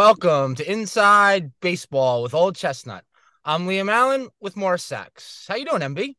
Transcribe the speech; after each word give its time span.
welcome 0.00 0.54
to 0.54 0.72
Inside 0.72 1.52
Baseball 1.60 2.22
with 2.22 2.32
Old 2.32 2.56
Chestnut. 2.56 3.04
I'm 3.44 3.66
Liam 3.66 3.92
Allen 3.92 4.30
with 4.40 4.56
more 4.56 4.78
Sachs. 4.78 5.44
How 5.46 5.56
you 5.56 5.66
doing, 5.66 5.82
MB? 5.82 6.16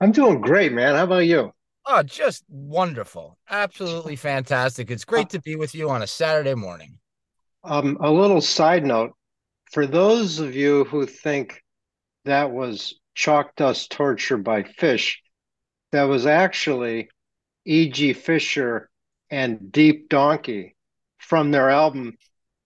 I'm 0.00 0.12
doing 0.12 0.40
great, 0.40 0.72
man. 0.72 0.94
How 0.94 1.04
about 1.04 1.26
you? 1.26 1.52
Oh, 1.84 2.02
just 2.02 2.44
wonderful. 2.48 3.36
Absolutely 3.50 4.16
fantastic. 4.30 4.90
It's 4.90 5.04
great 5.04 5.28
to 5.28 5.42
be 5.42 5.56
with 5.56 5.74
you 5.74 5.90
on 5.90 6.00
a 6.00 6.06
Saturday 6.06 6.54
morning. 6.54 6.98
Um, 7.64 7.98
a 8.00 8.10
little 8.10 8.40
side 8.40 8.86
note 8.86 9.12
for 9.72 9.86
those 9.86 10.38
of 10.38 10.56
you 10.56 10.84
who 10.84 11.04
think 11.04 11.62
that 12.24 12.50
was 12.50 12.98
chalk 13.14 13.54
dust 13.56 13.90
torture 13.92 14.38
by 14.38 14.62
Phish, 14.62 15.16
that 15.92 16.04
was 16.04 16.24
actually 16.24 17.10
E.G. 17.66 18.14
Fisher 18.14 18.88
and 19.28 19.70
Deep 19.70 20.08
Donkey 20.08 20.76
from 21.18 21.50
their 21.50 21.68
album 21.68 22.16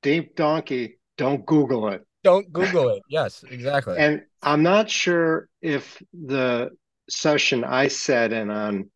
Deep 0.03 0.37
Donkey. 0.37 0.99
Don't 1.17 1.45
Google 1.47 1.89
it. 1.89 2.05
Don't 2.25 2.53
Google 2.53 2.91
it. 2.91 3.03
Yes, 3.09 3.45
exactly. 3.49 3.97
And 3.99 4.23
I'm 4.43 4.63
not 4.63 4.91
sure 4.91 5.49
if 5.61 6.03
the 6.13 6.71
session 7.09 7.65
I 7.65 7.89
sat 7.89 8.33
in 8.33 8.51
on 8.51 8.91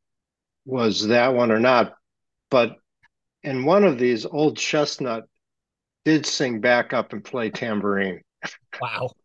was 0.64 1.06
that 1.08 1.34
one 1.34 1.50
or 1.50 1.60
not, 1.60 1.94
but 2.50 2.76
in 3.42 3.64
one 3.64 3.84
of 3.84 3.98
these, 3.98 4.26
Old 4.26 4.56
Chestnut 4.56 5.24
did 6.04 6.26
sing 6.26 6.60
back 6.60 6.92
up 6.92 7.12
and 7.12 7.24
play 7.24 7.50
tambourine. 7.50 8.20
wow. 8.80 9.10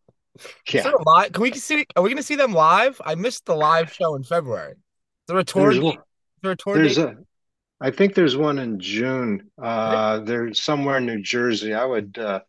Yeah, 0.71 0.89
live? 1.05 1.33
Can 1.33 1.43
we 1.43 1.51
see? 1.51 1.85
Are 1.95 2.01
we 2.01 2.09
going 2.09 2.17
to 2.17 2.23
see 2.23 2.37
them 2.37 2.53
live? 2.53 2.99
I 3.05 3.15
missed 3.15 3.45
the 3.45 3.53
live 3.53 3.91
show 3.91 4.15
in 4.15 4.23
February. 4.23 4.71
Is 4.71 4.77
there 5.27 5.37
a 5.37 5.43
tour? 5.43 5.63
there's 5.63 5.75
date? 5.75 5.83
one. 5.83 5.97
There 6.41 6.51
a 6.51 6.55
tour 6.55 6.75
There's 6.77 6.95
date? 6.95 7.03
a. 7.09 7.15
I 7.81 7.89
think 7.89 8.13
there's 8.13 8.37
one 8.37 8.59
in 8.59 8.79
June. 8.79 9.49
Uh, 9.61 10.19
there's 10.19 10.61
somewhere 10.61 10.97
in 10.97 11.07
New 11.07 11.21
Jersey. 11.21 11.73
I 11.73 11.83
would 11.83 12.17
uh, 12.17 12.41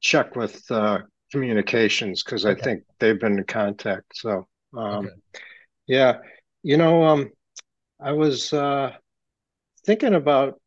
check 0.00 0.36
with 0.36 0.62
uh, 0.70 1.00
communications 1.32 2.22
because 2.22 2.46
I 2.46 2.54
think 2.54 2.84
they've 3.00 3.18
been 3.18 3.38
in 3.38 3.44
contact. 3.44 4.04
So, 4.14 4.46
um, 4.76 5.06
Okay. 5.06 5.14
yeah, 5.88 6.18
you 6.62 6.76
know, 6.76 7.04
um, 7.04 7.30
I 8.00 8.12
was 8.12 8.52
uh, 8.52 8.92
thinking 9.84 10.14
about 10.14 10.60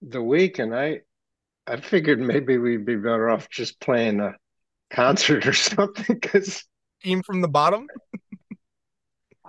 the 0.00 0.22
week, 0.22 0.58
and 0.58 0.74
I 0.74 1.00
I 1.66 1.76
figured 1.76 2.20
maybe 2.20 2.56
we'd 2.56 2.86
be 2.86 2.96
better 2.96 3.28
off 3.28 3.50
just 3.50 3.78
playing 3.80 4.20
a 4.20 4.34
concert 4.90 5.46
or 5.46 5.52
something 5.52 6.18
because 6.20 6.64
Team 7.02 7.22
from 7.22 7.42
the 7.42 7.48
bottom. 7.48 7.86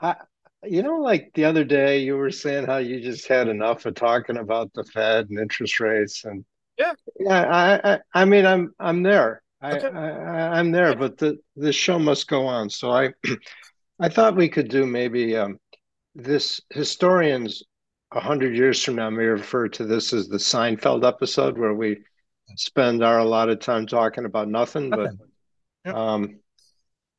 I, 0.02 0.16
you 0.64 0.84
know, 0.84 0.98
like 1.00 1.32
the 1.34 1.46
other 1.46 1.64
day 1.64 2.00
you 2.00 2.16
were 2.18 2.32
saying 2.32 2.66
how 2.66 2.78
you 2.78 3.00
just 3.02 3.28
had 3.28 3.48
enough 3.48 3.86
of 3.86 3.96
talking 3.96 4.38
about 4.38 4.74
the 4.74 4.84
Fed 4.84 5.30
and 5.30 5.40
interest 5.40 5.80
rates 5.80 6.26
and 6.26 6.44
Yeah. 6.78 6.94
yeah, 7.20 7.44
I 7.84 7.94
I, 7.94 8.00
I 8.14 8.26
mean 8.26 8.46
I'm 8.46 8.74
I'm 8.80 9.04
there. 9.04 9.42
I, 9.62 9.72
Okay. 9.78 9.88
I 9.88 10.10
I- 10.10 10.60
I'm 10.60 10.72
there, 10.72 10.96
but 10.96 11.18
the 11.18 11.38
the 11.56 11.72
show 11.74 12.00
must 12.00 12.28
go 12.28 12.46
on. 12.48 12.70
So 12.70 12.92
I 12.92 13.14
I 14.00 14.10
thought 14.10 14.36
we 14.36 14.50
could 14.50 14.70
do 14.70 14.86
maybe 14.86 15.36
um 15.38 15.60
this 16.16 16.62
historians 16.72 17.64
a 18.12 18.20
hundred 18.20 18.56
years 18.58 18.84
from 18.84 18.96
now 18.96 19.10
may 19.10 19.26
refer 19.26 19.68
to 19.70 19.86
this 19.86 20.14
as 20.14 20.28
the 20.28 20.38
Seinfeld 20.40 21.06
episode 21.08 21.58
where 21.58 21.74
we 21.74 22.00
spend 22.56 23.04
our 23.04 23.20
allotted 23.20 23.62
time 23.62 23.86
talking 23.88 24.26
about 24.26 24.48
nothing. 24.50 24.90
But. 24.90 25.12
Yep. 25.86 25.96
um 25.96 26.40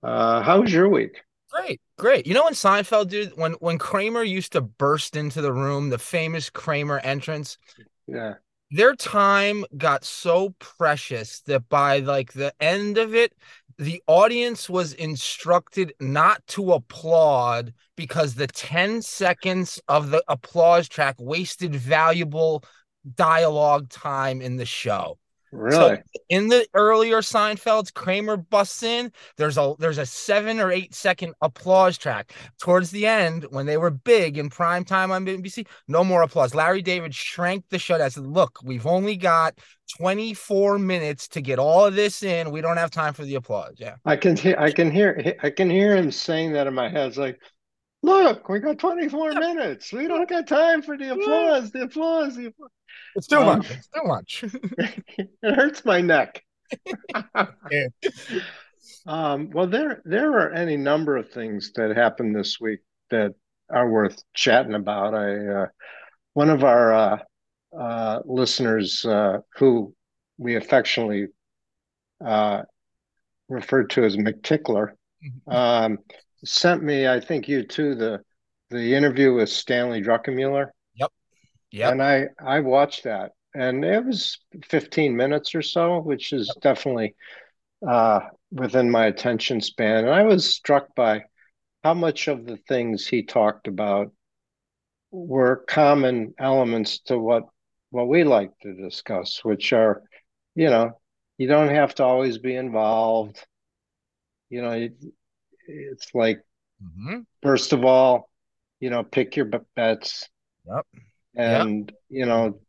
uh 0.03 0.43
how 0.43 0.61
was 0.61 0.73
your 0.73 0.89
week? 0.89 1.23
Great, 1.53 1.81
great. 1.99 2.27
You 2.27 2.35
know 2.35 2.45
when 2.45 2.55
Seinfeld, 2.55 3.09
dude, 3.09 3.37
when 3.37 3.53
when 3.55 3.79
Kramer 3.79 4.23
used 4.23 4.53
to 4.53 4.61
burst 4.61 5.17
into 5.17 5.43
the 5.43 5.53
room, 5.53 5.91
the 5.91 5.99
famous 5.99 6.51
Kramer 6.51 7.01
entrance, 7.01 7.59
Yeah. 8.07 8.35
their 8.71 8.95
time 8.95 9.65
got 9.77 10.05
so 10.05 10.55
precious 10.59 11.41
that 11.43 11.69
by 11.69 11.99
like 11.99 12.33
the 12.33 12.55
end 12.61 12.99
of 12.99 13.15
it, 13.15 13.33
the 13.79 14.03
audience 14.07 14.69
was 14.69 14.93
instructed 14.93 15.95
not 16.01 16.47
to 16.49 16.73
applaud 16.73 17.73
because 17.97 18.35
the 18.35 18.47
10 18.47 19.03
seconds 19.03 19.81
of 19.89 20.11
the 20.11 20.23
applause 20.29 20.89
track 20.89 21.17
wasted 21.19 21.75
valuable 21.75 22.63
dialogue 23.17 23.89
time 23.89 24.43
in 24.43 24.57
the 24.57 24.67
show. 24.67 25.19
Really? 25.53 25.99
in 26.29 26.49
the 26.49 26.67
earlier 26.75 27.19
Seinfelds, 27.19 27.93
Kramer 27.93 28.37
busts 28.37 28.83
in. 28.83 29.13
There's 29.37 29.59
a 29.59 29.75
there's 29.79 29.99
a 29.99 30.07
seven 30.07 30.61
or 30.61 30.71
eight 30.71 30.95
second 30.95 31.35
applause 31.43 31.99
track. 31.99 32.33
Towards 32.61 32.91
the 32.91 33.07
end, 33.07 33.47
when 33.51 33.67
they 33.67 33.77
were 33.77 33.91
big 33.91 34.39
in 34.39 34.49
prime 34.49 34.85
time 34.85 35.11
on 35.11 35.27
NBC, 35.27 35.67
no 35.89 36.05
more 36.05 36.23
applause. 36.23 36.55
Larry 36.55 36.83
David 36.83 37.15
shrank 37.15 37.65
the 37.69 37.79
show. 37.79 38.01
I 38.01 38.09
said, 38.09 38.27
"Look, 38.27 38.61
we've 38.63 38.87
only 38.87 39.17
got 39.17 39.59
24 39.99 40.79
minutes 40.79 41.27
to 41.29 41.41
get 41.41 41.59
all 41.59 41.85
of 41.85 41.95
this 41.95 42.23
in. 42.23 42.53
We 42.53 42.61
don't 42.61 42.77
have 42.77 42.91
time 42.91 43.13
for 43.13 43.25
the 43.25 43.35
applause." 43.35 43.75
Yeah, 43.79 43.97
I 44.05 44.17
can 44.17 44.37
hear, 44.37 44.57
I 44.59 44.71
can 44.71 44.91
hear, 44.91 45.35
I 45.43 45.51
can 45.51 45.69
hear 45.69 45.97
him 45.97 46.13
saying 46.13 46.53
that 46.53 46.69
in 46.69 46.75
my 46.75 46.89
head. 46.89 47.09
It's 47.09 47.19
like, 47.19 47.41
Look, 48.03 48.49
we 48.49 48.61
got 48.61 48.79
24 48.79 49.35
minutes. 49.35 49.93
We 49.93 50.09
don't 50.09 50.29
got 50.29 50.47
time 50.47 50.83
for 50.83 50.97
the 50.97 51.13
applause. 51.13 51.71
The 51.71 51.83
applause. 51.83 52.37
The 52.37 52.47
applause. 52.47 52.71
It's 53.15 53.27
too 53.27 53.37
Um, 53.39 53.59
much. 53.59 53.71
It's 53.71 53.89
too 53.89 54.03
much. 54.05 54.45
it 55.43 55.55
hurts 55.55 55.85
my 55.85 56.01
neck. 56.01 56.43
Yeah. 57.71 57.87
Um, 59.07 59.51
well, 59.51 59.67
there 59.67 60.03
there 60.05 60.33
are 60.33 60.53
any 60.53 60.77
number 60.77 61.17
of 61.17 61.31
things 61.31 61.73
that 61.75 61.97
happened 61.97 62.37
this 62.37 62.61
week 62.61 62.81
that 63.09 63.33
are 63.71 63.89
worth 63.89 64.23
chatting 64.35 64.75
about. 64.75 65.15
I 65.15 65.47
uh, 65.47 65.67
one 66.35 66.51
of 66.51 66.65
our 66.65 66.93
uh, 66.93 67.19
uh, 67.77 68.21
listeners 68.25 69.05
uh, 69.05 69.39
who 69.57 69.95
we 70.39 70.57
affectionately 70.57 71.29
uh, 72.25 72.63
referred 73.49 73.91
to 73.91 74.05
as 74.05 74.17
McTickler 74.17 74.93
um, 75.49 75.99
sent 76.45 76.83
me, 76.83 77.09
I 77.09 77.21
think 77.21 77.49
you 77.49 77.63
too, 77.65 77.95
the 77.95 78.21
the 78.71 78.95
interview 78.95 79.35
with 79.35 79.49
Stanley 79.49 80.01
Druckenmiller. 80.01 80.69
Yep. 80.95 81.13
Yeah. 81.71 81.91
And 81.91 82.03
I 82.03 82.27
I 82.45 82.61
watched 82.61 83.05
that, 83.05 83.33
and 83.55 83.85
it 83.85 84.05
was 84.05 84.39
15 84.65 85.17
minutes 85.17 85.55
or 85.55 85.63
so, 85.63 86.01
which 86.01 86.33
is 86.33 86.55
definitely 86.61 87.15
uh, 87.87 88.21
within 88.51 88.91
my 88.91 89.07
attention 89.07 89.61
span. 89.61 90.05
And 90.05 90.15
I 90.15 90.23
was 90.23 90.55
struck 90.55 90.95
by 90.95 91.25
how 91.83 91.95
much 91.95 92.29
of 92.29 92.45
the 92.45 92.59
things 92.69 93.07
he 93.07 93.23
talked 93.23 93.67
about 93.67 94.13
were 95.11 95.65
common 95.69 96.35
elements 96.39 97.01
to 97.01 97.19
what 97.19 97.45
what 97.91 98.09
we 98.09 98.23
like 98.23 98.53
to 98.63 98.73
discuss, 98.75 99.45
which 99.45 99.73
are, 99.73 100.03
you 100.55 100.71
know, 100.71 100.93
you 101.39 101.49
don't 101.49 101.75
have 101.75 101.95
to 101.97 102.05
always 102.05 102.39
be 102.39 102.55
involved. 102.55 103.45
You 104.49 104.63
know, 104.63 104.89
it's 105.71 106.15
like 106.15 106.41
Mhm. 106.83 107.27
first 107.43 107.73
of 107.73 107.85
all, 107.85 108.31
you 108.81 108.91
know, 108.91 109.03
pick 109.05 109.37
your 109.37 109.51
bets 109.77 110.29
Yep. 110.67 110.87
and 111.37 111.93
you 112.09 112.27
know, 112.27 112.61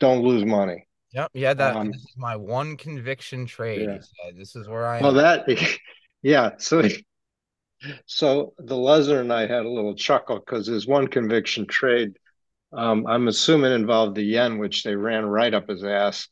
don't 0.00 0.22
lose 0.22 0.44
money. 0.44 0.86
Yep. 1.12 1.30
Yeah. 1.34 1.54
That 1.54 1.76
Um, 1.76 1.90
this 1.90 2.02
is 2.02 2.16
my 2.16 2.36
one 2.36 2.76
conviction 2.76 3.46
trade. 3.46 3.88
yeah. 3.88 3.98
Said, 4.00 4.36
"This 4.36 4.54
is 4.56 4.68
where 4.68 4.86
I." 4.86 5.00
Well, 5.00 5.10
am." 5.10 5.46
that, 5.46 5.46
yeah. 6.22 6.56
So, 6.58 6.82
so 8.06 8.54
the 8.58 8.74
Lesnar 8.74 9.20
and 9.20 9.32
I 9.32 9.42
had 9.42 9.64
a 9.64 9.68
little 9.70 9.94
chuckle 9.94 10.38
because 10.40 10.66
his 10.66 10.86
one 10.86 11.08
conviction 11.08 11.66
trade, 11.66 12.18
um, 12.72 13.06
I'm 13.06 13.28
assuming 13.28 13.72
involved 13.72 14.16
the 14.16 14.22
yen, 14.22 14.58
which 14.58 14.82
they 14.82 14.96
ran 14.96 15.24
right 15.24 15.54
up 15.54 15.68
his 15.68 15.84
ass. 15.84 16.28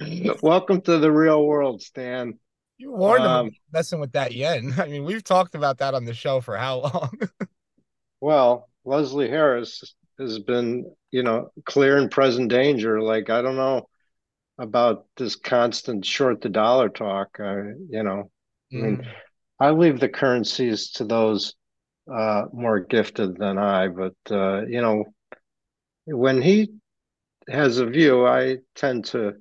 Welcome 0.42 0.80
to 0.82 0.98
the 0.98 1.12
real 1.12 1.46
world, 1.46 1.80
Stan. 1.82 2.38
You 2.82 2.92
warned 2.92 3.24
him 3.24 3.30
um, 3.30 3.46
about 3.46 3.52
messing 3.72 4.00
with 4.00 4.12
that 4.12 4.32
yen. 4.32 4.74
I 4.78 4.86
mean, 4.86 5.04
we've 5.04 5.24
talked 5.24 5.54
about 5.54 5.78
that 5.78 5.94
on 5.94 6.04
the 6.04 6.14
show 6.14 6.40
for 6.40 6.56
how 6.56 6.80
long? 6.80 7.18
Well, 8.20 8.68
Leslie 8.84 9.28
Harris 9.28 9.94
has 10.18 10.38
been, 10.38 10.94
you 11.10 11.24
know, 11.24 11.50
clear 11.64 11.96
and 11.96 12.10
present 12.10 12.50
danger. 12.50 13.00
Like, 13.02 13.30
I 13.30 13.42
don't 13.42 13.56
know 13.56 13.88
about 14.58 15.06
this 15.16 15.34
constant 15.34 16.04
short 16.06 16.40
the 16.40 16.48
dollar 16.48 16.88
talk. 16.88 17.40
Uh, 17.40 17.74
you 17.90 18.02
know, 18.04 18.30
I 18.72 18.76
mean, 18.76 18.96
Mm. 18.98 19.06
I 19.58 19.70
leave 19.70 20.00
the 20.00 20.08
currencies 20.08 20.90
to 20.92 21.04
those 21.04 21.54
uh, 22.12 22.44
more 22.52 22.80
gifted 22.80 23.36
than 23.38 23.58
I, 23.58 23.88
but 23.88 24.14
uh, 24.30 24.62
you 24.66 24.80
know, 24.80 25.04
when 26.06 26.40
he 26.42 26.72
has 27.48 27.78
a 27.78 27.86
view, 27.86 28.26
I 28.26 28.58
tend 28.74 29.06
to 29.06 29.34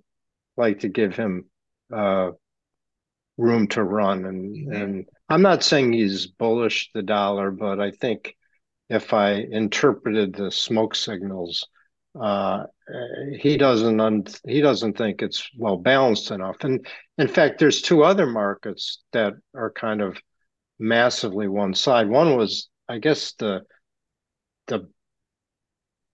like 0.58 0.80
to 0.80 0.90
give 0.90 1.16
him 1.16 1.46
uh, 1.94 2.32
room 3.42 3.68
to 3.68 3.84
run, 3.84 4.26
and 4.26 4.56
Mhm. 4.56 4.82
and 4.82 5.06
I'm 5.30 5.42
not 5.42 5.64
saying 5.64 5.94
he's 5.94 6.28
bullish 6.28 6.92
the 6.94 7.02
dollar, 7.04 7.52
but 7.52 7.80
I 7.80 7.92
think 7.92 8.36
if 8.90 9.14
I 9.14 9.32
interpreted 9.34 10.34
the 10.34 10.52
smoke 10.52 10.96
signals, 10.96 11.68
uh, 12.20 12.66
he 13.40 13.58
doesn't 13.58 14.00
un 14.00 14.26
he 14.46 14.62
doesn't 14.62 14.98
think 14.98 15.22
it's 15.22 15.50
well 15.58 15.78
balanced 15.78 16.32
enough. 16.32 16.64
And 16.64 16.86
in 17.18 17.28
fact, 17.28 17.60
there's 17.60 17.82
two 17.82 18.04
other 18.04 18.28
markets 18.28 19.02
that 19.14 19.34
are 19.56 19.72
kind 19.72 20.02
of 20.02 20.22
massively 20.80 21.48
one 21.48 21.74
side. 21.74 22.10
One 22.10 22.36
was, 22.38 22.70
I 22.90 23.00
guess, 23.00 23.34
the 23.34 23.62
the 24.68 24.90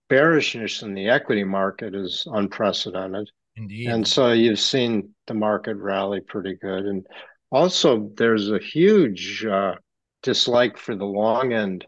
bearishness 0.08 0.82
in 0.82 0.94
the 0.94 1.08
equity 1.08 1.44
market 1.44 1.94
is 1.94 2.26
unprecedented. 2.26 3.30
Indeed. 3.58 3.88
And 3.88 4.06
so 4.06 4.32
you've 4.32 4.60
seen 4.60 5.14
the 5.26 5.34
market 5.34 5.76
rally 5.76 6.20
pretty 6.20 6.54
good. 6.54 6.84
And 6.86 7.06
also 7.50 8.10
there's 8.16 8.50
a 8.50 8.58
huge 8.58 9.44
uh, 9.44 9.74
dislike 10.22 10.78
for 10.78 10.94
the 10.94 11.04
long 11.04 11.52
end 11.52 11.84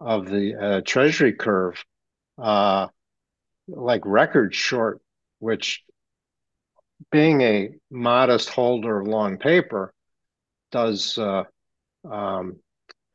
of 0.00 0.26
the 0.26 0.54
uh, 0.54 0.80
treasury 0.86 1.32
curve, 1.32 1.84
uh, 2.38 2.86
like 3.66 4.02
record 4.04 4.54
short, 4.54 5.00
which 5.40 5.82
being 7.10 7.40
a 7.40 7.70
modest 7.90 8.48
holder 8.48 9.00
of 9.00 9.08
long 9.08 9.38
paper 9.38 9.92
does 10.70 11.18
uh, 11.18 11.42
um, 12.08 12.60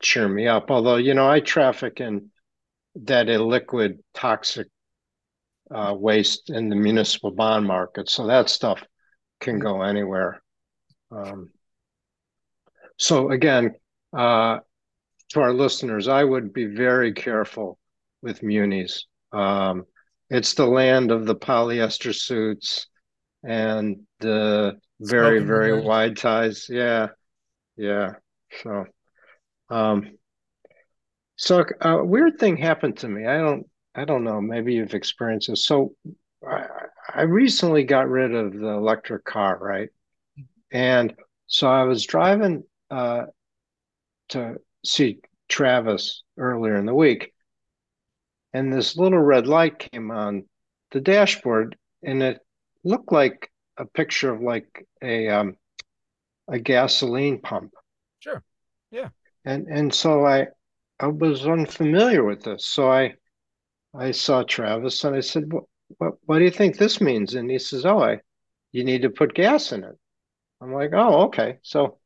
cheer 0.01 0.27
me 0.27 0.47
up. 0.47 0.69
Although, 0.71 0.97
you 0.97 1.13
know, 1.13 1.29
I 1.29 1.39
traffic 1.39 2.01
in 2.01 2.31
that 2.95 3.27
illiquid 3.27 3.99
toxic 4.13 4.67
uh, 5.73 5.93
waste 5.93 6.49
in 6.49 6.69
the 6.69 6.75
municipal 6.75 7.31
bond 7.31 7.65
market. 7.65 8.09
So 8.09 8.27
that 8.27 8.49
stuff 8.49 8.81
can 9.39 9.59
go 9.59 9.81
anywhere. 9.81 10.41
Um, 11.11 11.51
so 12.97 13.31
again, 13.31 13.75
uh, 14.15 14.59
to 15.29 15.39
our 15.41 15.53
listeners, 15.53 16.07
I 16.07 16.23
would 16.23 16.53
be 16.53 16.65
very 16.65 17.13
careful 17.13 17.77
with 18.21 18.43
munis. 18.43 19.05
Um, 19.31 19.85
it's 20.29 20.53
the 20.53 20.65
land 20.65 21.11
of 21.11 21.25
the 21.25 21.35
polyester 21.35 22.15
suits 22.15 22.87
and 23.43 23.97
the 24.19 24.77
very, 24.99 25.39
Smoking 25.39 25.47
very 25.47 25.81
wide 25.81 26.17
ties. 26.17 26.67
Yeah, 26.69 27.09
yeah. 27.75 28.13
So, 28.63 28.85
um, 29.69 30.17
so 31.35 31.63
a 31.81 32.03
weird 32.03 32.39
thing 32.39 32.57
happened 32.57 32.97
to 32.97 33.07
me. 33.07 33.25
I 33.25 33.37
don't, 33.37 33.67
I 33.97 34.05
don't 34.05 34.23
know. 34.23 34.39
Maybe 34.39 34.75
you've 34.75 34.93
experienced 34.93 35.49
this. 35.49 35.65
So, 35.65 35.93
I, 36.47 36.67
I 37.13 37.21
recently 37.23 37.83
got 37.83 38.09
rid 38.09 38.33
of 38.33 38.53
the 38.53 38.67
electric 38.67 39.25
car, 39.25 39.57
right? 39.59 39.89
And 40.71 41.13
so 41.47 41.67
I 41.67 41.83
was 41.83 42.05
driving 42.05 42.63
uh, 42.91 43.25
to 44.29 44.57
see 44.85 45.19
Travis 45.49 46.23
earlier 46.37 46.75
in 46.75 46.85
the 46.85 46.93
week, 46.93 47.33
and 48.53 48.71
this 48.71 48.97
little 48.97 49.19
red 49.19 49.47
light 49.47 49.79
came 49.79 50.11
on 50.11 50.43
the 50.91 51.01
dashboard, 51.01 51.75
and 52.03 52.21
it 52.21 52.39
looked 52.83 53.11
like 53.11 53.49
a 53.77 53.85
picture 53.85 54.31
of 54.31 54.41
like 54.41 54.85
a 55.01 55.29
um, 55.29 55.55
a 56.47 56.59
gasoline 56.59 57.39
pump. 57.39 57.73
Sure. 58.19 58.43
Yeah. 58.91 59.09
And 59.45 59.67
and 59.67 59.93
so 59.93 60.25
I 60.25 60.47
I 60.99 61.07
was 61.07 61.47
unfamiliar 61.47 62.23
with 62.23 62.43
this, 62.43 62.65
so 62.65 62.91
I 62.91 63.15
I 63.93 64.11
saw 64.11 64.43
Travis 64.43 65.03
and 65.03 65.15
I 65.15 65.21
said, 65.21 65.51
"What 65.51 65.63
what 65.97 66.13
what 66.25 66.39
do 66.39 66.45
you 66.45 66.51
think 66.51 66.77
this 66.77 67.01
means?" 67.01 67.35
And 67.35 67.49
he 67.49 67.59
says, 67.59 67.85
"Oh, 67.85 67.99
I 67.99 68.21
you 68.71 68.83
need 68.83 69.03
to 69.03 69.09
put 69.09 69.33
gas 69.33 69.71
in 69.71 69.83
it." 69.83 69.97
I'm 70.61 70.73
like, 70.73 70.91
"Oh, 70.93 71.25
okay." 71.25 71.59
So 71.63 71.99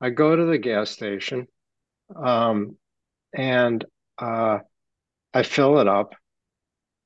I 0.00 0.10
go 0.10 0.34
to 0.34 0.44
the 0.44 0.58
gas 0.58 0.90
station, 0.90 1.48
um, 2.14 2.76
and 3.32 3.84
uh, 4.18 4.58
I 5.32 5.42
fill 5.42 5.78
it 5.78 5.88
up, 5.88 6.14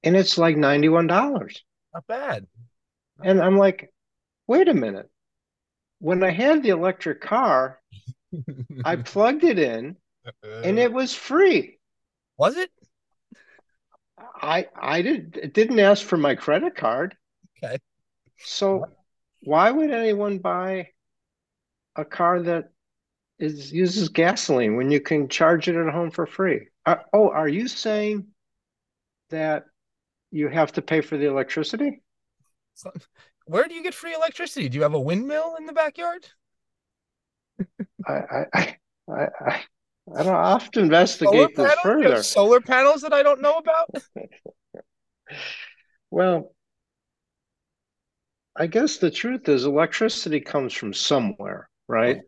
and 0.02 0.16
it's 0.16 0.38
like 0.38 0.56
ninety-one 0.56 1.06
dollars. 1.06 1.62
Not 1.94 2.06
bad. 2.06 2.46
And 3.22 3.40
I'm 3.40 3.56
like, 3.56 3.92
"Wait 4.46 4.68
a 4.68 4.74
minute." 4.74 5.08
When 6.00 6.22
I 6.22 6.30
had 6.30 6.62
the 6.62 6.68
electric 6.68 7.20
car, 7.20 7.80
I 8.84 8.96
plugged 8.96 9.42
it 9.42 9.58
in, 9.58 9.96
and 10.42 10.78
it 10.78 10.92
was 10.92 11.14
free. 11.14 11.78
was 12.36 12.56
it 12.56 12.70
I 14.40 14.66
I 14.80 15.02
did 15.02 15.36
it 15.36 15.54
didn't 15.54 15.78
ask 15.80 16.04
for 16.04 16.16
my 16.16 16.34
credit 16.34 16.76
card. 16.76 17.16
okay. 17.62 17.78
So 18.38 18.84
why 19.42 19.70
would 19.70 19.90
anyone 19.90 20.38
buy 20.38 20.88
a 21.96 22.04
car 22.04 22.42
that 22.42 22.70
is 23.38 23.72
uses 23.72 24.08
gasoline 24.08 24.76
when 24.76 24.90
you 24.90 25.00
can 25.00 25.28
charge 25.28 25.68
it 25.68 25.76
at 25.76 25.92
home 25.92 26.10
for 26.10 26.26
free? 26.26 26.68
Are, 26.86 27.04
oh, 27.12 27.30
are 27.30 27.48
you 27.48 27.68
saying 27.68 28.26
that 29.30 29.64
you 30.30 30.48
have 30.48 30.72
to 30.72 30.82
pay 30.82 31.00
for 31.00 31.16
the 31.16 31.26
electricity? 31.26 32.02
Where 33.46 33.66
do 33.66 33.74
you 33.74 33.82
get 33.82 33.94
free 33.94 34.14
electricity? 34.14 34.68
Do 34.68 34.76
you 34.76 34.82
have 34.82 34.94
a 34.94 35.00
windmill 35.00 35.56
in 35.58 35.66
the 35.66 35.72
backyard? 35.72 36.28
I 38.06 38.12
I 38.54 38.76
I 39.08 39.28
I, 39.40 39.64
I 40.16 40.22
don't 40.22 40.34
I'll 40.34 40.58
have 40.58 40.70
to 40.72 40.80
investigate 40.80 41.54
this 41.54 41.66
panels? 41.66 41.78
Further. 41.82 42.22
solar 42.22 42.60
panels 42.60 43.02
that 43.02 43.12
I 43.12 43.22
don't 43.22 43.40
know 43.40 43.58
about? 43.58 43.90
Well, 46.10 46.54
I 48.56 48.66
guess 48.66 48.96
the 48.96 49.10
truth 49.10 49.48
is 49.48 49.64
electricity 49.64 50.40
comes 50.40 50.72
from 50.72 50.94
somewhere, 50.94 51.68
right? 51.86 52.22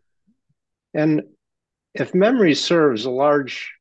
And 0.93 1.23
if 1.93 2.13
memory 2.13 2.53
serves, 2.55 3.05
a 3.05 3.09
large 3.09 3.73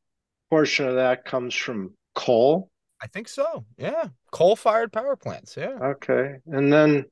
portion 0.49 0.89
of 0.89 0.97
that 0.97 1.25
comes 1.25 1.55
from 1.55 1.95
coal. 2.15 2.71
I 3.03 3.07
think 3.07 3.29
so. 3.29 3.65
Yeah. 3.77 4.05
Coal 4.33 4.57
fired 4.57 4.93
power 4.93 5.17
plants. 5.17 5.57
Yeah. 5.57 5.79
Okay. 5.83 6.37
And 6.47 6.73
then 6.73 7.05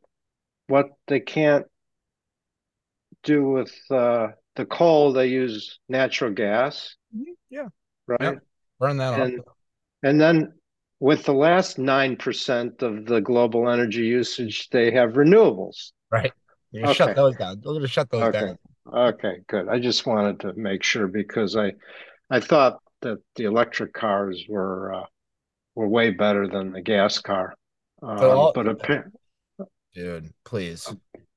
what 0.67 0.87
they 1.07 1.21
can't 1.21 1.67
do 3.23 3.45
with 3.45 3.75
uh, 3.91 4.29
the 4.59 4.67
coal, 4.67 5.13
they 5.15 5.29
use 5.29 5.79
natural 5.89 6.33
gas. 6.33 6.95
Mhm. 7.17 7.25
Yeah. 7.49 7.69
Right. 8.07 8.21
Yep. 8.21 8.39
Burn 8.79 8.97
that 8.99 9.19
And 9.21 9.41
up. 9.41 9.57
and 10.03 10.21
then 10.21 10.53
with 11.01 11.25
the 11.25 11.33
last 11.33 11.79
nine 11.79 12.17
percent 12.17 12.83
of 12.83 13.07
the 13.07 13.21
global 13.21 13.71
energy 13.71 14.03
usage, 14.03 14.69
they 14.71 14.91
have 14.91 15.13
renewables. 15.13 15.93
Right. 16.11 16.33
You're 16.73 16.83
gonna 16.83 16.95
shut 16.95 17.09
Okay. 17.11 17.15
those 17.17 17.37
down. 17.37 17.63
We're 17.65 17.75
gonna 17.75 17.87
shut 17.89 18.11
those 18.11 18.23
Okay. 18.25 18.41
down. 18.41 18.59
Okay, 18.93 19.41
good. 19.47 19.69
I 19.69 19.79
just 19.79 20.07
wanted 20.07 20.41
to 20.41 20.53
make 20.55 20.83
sure 20.83 21.07
because 21.09 21.57
I 21.57 21.73
I 22.31 22.41
thought 22.41 22.81
that 23.03 23.19
the 23.37 23.45
electric 23.45 23.93
cars 23.95 24.45
were 24.49 24.93
uh, 24.95 25.07
were 25.75 25.89
way 25.89 26.11
better 26.11 26.49
than 26.49 26.73
the 26.73 26.83
gas 26.83 27.21
car. 27.21 27.55
Um, 28.03 28.19
all- 28.19 28.53
but 28.53 28.69
appa- 28.69 29.11
Dude, 29.95 30.33
please. 30.45 30.93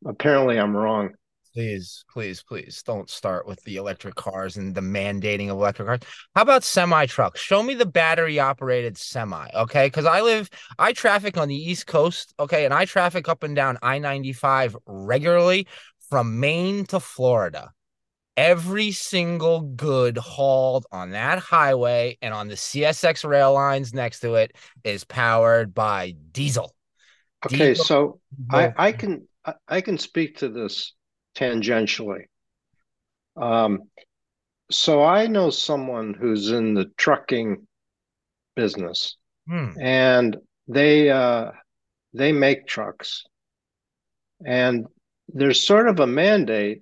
apparently 0.05 0.59
I'm 0.59 0.75
wrong. 0.75 1.13
Please, 1.53 2.05
please, 2.09 2.41
please 2.41 2.81
don't 2.85 3.09
start 3.09 3.45
with 3.45 3.61
the 3.63 3.75
electric 3.75 4.15
cars 4.15 4.55
and 4.55 4.73
the 4.73 4.81
mandating 4.81 5.49
of 5.49 5.57
electric 5.57 5.85
cars. 5.85 5.99
How 6.33 6.43
about 6.43 6.63
semi 6.63 7.05
trucks? 7.07 7.41
Show 7.41 7.61
me 7.61 7.73
the 7.73 7.85
battery 7.85 8.39
operated 8.39 8.97
semi, 8.97 9.49
okay? 9.53 9.87
Because 9.87 10.05
I 10.05 10.21
live, 10.21 10.49
I 10.79 10.93
traffic 10.93 11.37
on 11.37 11.49
the 11.49 11.55
East 11.55 11.87
Coast, 11.87 12.33
okay, 12.39 12.63
and 12.63 12.73
I 12.73 12.85
traffic 12.85 13.27
up 13.27 13.43
and 13.43 13.53
down 13.53 13.77
I 13.81 13.99
95 13.99 14.77
regularly 14.85 15.67
from 16.09 16.39
Maine 16.39 16.85
to 16.85 17.01
Florida. 17.01 17.71
Every 18.37 18.91
single 18.91 19.59
good 19.59 20.17
hauled 20.17 20.85
on 20.89 21.11
that 21.11 21.39
highway 21.39 22.17
and 22.21 22.33
on 22.33 22.47
the 22.47 22.55
CSX 22.55 23.27
rail 23.27 23.53
lines 23.53 23.93
next 23.93 24.21
to 24.21 24.35
it 24.35 24.55
is 24.85 25.03
powered 25.03 25.73
by 25.73 26.15
diesel. 26.31 26.73
Okay, 27.45 27.57
Diesel- 27.57 27.83
so 27.85 28.19
I, 28.49 28.73
I 28.77 28.91
can 28.93 29.27
I, 29.43 29.55
I 29.67 29.81
can 29.81 29.97
speak 29.97 30.37
to 30.37 30.47
this 30.47 30.93
tangentially. 31.35 32.25
Um, 33.35 33.83
so 34.69 35.03
I 35.03 35.27
know 35.27 35.49
someone 35.49 36.13
who's 36.13 36.49
in 36.49 36.73
the 36.73 36.85
trucking 36.97 37.67
business, 38.55 39.17
Hmm. 39.47 39.69
and 39.79 40.37
they 40.67 41.09
uh, 41.09 41.51
they 42.13 42.31
make 42.31 42.67
trucks, 42.67 43.23
and 44.45 44.87
there's 45.27 45.65
sort 45.65 45.87
of 45.87 45.99
a 45.99 46.07
mandate 46.07 46.81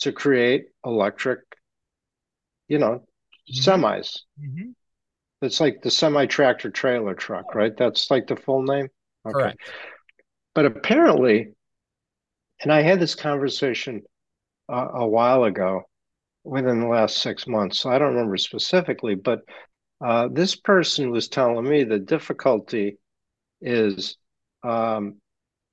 to 0.00 0.12
create 0.12 0.66
electric, 0.84 1.40
you 2.68 2.78
know, 2.78 3.06
Mhm. 3.50 3.60
semis. 3.60 4.20
Mhm. 4.40 4.74
It's 5.42 5.60
like 5.60 5.82
the 5.82 5.90
semi 5.90 6.26
tractor 6.26 6.70
trailer 6.70 7.14
truck, 7.14 7.54
right? 7.54 7.76
That's 7.76 8.10
like 8.10 8.26
the 8.26 8.36
full 8.36 8.62
name. 8.62 8.88
Okay. 9.26 9.32
Correct. 9.32 9.58
But 10.54 10.66
apparently, 10.66 11.54
and 12.62 12.72
I 12.72 12.82
had 12.82 13.00
this 13.00 13.14
conversation 13.14 14.02
uh, 14.68 14.88
a 14.94 15.06
while 15.06 15.44
ago, 15.44 15.82
within 16.44 16.80
the 16.80 16.86
last 16.86 17.18
six 17.18 17.46
months. 17.46 17.80
So 17.80 17.90
I 17.90 17.98
don't 17.98 18.14
remember 18.14 18.36
specifically, 18.36 19.14
but 19.14 19.40
uh, 20.04 20.28
this 20.32 20.56
person 20.56 21.10
was 21.10 21.28
telling 21.28 21.68
me 21.68 21.84
the 21.84 21.98
difficulty 21.98 22.98
is 23.60 24.16
um, 24.62 25.16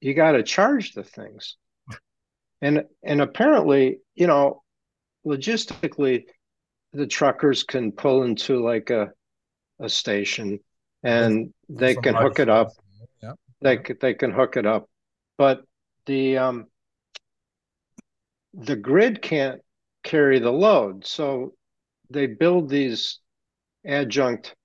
you 0.01 0.13
got 0.13 0.33
to 0.33 0.43
charge 0.43 0.93
the 0.93 1.03
things, 1.03 1.55
and 2.61 2.83
and 3.03 3.21
apparently, 3.21 3.99
you 4.15 4.27
know, 4.27 4.63
logistically, 5.25 6.25
the 6.93 7.07
truckers 7.07 7.63
can 7.63 7.91
pull 7.91 8.23
into 8.23 8.63
like 8.63 8.89
a 8.89 9.09
a 9.79 9.89
station 9.89 10.59
and 11.03 11.53
they 11.69 11.93
Some 11.93 12.03
can 12.03 12.15
hook 12.15 12.39
it 12.39 12.49
up 12.49 12.71
Yeah. 13.21 13.33
they 13.61 13.77
they 14.01 14.13
can 14.13 14.31
hook 14.31 14.57
it 14.57 14.65
up, 14.65 14.89
but 15.37 15.61
the 16.05 16.37
um 16.37 16.65
the 18.57 18.75
grid 18.75 19.21
can't 19.21 19.61
carry 20.03 20.39
the 20.39 20.51
load, 20.51 21.05
so 21.05 21.53
they 22.09 22.25
build 22.25 22.69
these 22.69 23.19
adjunct 23.85 24.55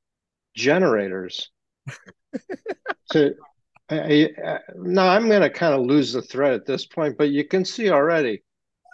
generators 0.54 1.50
to. 3.12 3.34
I, 3.90 4.30
I, 4.44 4.58
now 4.76 5.08
I'm 5.08 5.28
going 5.28 5.42
to 5.42 5.50
kind 5.50 5.74
of 5.74 5.82
lose 5.82 6.14
the 6.14 6.22
thread 6.22 6.54
at 6.54 6.64
this 6.64 6.86
point, 6.86 7.18
but 7.18 7.28
you 7.28 7.46
can 7.46 7.64
see 7.64 7.90
already 7.90 8.42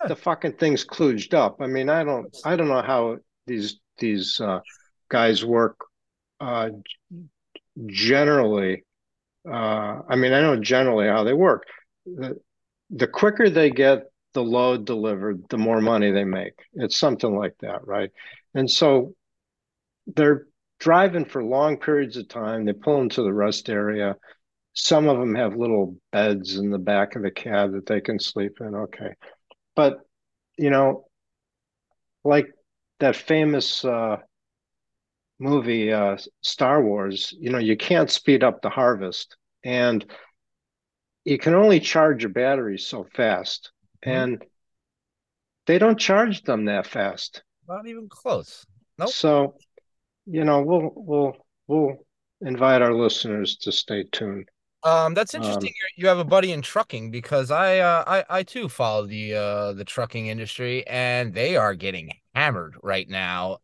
the 0.09 0.17
fucking 0.17 0.55
thing's 0.55 0.85
kludged 0.85 1.35
up. 1.35 1.59
I 1.61 1.69
mean, 1.69 1.89
I 1.89 2.03
don't 2.03 2.37
I 2.45 2.57
don't 2.57 2.69
know 2.69 2.83
how 2.83 3.19
these 3.47 3.79
these 3.99 4.41
uh, 4.41 4.61
guys 5.09 5.45
work 5.45 5.77
uh, 6.41 6.71
generally. 7.87 8.85
Uh, 9.49 10.01
I 10.09 10.17
mean, 10.17 10.33
I 10.33 10.41
know 10.41 10.57
generally 10.57 11.07
how 11.07 11.23
they 11.23 11.33
work. 11.33 11.65
The, 12.05 12.41
the 12.91 13.07
quicker 13.07 13.51
they 13.51 13.71
get 13.71 14.05
the 14.35 14.43
load 14.43 14.85
delivered, 14.85 15.45
the 15.49 15.59
more 15.59 15.81
money 15.81 16.11
they 16.11 16.25
make. 16.25 16.55
It's 16.75 16.99
something 16.99 17.35
like 17.35 17.55
that, 17.61 17.87
right? 17.87 18.11
And 18.55 18.71
so 18.71 19.15
they're 20.07 20.47
driving 20.79 21.25
for 21.25 21.43
long 21.43 21.79
periods 21.79 22.17
of 22.17 22.29
time. 22.29 22.65
They 22.65 22.73
pull 22.73 23.01
into 23.01 23.23
the 23.23 23.33
rest 23.33 23.69
area. 23.69 24.17
Some 24.75 25.09
of 25.09 25.19
them 25.19 25.35
have 25.35 25.57
little 25.57 25.97
beds 26.13 26.57
in 26.57 26.71
the 26.71 26.79
back 26.79 27.17
of 27.17 27.23
the 27.23 27.31
cab 27.31 27.73
that 27.73 27.87
they 27.87 28.01
can 28.01 28.19
sleep 28.19 28.59
in. 28.61 28.75
Okay. 28.75 29.15
But, 29.75 29.99
you 30.57 30.71
know, 30.71 31.07
like 32.25 32.49
that 33.01 33.17
famous 33.17 33.85
uh, 33.85 34.19
movie, 35.39 35.93
uh, 35.93 36.17
Star 36.43 36.83
Wars, 36.83 37.35
you 37.39 37.51
know, 37.51 37.59
you 37.59 37.77
can't 37.77 38.11
speed 38.11 38.45
up 38.45 38.63
the 38.63 38.71
harvest. 38.71 39.37
And 39.65 40.05
you 41.25 41.39
can 41.39 41.55
only 41.55 41.81
charge 41.81 42.23
your 42.23 42.31
batteries 42.31 42.87
so 42.87 43.07
fast. 43.15 43.73
Mhm. 44.05 44.11
And 44.13 44.45
they 45.67 45.79
don't 45.79 45.99
charge 45.99 46.43
them 46.43 46.67
that 46.67 46.87
fast. 46.87 47.43
Not 47.69 47.87
even 47.87 48.09
close. 48.09 48.65
Nope. 48.99 49.11
So, 49.11 49.55
you 50.27 50.45
know, 50.45 50.63
we'll 50.63 50.93
we'll 50.95 51.37
we'll 51.67 52.07
invite 52.41 52.83
our 52.83 52.95
listeners 52.95 53.57
to 53.59 53.73
stay 53.73 54.05
tuned. 54.05 54.49
Um, 54.85 55.13
that's 55.13 55.35
Um, 55.35 55.43
interesting. 55.43 55.75
you 55.97 56.05
you 56.05 56.09
have 56.09 56.19
a 56.19 56.25
buddy 56.25 56.53
in 56.53 56.63
trucking 56.63 57.11
because 57.11 57.51
I, 57.51 57.79
uh, 57.81 58.05
I, 58.07 58.39
I 58.39 58.43
too 58.45 58.69
follow 58.69 59.07
the, 59.07 59.35
uh, 59.35 59.73
the 59.73 59.85
trucking 59.85 60.29
industry, 60.29 60.87
and 60.87 61.35
they 61.35 61.57
are 61.57 61.75
getting 61.75 62.13
hammered 62.35 62.77
right 62.83 63.09
now. 63.09 63.59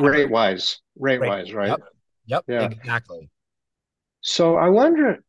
Rate 0.00 0.28
wise, 0.28 0.80
rate 0.96 1.20
Rate- 1.20 1.28
wise, 1.28 1.54
right? 1.54 1.68
Yep. 1.68 1.80
Yep. 2.26 2.44
Yeah. 2.48 2.64
Exactly. 2.64 3.30
So 4.22 4.56
I 4.56 4.68
wonder 4.68 5.22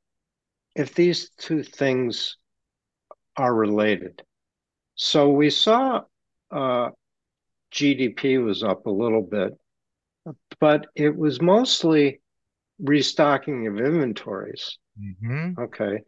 if 0.75 0.95
these 0.95 1.29
two 1.37 1.61
things 1.63 2.37
are 3.37 3.53
related. 3.53 4.23
So 5.03 5.31
we 5.31 5.49
saw 5.49 6.03
uh, 6.51 6.91
GDP 7.71 8.37
was 8.37 8.61
up 8.61 8.85
a 8.85 8.91
little 8.91 9.23
bit, 9.23 9.57
but 10.59 10.85
it 10.93 11.17
was 11.17 11.41
mostly 11.41 12.21
restocking 12.77 13.65
of 13.65 13.79
inventories. 13.79 14.77
hmm 14.95 15.53
Okay. 15.57 16.01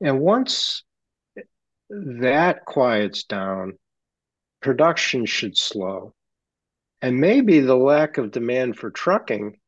And 0.00 0.20
once 0.20 0.82
that 1.90 2.64
quiets 2.64 3.24
down, 3.24 3.74
production 4.62 5.26
should 5.26 5.58
slow. 5.58 6.14
And 7.02 7.20
maybe 7.20 7.60
the 7.60 7.76
lack 7.76 8.16
of 8.16 8.30
demand 8.30 8.78
for 8.78 8.90
trucking, 8.90 9.58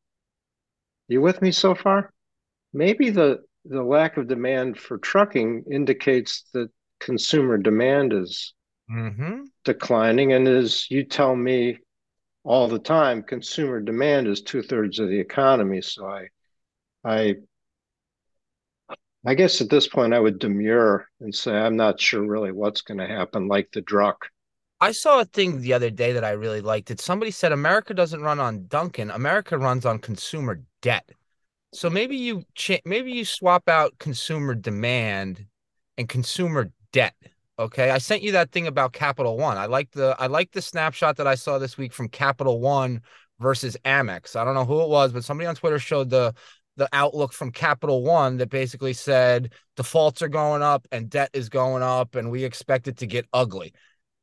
you 1.07 1.21
with 1.21 1.39
me 1.43 1.51
so 1.51 1.75
far? 1.75 2.11
Maybe 2.73 3.11
the, 3.11 3.41
the 3.65 3.83
lack 3.83 4.17
of 4.17 4.27
demand 4.27 4.79
for 4.79 4.97
trucking 4.97 5.65
indicates 5.71 6.45
that 6.53 6.71
consumer 6.99 7.57
demand 7.57 8.13
is 8.13 8.53
hmm 8.87 9.51
declining. 9.63 10.33
And 10.33 10.47
as 10.47 10.89
you 10.89 11.03
tell 11.03 11.35
me 11.35 11.79
all 12.43 12.67
the 12.67 12.79
time, 12.79 13.23
consumer 13.23 13.81
demand 13.81 14.27
is 14.27 14.41
two 14.41 14.61
thirds 14.63 14.99
of 14.99 15.09
the 15.09 15.19
economy. 15.19 15.81
So 15.81 16.07
I, 16.07 16.27
I, 17.05 17.35
I 19.25 19.33
guess 19.33 19.61
at 19.61 19.69
this 19.69 19.87
point 19.87 20.13
I 20.13 20.19
would 20.19 20.39
demur 20.39 21.07
and 21.21 21.33
say 21.33 21.53
I'm 21.53 21.77
not 21.77 22.01
sure 22.01 22.21
really 22.21 22.51
what's 22.51 22.81
going 22.81 22.97
to 22.97 23.07
happen, 23.07 23.47
like 23.47 23.71
the 23.71 23.81
Druck. 23.81 24.23
I 24.81 24.91
saw 24.93 25.19
a 25.19 25.25
thing 25.25 25.61
the 25.61 25.73
other 25.73 25.89
day 25.89 26.13
that 26.13 26.23
I 26.23 26.31
really 26.31 26.61
liked. 26.61 26.89
It 26.91 27.01
somebody 27.01 27.31
said 27.31 27.51
America 27.51 27.93
doesn't 27.93 28.21
run 28.21 28.39
on 28.39 28.67
Dunkin'. 28.67 29.11
America 29.11 29.57
runs 29.57 29.85
on 29.85 29.99
consumer 29.99 30.61
debt. 30.81 31.09
So 31.73 31.89
maybe 31.89 32.17
you 32.17 32.45
maybe 32.85 33.11
you 33.13 33.25
swap 33.25 33.69
out 33.69 33.99
consumer 33.99 34.55
demand 34.55 35.47
and 35.97 36.09
consumer 36.09 36.71
debt. 36.93 37.15
Okay, 37.57 37.89
I 37.91 37.97
sent 37.97 38.21
you 38.23 38.31
that 38.33 38.51
thing 38.51 38.67
about 38.67 38.93
Capital 38.93 39.37
One. 39.37 39.57
I 39.57 39.65
like 39.65 39.91
the 39.91 40.15
I 40.19 40.27
like 40.27 40.51
the 40.51 40.61
snapshot 40.61 41.17
that 41.17 41.27
I 41.27 41.35
saw 41.35 41.59
this 41.59 41.77
week 41.77 41.93
from 41.93 42.07
Capital 42.09 42.59
One 42.61 43.01
versus 43.39 43.75
Amex. 43.85 44.35
I 44.35 44.45
don't 44.45 44.53
know 44.55 44.65
who 44.65 44.81
it 44.81 44.89
was, 44.89 45.11
but 45.11 45.23
somebody 45.25 45.47
on 45.47 45.55
Twitter 45.55 45.79
showed 45.79 46.09
the 46.09 46.33
the 46.77 46.89
outlook 46.93 47.33
from 47.33 47.51
Capital 47.51 48.03
One 48.03 48.37
that 48.37 48.49
basically 48.49 48.93
said 48.93 49.53
defaults 49.75 50.21
are 50.21 50.29
going 50.29 50.61
up 50.61 50.87
and 50.91 51.09
debt 51.09 51.29
is 51.33 51.49
going 51.49 51.83
up 51.83 52.15
and 52.15 52.31
we 52.31 52.45
expect 52.45 52.87
it 52.87 52.97
to 52.97 53.07
get 53.07 53.25
ugly. 53.33 53.73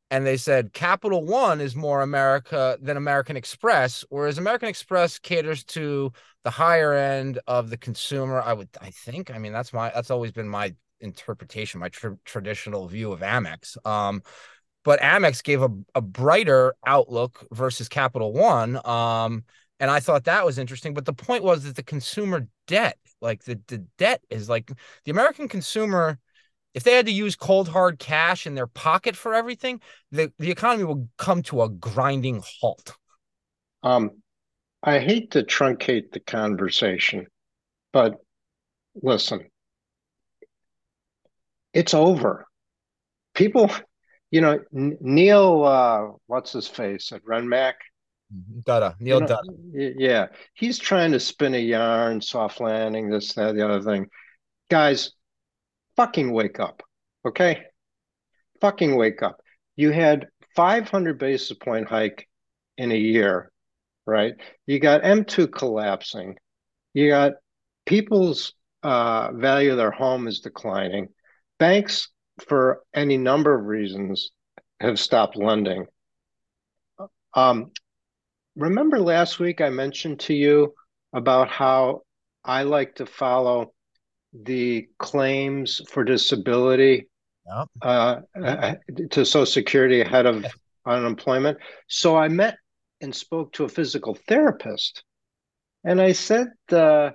and 0.09 0.25
they 0.25 0.37
said 0.37 0.73
Capital 0.73 1.23
One 1.25 1.59
is 1.61 1.75
more 1.75 2.01
America 2.01 2.77
than 2.81 2.97
American 2.97 3.35
Express, 3.35 4.05
whereas 4.09 4.37
American 4.37 4.69
Express 4.69 5.19
caters 5.19 5.63
to 5.65 6.11
the 6.43 6.49
higher 6.49 6.93
end 6.93 7.39
of 7.47 7.69
the 7.69 7.77
consumer. 7.77 8.41
I 8.41 8.53
would, 8.53 8.69
I 8.81 8.91
think, 8.91 9.31
I 9.31 9.37
mean, 9.37 9.51
that's 9.51 9.73
my, 9.73 9.91
that's 9.93 10.11
always 10.11 10.31
been 10.31 10.47
my 10.47 10.73
interpretation, 10.99 11.79
my 11.79 11.89
tra- 11.89 12.17
traditional 12.25 12.87
view 12.87 13.11
of 13.11 13.21
Amex. 13.21 13.77
Um, 13.85 14.21
but 14.83 14.99
Amex 15.01 15.43
gave 15.43 15.61
a, 15.61 15.69
a 15.95 16.01
brighter 16.01 16.75
outlook 16.85 17.45
versus 17.51 17.89
Capital 17.89 18.31
One. 18.33 18.79
Um, 18.85 19.43
and 19.79 19.91
I 19.91 19.99
thought 19.99 20.25
that 20.25 20.45
was 20.45 20.57
interesting. 20.57 20.93
But 20.93 21.05
the 21.05 21.13
point 21.13 21.43
was 21.43 21.63
that 21.63 21.75
the 21.75 21.83
consumer 21.83 22.47
debt, 22.67 22.97
like 23.21 23.43
the, 23.43 23.59
the 23.67 23.79
debt 23.97 24.21
is 24.29 24.49
like 24.49 24.71
the 25.05 25.11
American 25.11 25.47
consumer 25.47 26.19
if 26.77 26.83
they 26.83 26.93
had 26.93 27.07
to 27.07 27.11
use 27.11 27.35
cold 27.35 27.69
hard 27.69 27.97
cash 27.97 28.45
in 28.45 28.53
their 28.53 28.67
pocket 28.67 29.15
for 29.15 29.33
everything, 29.33 29.81
the, 30.11 30.31
the 30.37 30.51
economy 30.51 30.83
will 30.83 31.09
come 31.17 31.41
to 31.41 31.63
a 31.63 31.69
grinding 31.69 32.43
halt. 32.61 32.95
Um, 33.81 34.21
I 34.83 34.99
hate 34.99 35.31
to 35.31 35.41
truncate 35.41 36.11
the 36.11 36.19
conversation, 36.19 37.25
but 37.91 38.19
listen, 39.01 39.49
it's 41.73 41.93
over. 41.93 42.45
People, 43.33 43.71
you 44.31 44.41
know, 44.41 44.59
Neil, 44.71 45.63
uh, 45.63 46.17
what's 46.27 46.53
his 46.53 46.67
face 46.67 47.11
at 47.11 47.23
Renmac? 47.23 47.73
Dutta, 48.63 48.95
Neil 48.99 49.21
you 49.21 49.27
know, 49.27 49.27
Dutta. 49.27 49.93
Yeah, 49.97 50.27
he's 50.53 50.79
trying 50.79 51.11
to 51.13 51.19
spin 51.19 51.55
a 51.55 51.59
yarn, 51.59 52.21
soft 52.21 52.59
landing, 52.59 53.09
this, 53.09 53.33
that, 53.35 53.55
the 53.55 53.67
other 53.67 53.81
thing. 53.81 54.07
Guys, 54.69 55.11
fucking 55.95 56.31
wake 56.31 56.59
up. 56.59 56.83
Okay? 57.25 57.63
Fucking 58.61 58.95
wake 58.95 59.21
up. 59.21 59.41
You 59.75 59.91
had 59.91 60.27
500 60.55 61.19
basis 61.19 61.55
point 61.57 61.87
hike 61.87 62.27
in 62.77 62.91
a 62.91 62.97
year, 62.97 63.51
right? 64.05 64.33
You 64.65 64.79
got 64.79 65.03
M2 65.03 65.51
collapsing. 65.51 66.35
You 66.93 67.09
got 67.09 67.33
people's 67.85 68.53
uh, 68.83 69.31
value 69.33 69.71
of 69.71 69.77
their 69.77 69.91
home 69.91 70.27
is 70.27 70.39
declining. 70.39 71.09
Banks, 71.59 72.09
for 72.47 72.81
any 72.93 73.17
number 73.17 73.53
of 73.57 73.65
reasons, 73.65 74.31
have 74.79 74.99
stopped 74.99 75.35
lending. 75.35 75.87
Um, 77.33 77.71
remember 78.55 78.99
last 78.99 79.39
week 79.39 79.61
I 79.61 79.69
mentioned 79.69 80.19
to 80.21 80.33
you 80.33 80.73
about 81.13 81.49
how 81.49 82.01
I 82.43 82.63
like 82.63 82.95
to 82.95 83.05
follow 83.05 83.73
the 84.33 84.87
claims 84.99 85.81
for 85.89 86.03
disability 86.03 87.07
yep. 87.47 87.67
uh, 87.81 88.21
uh, 88.41 88.75
to 89.11 89.25
Social 89.25 89.45
Security 89.45 90.01
ahead 90.01 90.25
of 90.25 90.45
unemployment. 90.85 91.57
So 91.87 92.15
I 92.15 92.27
met 92.27 92.57
and 93.01 93.15
spoke 93.15 93.53
to 93.53 93.65
a 93.65 93.69
physical 93.69 94.15
therapist, 94.27 95.03
and 95.83 96.01
I 96.01 96.13
said, 96.13 96.47
uh, 96.71 97.11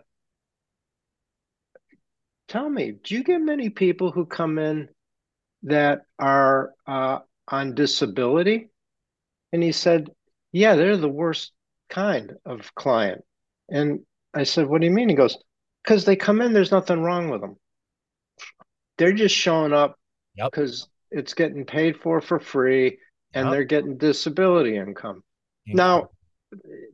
"Tell 2.53 2.69
me, 2.69 2.93
do 3.03 3.15
you 3.15 3.25
get 3.25 3.41
many 3.41 3.71
people 3.71 4.11
who 4.11 4.27
come 4.27 4.59
in 4.59 4.91
that 5.63 6.03
are 6.19 6.75
uh, 6.87 7.21
on 7.49 7.75
disability?" 7.75 8.69
And 9.53 9.63
he 9.63 9.73
said, 9.73 10.11
"Yeah, 10.53 10.75
they're 10.75 10.99
the 10.99 11.09
worst 11.09 11.53
kind 11.89 12.35
of 12.45 12.75
client." 12.75 13.25
And 13.71 14.01
I 14.35 14.43
said, 14.43 14.67
"What 14.67 14.83
do 14.83 14.87
you 14.87 14.93
mean?" 14.93 15.09
He 15.09 15.15
goes, 15.15 15.39
because 15.83 16.05
they 16.05 16.15
come 16.15 16.43
in, 16.43 16.53
there's 16.53 16.71
nothing 16.71 17.03
wrong 17.03 17.31
with 17.31 17.41
them. 17.41 17.57
They're 18.99 19.15
just 19.15 19.35
showing 19.35 19.73
up 19.73 19.99
because 20.37 20.89
yep. 21.11 21.21
it's 21.21 21.33
getting 21.33 21.65
paid 21.65 21.97
for 21.97 22.21
for 22.21 22.39
free 22.39 22.99
and 23.33 23.47
yep. 23.47 23.53
they're 23.53 23.65
getting 23.65 23.97
disability 23.97 24.77
income. 24.77 25.23
Now, 25.67 26.11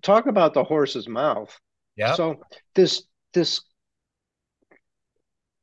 talk 0.03 0.27
about 0.27 0.55
the 0.55 0.63
horse's 0.63 1.09
mouth. 1.09 1.53
Yeah. 1.97 2.15
So 2.15 2.43
this 2.77 3.03
this 3.35 3.61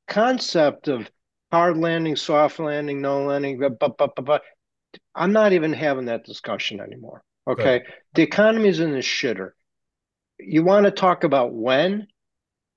concept 0.07 0.87
of 0.87 1.09
hard 1.51 1.77
landing, 1.77 2.15
soft 2.15 2.59
landing, 2.59 3.01
no 3.01 3.23
landing, 3.23 3.59
but, 3.59 3.79
but, 3.79 3.97
but, 3.97 4.25
but, 4.25 4.41
I'm 5.13 5.33
not 5.33 5.53
even 5.53 5.73
having 5.73 6.05
that 6.05 6.25
discussion 6.25 6.79
anymore. 6.79 7.21
Okay. 7.47 7.79
Good. 7.79 7.93
The 8.13 8.21
economy's 8.23 8.79
in 8.79 8.91
the 8.91 8.99
shitter. 8.99 9.51
You 10.39 10.63
want 10.63 10.85
to 10.85 10.91
talk 10.91 11.23
about 11.23 11.53
when? 11.53 12.07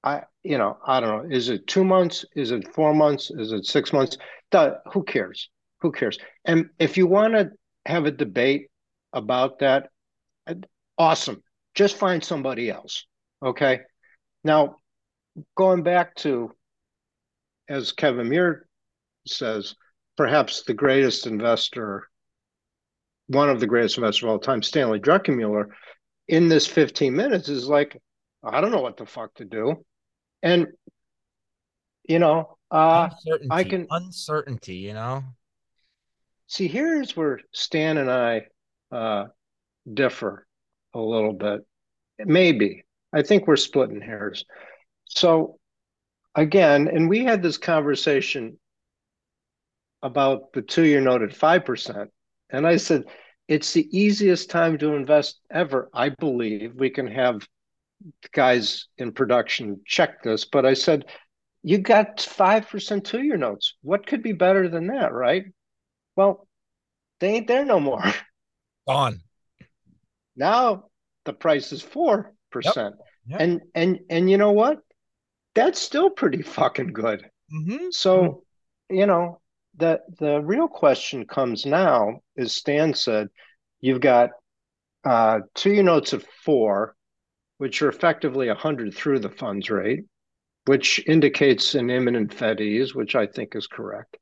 I, 0.03 0.23
you 0.43 0.59
know, 0.59 0.79
I 0.85 1.01
don't 1.01 1.29
know. 1.29 1.37
Is 1.37 1.49
it 1.49 1.67
two 1.67 1.85
months? 1.85 2.25
Is 2.35 2.51
it 2.51 2.73
four 2.75 2.95
months? 2.95 3.31
Is 3.31 3.53
it 3.53 3.67
six 3.67 3.93
months? 3.93 4.19
The, 4.51 4.81
who 4.93 5.03
cares? 5.03 5.49
Who 5.81 5.93
cares? 5.93 6.19
And 6.45 6.71
if 6.79 6.97
you 6.97 7.07
want 7.07 7.35
to 7.35 7.51
have 7.87 8.05
a 8.05 8.11
debate 8.11 8.69
about 9.13 9.61
that, 9.61 9.91
awesome. 10.97 11.43
Just 11.75 11.97
find 11.97 12.23
somebody 12.23 12.71
else. 12.71 13.05
Okay. 13.43 13.81
Now, 14.45 14.77
going 15.57 15.83
back 15.83 16.15
to, 16.17 16.53
as 17.69 17.93
Kevin 17.93 18.29
Muir 18.29 18.67
says, 19.27 19.75
perhaps 20.17 20.63
the 20.63 20.75
greatest 20.75 21.27
investor, 21.27 22.09
one 23.27 23.51
of 23.51 23.61
the 23.61 23.67
greatest 23.67 23.99
investors 23.99 24.25
of 24.25 24.31
all 24.31 24.39
time, 24.39 24.63
Stanley 24.63 25.01
Druckenmiller, 25.01 25.69
in 26.29 26.49
this 26.49 26.67
15 26.67 27.15
minutes 27.15 27.49
is 27.49 27.69
like, 27.69 28.01
I 28.43 28.61
don't 28.61 28.71
know 28.71 28.83
what 28.83 28.97
the 28.97 29.07
fuck 29.07 29.35
to 29.35 29.45
do. 29.45 29.85
And 30.43 30.69
you 32.05 32.19
know, 32.19 32.57
uh 32.71 33.11
uncertainty, 33.11 33.49
I 33.51 33.65
can 33.65 33.87
uncertainty, 33.91 34.77
you 34.77 34.95
know. 34.95 35.25
See, 36.47 36.69
here's 36.69 37.17
where 37.17 37.41
Stan 37.53 37.99
and 37.99 38.11
I 38.11 38.47
uh 38.91 39.27
differ 39.93 40.47
a 40.95 41.01
little 41.01 41.35
bit. 41.35 41.61
Maybe. 42.19 42.85
I 43.13 43.23
think 43.23 43.47
we're 43.47 43.57
splitting 43.57 44.01
hairs. 44.01 44.45
So 45.05 45.58
again, 46.35 46.89
and 46.89 47.09
we 47.09 47.25
had 47.25 47.43
this 47.43 47.59
conversation 47.59 48.59
about 50.03 50.53
the 50.53 50.63
two-year 50.63 51.01
note 51.01 51.23
at 51.23 51.35
five 51.35 51.65
percent. 51.65 52.11
And 52.51 52.67
I 52.67 52.77
said, 52.77 53.05
it's 53.49 53.73
the 53.73 53.89
easiest 53.97 54.51
time 54.51 54.79
to 54.79 54.95
invest 54.95 55.41
ever. 55.51 55.89
I 55.93 56.11
believe 56.11 56.75
we 56.75 56.91
can 56.91 57.07
have 57.07 57.47
guys 58.33 58.87
in 58.99 59.13
production 59.13 59.81
check 59.87 60.23
this, 60.23 60.45
but 60.45 60.65
I 60.65 60.75
said, 60.75 61.07
you 61.63 61.79
got 61.79 62.19
5% 62.19 63.05
two 63.05 63.23
year 63.23 63.37
notes. 63.37 63.75
What 63.83 64.07
could 64.07 64.23
be 64.23 64.33
better 64.33 64.69
than 64.69 64.89
that, 64.89 65.13
right? 65.13 65.45
Well, 66.15 66.47
they 67.21 67.35
ain't 67.35 67.49
there 67.49 67.65
no 67.65 67.81
more. 67.81 68.03
Gone. 68.89 69.21
Now 70.37 70.85
the 71.25 71.33
price 71.33 71.73
is 71.73 71.83
4%. 71.83 72.25
Yep. 72.55 72.75
Yep. 73.27 73.41
And 73.41 73.61
and 73.75 73.99
and 74.09 74.31
you 74.31 74.39
know 74.39 74.53
what? 74.53 74.79
That's 75.59 75.81
still 75.81 76.09
pretty 76.09 76.43
fucking 76.43 76.93
good. 76.93 77.29
Mm-hmm. 77.53 77.87
So, 77.91 78.45
you 78.89 79.07
know, 79.07 79.41
the 79.77 80.01
the 80.21 80.41
real 80.41 80.69
question 80.69 81.27
comes 81.27 81.67
now, 81.67 82.21
as 82.37 82.55
Stan 82.55 82.95
said, 82.95 83.27
you've 83.81 84.01
got 84.01 84.31
uh, 85.05 85.41
two 85.57 85.83
notes 85.83 86.13
of 86.13 86.25
four, 86.45 86.95
which 87.57 87.83
are 87.83 87.89
effectively 87.89 88.47
100 88.47 88.95
through 88.95 89.19
the 89.19 89.31
funds 89.31 89.69
rate, 89.69 90.05
which 90.67 91.05
indicates 91.09 91.75
an 91.75 91.91
imminent 91.91 92.33
Fed 92.33 92.61
ease, 92.61 92.95
which 92.95 93.17
I 93.17 93.27
think 93.27 93.57
is 93.57 93.67
correct. 93.67 94.17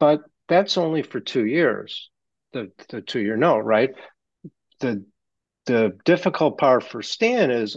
But 0.00 0.22
that's 0.48 0.76
only 0.76 1.02
for 1.02 1.20
two 1.20 1.46
years, 1.46 2.10
the, 2.52 2.72
the 2.88 3.00
two 3.00 3.20
year 3.20 3.36
note, 3.36 3.60
right? 3.60 3.90
The, 4.80 5.04
the 5.66 5.96
difficult 6.04 6.58
part 6.58 6.82
for 6.82 7.00
Stan 7.00 7.52
is 7.52 7.76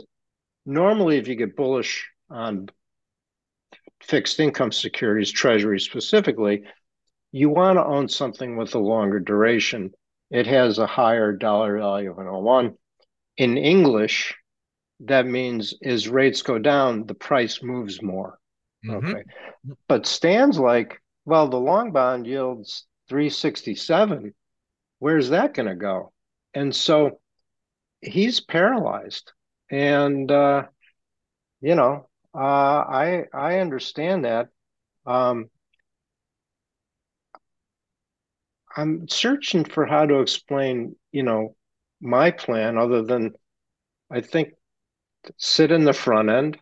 normally 0.65 1.17
if 1.17 1.27
you 1.27 1.35
get 1.35 1.55
bullish 1.55 2.09
on 2.29 2.69
fixed 4.01 4.39
income 4.39 4.71
securities, 4.71 5.31
Treasury 5.31 5.79
specifically, 5.79 6.63
you 7.31 7.49
want 7.49 7.77
to 7.77 7.85
own 7.85 8.07
something 8.07 8.57
with 8.57 8.73
a 8.75 8.79
longer 8.79 9.19
duration. 9.19 9.91
It 10.31 10.47
has 10.47 10.79
a 10.79 10.87
higher 10.87 11.31
dollar 11.31 11.77
value 11.77 12.11
of 12.11 12.19
an 12.19 12.31
01 12.31 12.75
in 13.39 13.57
English, 13.57 14.35
that 14.99 15.25
means 15.25 15.73
as 15.81 16.09
rates 16.09 16.41
go 16.41 16.59
down, 16.59 17.05
the 17.05 17.15
price 17.15 17.63
moves 17.63 18.01
more. 18.01 18.37
Mm-hmm. 18.85 19.07
Okay. 19.07 19.23
But 19.87 20.05
stands 20.05 20.59
like, 20.59 21.01
well, 21.25 21.47
the 21.47 21.57
long 21.57 21.91
bond 21.93 22.27
yields 22.27 22.85
367. 23.07 24.33
Where's 24.99 25.29
that 25.29 25.53
going 25.53 25.69
to 25.69 25.75
go? 25.75 26.11
And 26.53 26.75
so 26.75 27.21
he's 28.01 28.41
paralyzed. 28.41 29.31
And, 29.71 30.29
uh, 30.29 30.63
you 31.61 31.75
know, 31.75 32.08
uh, 32.35 32.37
I 32.37 33.25
I 33.33 33.59
understand 33.59 34.25
that. 34.25 34.49
Um, 35.05 35.49
I'm 38.75 39.07
searching 39.07 39.65
for 39.65 39.85
how 39.85 40.05
to 40.05 40.19
explain, 40.19 40.95
you 41.11 41.23
know, 41.23 41.55
my 42.01 42.31
plan 42.31 42.77
other 42.77 43.01
than 43.01 43.33
I 44.11 44.21
think 44.21 44.53
sit 45.37 45.71
in 45.71 45.85
the 45.85 45.93
front 45.93 46.29
end. 46.29 46.59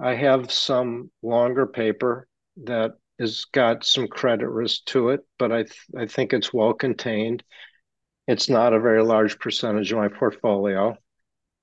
I 0.00 0.14
have 0.14 0.52
some 0.52 1.10
longer 1.22 1.66
paper 1.66 2.28
that 2.64 2.92
has 3.20 3.46
got 3.46 3.84
some 3.84 4.08
credit 4.08 4.48
risk 4.48 4.84
to 4.86 5.10
it, 5.10 5.20
but 5.38 5.52
I 5.52 5.64
th- 5.64 5.86
I 5.98 6.06
think 6.06 6.32
it's 6.34 6.54
well 6.54 6.74
contained. 6.74 7.44
It's 8.28 8.48
not 8.50 8.74
a 8.74 8.80
very 8.80 9.02
large 9.04 9.38
percentage 9.40 9.92
of 9.92 9.98
my 9.98 10.08
portfolio, 10.08 10.96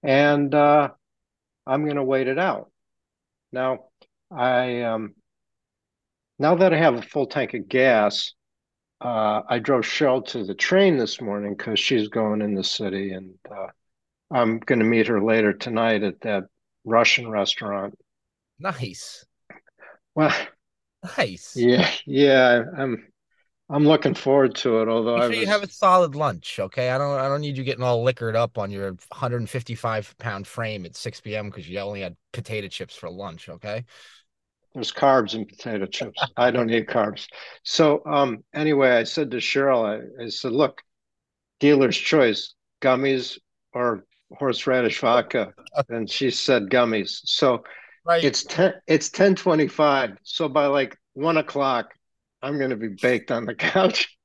and 0.04 0.54
uh, 0.56 0.90
I'm 1.68 1.86
going 1.86 1.98
to 1.98 2.04
wait 2.04 2.28
it 2.28 2.40
out. 2.40 2.69
Now, 3.52 3.86
I 4.32 4.82
um, 4.84 5.16
now 6.38 6.56
that 6.56 6.74
I 6.74 6.78
have 6.78 6.96
a 6.96 7.02
full 7.02 7.28
tank 7.28 7.54
of 7.54 7.68
gas, 7.68 8.34
uh, 9.02 9.42
I 9.48 9.60
drove 9.60 9.84
Cheryl 9.84 10.26
to 10.28 10.44
the 10.44 10.56
train 10.56 10.98
this 10.98 11.22
morning 11.22 11.56
because 11.56 11.80
she's 11.80 12.08
going 12.08 12.42
in 12.42 12.54
the 12.54 12.64
city, 12.64 13.12
and 13.12 13.36
uh, 13.50 13.68
I'm 14.32 14.60
going 14.60 14.80
to 14.80 14.86
meet 14.86 15.08
her 15.08 15.22
later 15.22 15.54
tonight 15.54 16.04
at 16.04 16.22
that 16.22 16.44
Russian 16.86 17.30
restaurant. 17.30 17.98
Nice. 18.60 19.26
Well, 20.16 20.36
nice. 21.18 21.56
Yeah, 21.56 21.90
yeah. 22.06 22.64
I'm 22.78 23.09
I'm 23.70 23.86
looking 23.86 24.16
forward 24.16 24.56
to 24.56 24.82
it. 24.82 24.88
Although 24.88 25.16
Make 25.16 25.22
I 25.22 25.26
sure 25.26 25.30
was, 25.30 25.40
you 25.40 25.48
have 25.48 25.64
a 25.64 25.70
solid 25.70 26.16
lunch, 26.16 26.60
okay? 26.60 26.90
I 26.90 26.98
don't 26.98 27.20
I 27.20 27.28
don't 27.28 27.42
need 27.42 27.58
you 27.58 27.64
getting 27.64 27.84
all 27.84 28.04
liquored 28.04 28.36
up 28.36 28.58
on 28.58 28.72
your 28.72 28.94
155 29.10 30.16
pound 30.18 30.48
frame 30.48 30.86
at 30.86 30.96
6 30.96 31.22
p.m. 31.22 31.50
because 31.50 31.70
you 31.70 31.80
only 31.80 32.02
had 32.02 32.16
potato 32.32 32.68
chips 32.68 32.96
for 32.96 33.10
lunch, 33.10 33.48
okay? 33.48 33.86
There's 34.74 34.92
carbs 34.92 35.36
in 35.36 35.46
potato 35.46 35.86
chips. 35.86 36.20
I 36.36 36.52
don't 36.52 36.70
eat 36.70 36.88
carbs. 36.88 37.28
So 37.64 38.02
um 38.06 38.44
anyway, 38.54 38.92
I 38.92 39.04
said 39.04 39.30
to 39.32 39.38
Cheryl, 39.38 39.86
I, 39.86 40.24
I 40.24 40.30
said, 40.30 40.52
look, 40.52 40.82
dealer's 41.60 41.98
choice, 41.98 42.56
gummies 42.82 43.38
or 43.74 44.06
horseradish 44.34 45.00
vodka. 45.00 45.54
And 45.90 46.10
she 46.10 46.32
said 46.32 46.70
gummies. 46.70 47.22
So 47.26 47.64
right. 48.04 48.24
it's 48.24 48.44
ten 48.44 48.74
it's 48.88 49.10
1025. 49.10 50.18
So 50.24 50.50
by 50.50 50.66
like 50.66 50.98
one 51.14 51.38
o'clock, 51.38 51.94
I'm 52.42 52.58
going 52.58 52.70
to 52.70 52.76
be 52.76 52.90
baked 52.90 53.32
on 53.32 53.46
the 53.46 53.56
couch 53.56 54.18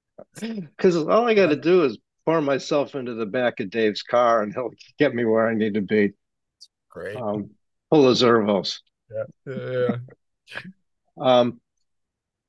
because 0.40 0.96
all 0.96 1.26
I 1.26 1.34
got 1.34 1.48
to 1.48 1.56
do 1.56 1.84
is 1.84 1.98
pour 2.24 2.40
myself 2.40 2.94
into 2.94 3.14
the 3.14 3.26
back 3.26 3.60
of 3.60 3.70
Dave's 3.70 4.02
car 4.02 4.42
and 4.42 4.52
he'll 4.52 4.70
get 4.98 5.14
me 5.14 5.24
where 5.24 5.48
I 5.48 5.54
need 5.54 5.74
to 5.74 5.80
be. 5.80 6.12
Great. 6.90 7.16
Um, 7.16 7.50
full 7.90 8.08
of 8.08 8.16
Zervos. 8.16 8.80
Yeah. 9.10 9.54
Yeah. 9.54 9.96
um, 11.20 11.60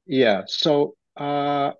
yeah. 0.05 0.43
So, 0.47 0.95
uh, 1.15 1.71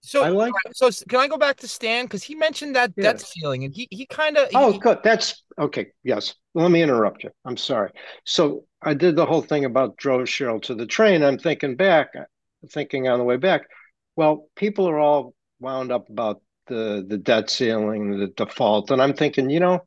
so 0.00 0.24
I 0.24 0.28
like. 0.28 0.52
So 0.72 0.90
can 1.08 1.20
I 1.20 1.28
go 1.28 1.36
back 1.36 1.56
to 1.58 1.68
Stan 1.68 2.04
because 2.04 2.22
he 2.22 2.34
mentioned 2.34 2.76
that 2.76 2.92
yeah. 2.96 3.04
debt 3.04 3.20
ceiling 3.20 3.64
and 3.64 3.74
he 3.74 3.88
he 3.90 4.06
kind 4.06 4.36
of. 4.36 4.48
Oh, 4.54 4.78
good. 4.78 5.00
That's 5.02 5.42
okay. 5.58 5.88
Yes. 6.02 6.34
Let 6.54 6.70
me 6.70 6.82
interrupt 6.82 7.24
you. 7.24 7.30
I'm 7.44 7.56
sorry. 7.56 7.90
So 8.24 8.64
I 8.80 8.94
did 8.94 9.16
the 9.16 9.26
whole 9.26 9.42
thing 9.42 9.64
about 9.64 9.96
drove 9.96 10.22
Cheryl 10.22 10.62
to 10.62 10.74
the 10.74 10.86
train. 10.86 11.22
I'm 11.22 11.38
thinking 11.38 11.76
back 11.76 12.10
thinking 12.70 13.08
on 13.08 13.18
the 13.18 13.24
way 13.24 13.36
back, 13.36 13.62
well, 14.16 14.48
people 14.56 14.88
are 14.88 14.98
all 14.98 15.34
wound 15.60 15.92
up 15.92 16.08
about 16.08 16.42
the 16.66 17.04
the 17.08 17.18
debt 17.18 17.50
ceiling, 17.50 18.18
the 18.18 18.28
default, 18.28 18.90
and 18.90 19.00
I'm 19.00 19.14
thinking, 19.14 19.50
you 19.50 19.60
know, 19.60 19.80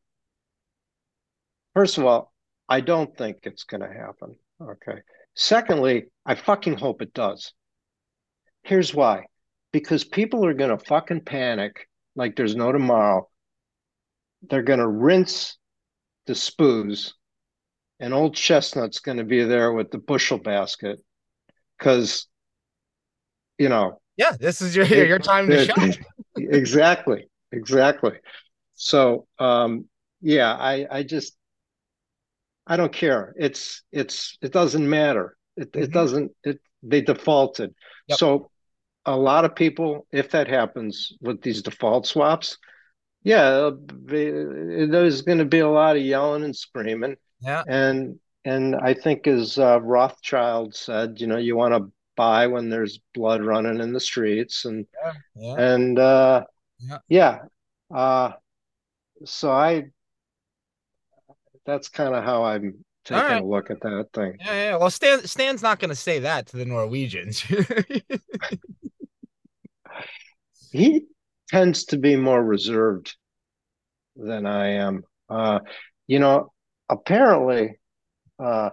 first 1.74 1.98
of 1.98 2.06
all, 2.06 2.34
I 2.68 2.82
don't 2.82 3.16
think 3.18 3.40
it's 3.44 3.64
going 3.64 3.82
to 3.82 3.94
happen. 3.94 4.36
Okay. 4.62 5.02
Secondly, 5.36 6.06
I 6.26 6.36
fucking 6.36 6.78
hope 6.78 7.02
it 7.02 7.14
does. 7.14 7.54
Here's 8.64 8.94
why. 8.94 9.26
Because 9.72 10.04
people 10.04 10.46
are 10.46 10.54
going 10.54 10.78
to 10.78 10.86
fucking 10.86 11.22
panic 11.22 11.88
like 12.16 12.36
there's 12.36 12.56
no 12.56 12.72
tomorrow. 12.72 13.30
They're 14.50 14.64
going 14.64 14.80
to 14.80 14.88
rinse 14.88 15.58
the 16.28 16.34
spoos, 16.34 17.14
and 18.00 18.14
old 18.14 18.36
chestnut's 18.36 19.00
going 19.00 19.18
to 19.18 19.24
be 19.24 19.44
there 19.44 19.72
with 19.72 19.92
the 19.92 19.98
bushel 19.98 20.38
basket 20.38 21.00
because 21.78 22.28
you 23.62 23.69
know. 23.69 24.02
Yeah, 24.17 24.32
this 24.39 24.62
is 24.62 24.76
your 24.76 24.86
it, 24.86 25.08
your 25.08 25.19
time 25.19 25.47
to 25.47 25.65
shine. 25.65 25.93
exactly, 26.38 27.28
exactly. 27.52 28.13
So, 28.74 29.28
um, 29.39 29.86
yeah, 30.21 30.54
I 30.54 30.88
I 30.89 31.04
just 31.04 31.36
I 32.65 32.76
don't 32.76 32.91
care. 32.91 33.34
It's 33.38 33.84
it's 33.91 34.38
it 34.41 34.52
doesn't 34.52 34.88
matter. 34.88 35.38
It 35.56 35.71
mm-hmm. 35.71 35.84
it 35.84 35.91
doesn't 35.91 36.32
it 36.43 36.60
they 36.84 37.02
defaulted. 37.02 37.74
Yep. 38.08 38.17
So 38.17 38.50
a 39.06 39.15
lot 39.15 39.45
of 39.45 39.56
people, 39.56 40.08
if 40.12 40.32
that 40.32 40.47
happens 40.47 41.13
with 41.21 41.41
these 41.41 41.62
default 41.62 42.06
swaps, 42.08 42.58
yeah, 43.24 43.69
there's 44.06 45.21
going 45.21 45.38
to 45.38 45.45
be 45.45 45.60
a 45.60 45.69
lot 45.69 45.95
of 45.95 46.02
yelling 46.02 46.43
and 46.43 46.56
screaming. 46.56 47.15
Yeah, 47.39 47.63
and 47.67 48.19
and 48.45 48.76
I 48.76 48.93
think 48.93 49.28
as 49.28 49.58
uh, 49.58 49.80
Rothschild 49.82 50.76
said, 50.76 51.21
you 51.21 51.28
know, 51.28 51.38
you 51.38 51.56
want 51.56 51.74
to 51.76 51.91
buy 52.15 52.47
when 52.47 52.69
there's 52.69 53.00
blood 53.13 53.43
running 53.43 53.80
in 53.80 53.93
the 53.93 54.00
streets 54.00 54.65
and 54.65 54.86
yeah, 55.04 55.13
yeah. 55.36 55.74
and 55.74 56.00
uh 56.00 56.43
yeah, 56.80 56.97
yeah. 57.10 57.39
Uh 57.93 58.32
so 59.26 59.52
I 59.52 59.86
that's 61.65 61.89
kind 61.89 62.15
of 62.15 62.24
how 62.24 62.43
I'm 62.43 62.84
taking 63.06 63.24
right. 63.24 63.41
a 63.41 63.45
look 63.45 63.69
at 63.69 63.82
that 63.82 64.08
thing. 64.13 64.38
Yeah, 64.39 64.54
yeah. 64.54 64.76
Well, 64.78 64.89
Stan 64.89 65.26
Stan's 65.26 65.62
not 65.62 65.80
going 65.80 65.89
to 65.89 65.95
say 65.95 66.19
that 66.19 66.47
to 66.47 66.58
the 66.58 66.65
Norwegians. 66.65 67.41
he 70.71 71.06
tends 71.50 71.86
to 71.86 71.97
be 71.97 72.15
more 72.15 72.43
reserved 72.43 73.15
than 74.15 74.45
I 74.45 74.74
am. 74.74 75.04
Uh, 75.30 75.60
you 76.08 76.19
know, 76.19 76.52
apparently, 76.89 77.80
uh, 78.39 78.71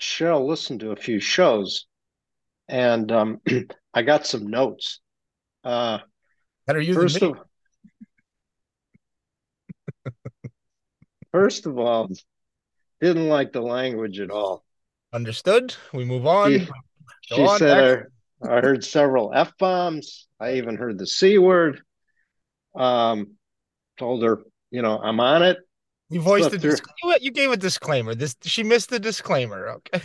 Cheryl 0.00 0.46
listened 0.46 0.80
to 0.80 0.90
a 0.90 0.96
few 0.96 1.20
shows 1.20 1.86
and 2.68 3.10
um, 3.12 3.40
I 3.94 4.02
got 4.02 4.26
some 4.26 4.48
notes. 4.48 5.00
Uh, 5.62 5.98
Better 6.66 6.80
use 6.80 6.96
first 6.96 7.22
of, 7.22 7.38
first 11.32 11.66
of 11.66 11.78
all, 11.78 12.08
didn't 13.00 13.28
like 13.28 13.52
the 13.52 13.60
language 13.60 14.20
at 14.20 14.30
all. 14.30 14.64
Understood. 15.12 15.74
We 15.92 16.04
move 16.04 16.26
on. 16.26 16.50
She, 16.50 16.68
she 17.22 17.42
on, 17.42 17.58
said 17.58 18.04
I, 18.42 18.48
I, 18.48 18.60
heard 18.60 18.84
several 18.84 19.32
f 19.34 19.52
bombs. 19.58 20.26
I 20.40 20.54
even 20.54 20.76
heard 20.76 20.98
the 20.98 21.06
c 21.06 21.38
word. 21.38 21.82
Um, 22.74 23.36
told 23.98 24.24
her, 24.24 24.42
you 24.70 24.82
know, 24.82 24.98
I'm 24.98 25.20
on 25.20 25.42
it. 25.42 25.58
You 26.10 26.20
voiced 26.20 26.52
a 26.52 26.58
disc- 26.58 26.84
you 27.20 27.30
gave 27.30 27.50
a 27.50 27.56
disclaimer. 27.56 28.14
This 28.14 28.36
she 28.42 28.62
missed 28.62 28.90
the 28.90 28.98
disclaimer. 28.98 29.68
Okay. 29.68 30.04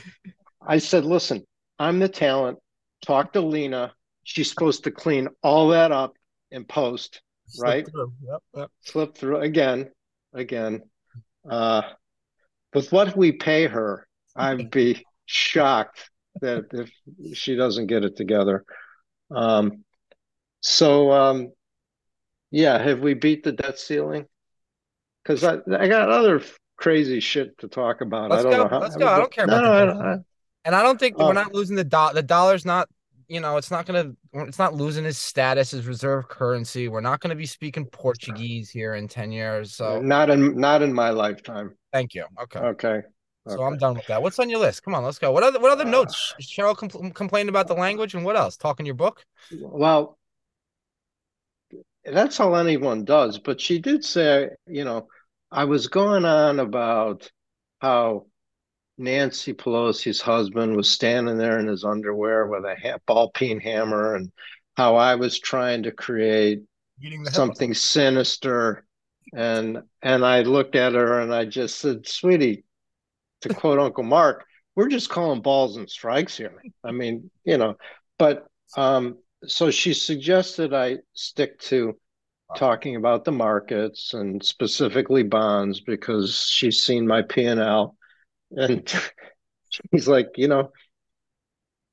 I 0.62 0.78
said, 0.78 1.06
listen, 1.06 1.46
I'm 1.80 2.00
the 2.00 2.10
talent. 2.10 2.60
Talk 3.02 3.34
to 3.34 3.42
Lena. 3.42 3.94
She's 4.24 4.50
supposed 4.50 4.84
to 4.84 4.92
clean 4.92 5.30
all 5.42 5.70
that 5.70 5.92
up 5.92 6.16
and 6.52 6.68
post, 6.68 7.22
Slip 7.48 7.68
right? 7.68 7.90
Through. 7.90 8.14
Yep, 8.24 8.42
yep. 8.56 8.72
Slip 8.82 9.18
through 9.18 9.40
again, 9.42 9.90
again. 10.34 10.82
Uh, 11.50 11.82
with 12.74 12.92
what 12.92 13.16
we 13.16 13.32
pay 13.32 13.66
her, 13.68 14.08
I'd 14.36 14.70
be 14.70 15.06
shocked 15.26 16.10
that 16.42 16.66
if 16.74 17.38
she 17.38 17.56
doesn't 17.56 17.88
get 17.88 18.04
it 18.04 18.16
together. 18.16 18.66
Um, 19.32 19.84
so, 20.62 21.12
um, 21.12 21.52
yeah, 22.52 22.78
have 22.78 23.00
we 23.00 23.14
beat 23.14 23.44
the 23.44 23.54
debt 23.54 23.80
ceiling? 23.80 24.26
Because 25.24 25.44
I, 25.44 25.60
I 25.72 25.88
got 25.88 26.10
other 26.10 26.42
crazy 26.78 27.20
shit 27.20 27.58
to 27.60 27.68
talk 27.68 28.02
about. 28.02 28.32
Let's 28.32 28.46
I 28.46 28.50
don't 28.50 28.52
go. 28.52 28.64
know 28.64 28.70
how. 28.70 28.80
Let's 28.80 28.96
go. 28.96 29.08
I 29.08 29.18
don't 29.18 29.32
care 29.32 29.48
no, 29.48 29.58
about 29.58 29.98
no, 29.98 30.24
and 30.70 30.76
I 30.76 30.84
don't 30.84 31.00
think 31.00 31.18
we're 31.18 31.26
oh. 31.26 31.32
not 31.32 31.52
losing 31.52 31.76
the 31.76 31.84
dollar. 31.84 32.14
The 32.14 32.22
dollar's 32.22 32.64
not, 32.64 32.88
you 33.28 33.40
know, 33.40 33.58
it's 33.58 33.72
not 33.72 33.88
gonna, 33.88 34.12
it's 34.36 34.60
not 34.60 34.76
losing 34.76 35.04
its 35.04 35.18
status 35.18 35.74
as 35.74 35.88
reserve 35.88 36.28
currency. 36.28 36.88
We're 36.88 37.02
not 37.02 37.22
going 37.22 37.32
to 37.32 37.36
be 37.36 37.48
speaking 37.48 37.88
Portuguese 37.88 38.70
here 38.70 38.94
in 38.94 39.08
ten 39.08 39.32
years. 39.32 39.74
So 39.74 40.00
not 40.00 40.30
in 40.30 40.60
not 40.60 40.84
in 40.84 40.94
my 40.94 41.10
lifetime. 41.10 41.76
Thank 41.92 42.14
you. 42.14 42.24
Okay. 42.40 42.60
Okay. 42.60 43.02
So 43.48 43.56
okay. 43.56 43.64
I'm 43.64 43.80
done 43.80 43.96
with 43.96 44.06
that. 44.06 44.22
What's 44.22 44.38
on 44.38 44.48
your 44.48 44.60
list? 44.60 44.84
Come 44.84 44.94
on, 44.94 45.04
let's 45.04 45.18
go. 45.18 45.32
What 45.32 45.42
other 45.42 45.60
what 45.60 45.72
other 45.72 45.88
uh, 45.88 45.90
notes? 45.90 46.36
Cheryl 46.40 46.76
compl- 46.76 47.12
complained 47.16 47.50
about 47.50 47.68
the 47.68 47.74
language, 47.74 48.14
and 48.14 48.24
what 48.24 48.36
else? 48.36 48.56
Talking 48.56 48.86
your 48.86 48.94
book. 48.94 49.26
Well, 49.60 50.20
that's 52.06 52.40
all 52.40 52.56
anyone 52.56 53.06
does. 53.06 53.40
But 53.40 53.60
she 53.60 53.80
did 53.80 54.06
say, 54.06 54.50
you 54.68 54.86
know, 54.86 55.08
I 55.52 55.66
was 55.66 55.88
going 55.88 56.26
on 56.26 56.60
about 56.60 57.32
how 57.82 58.28
Nancy 59.00 59.54
Pelosi's 59.54 60.20
husband 60.20 60.76
was 60.76 60.92
standing 60.92 61.38
there 61.38 61.58
in 61.58 61.68
his 61.68 61.86
underwear 61.86 62.46
with 62.48 62.66
a 62.66 62.76
ha- 62.76 63.00
ball 63.08 63.32
peen 63.32 63.60
hammer, 63.60 64.16
and 64.16 64.32
how 64.76 64.98
I 64.98 65.16
was 65.16 65.40
trying 65.40 65.84
to 65.84 65.92
create 65.92 66.64
something 67.32 67.74
sinister, 67.74 68.86
and 69.34 69.80
and 70.02 70.26
I 70.26 70.42
looked 70.42 70.76
at 70.76 70.94
her 70.94 71.22
and 71.22 71.34
I 71.34 71.46
just 71.46 71.80
said, 71.80 72.08
"Sweetie," 72.08 72.66
to 73.42 73.50
quote 73.54 73.80
Uncle 73.80 74.04
Mark, 74.04 74.46
"We're 74.76 74.90
just 74.90 75.10
calling 75.10 75.42
balls 75.42 75.78
and 75.78 75.90
strikes 75.90 76.36
here." 76.36 76.62
I 76.84 76.92
mean, 76.92 77.32
you 77.46 77.58
know, 77.58 77.78
but 78.18 78.48
um, 78.76 79.18
so 79.48 79.72
she 79.72 79.94
suggested 79.94 80.74
I 80.74 80.98
stick 81.14 81.58
to 81.62 81.98
talking 82.58 82.98
about 82.98 83.24
the 83.24 83.32
markets 83.32 84.14
and 84.14 84.44
specifically 84.44 85.24
bonds 85.24 85.80
because 85.80 86.46
she's 86.50 86.84
seen 86.84 87.08
my 87.08 87.22
P 87.22 87.46
and 87.46 87.62
L 87.62 87.96
and 88.52 88.92
he's 89.92 90.08
like, 90.08 90.32
you 90.38 90.48
know, 90.48 90.72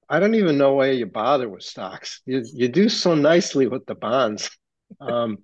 I 0.09 0.21
don't 0.21 0.35
even 0.35 0.59
know 0.59 0.75
why 0.75 0.91
you 0.91 1.07
bother 1.07 1.49
with 1.49 1.63
stocks. 1.63 2.23
You 2.27 2.45
you 2.53 2.69
do 2.69 2.89
so 2.89 3.15
nicely 3.15 3.67
with 3.67 3.87
the 3.87 3.95
bonds, 3.95 4.51
um, 5.01 5.39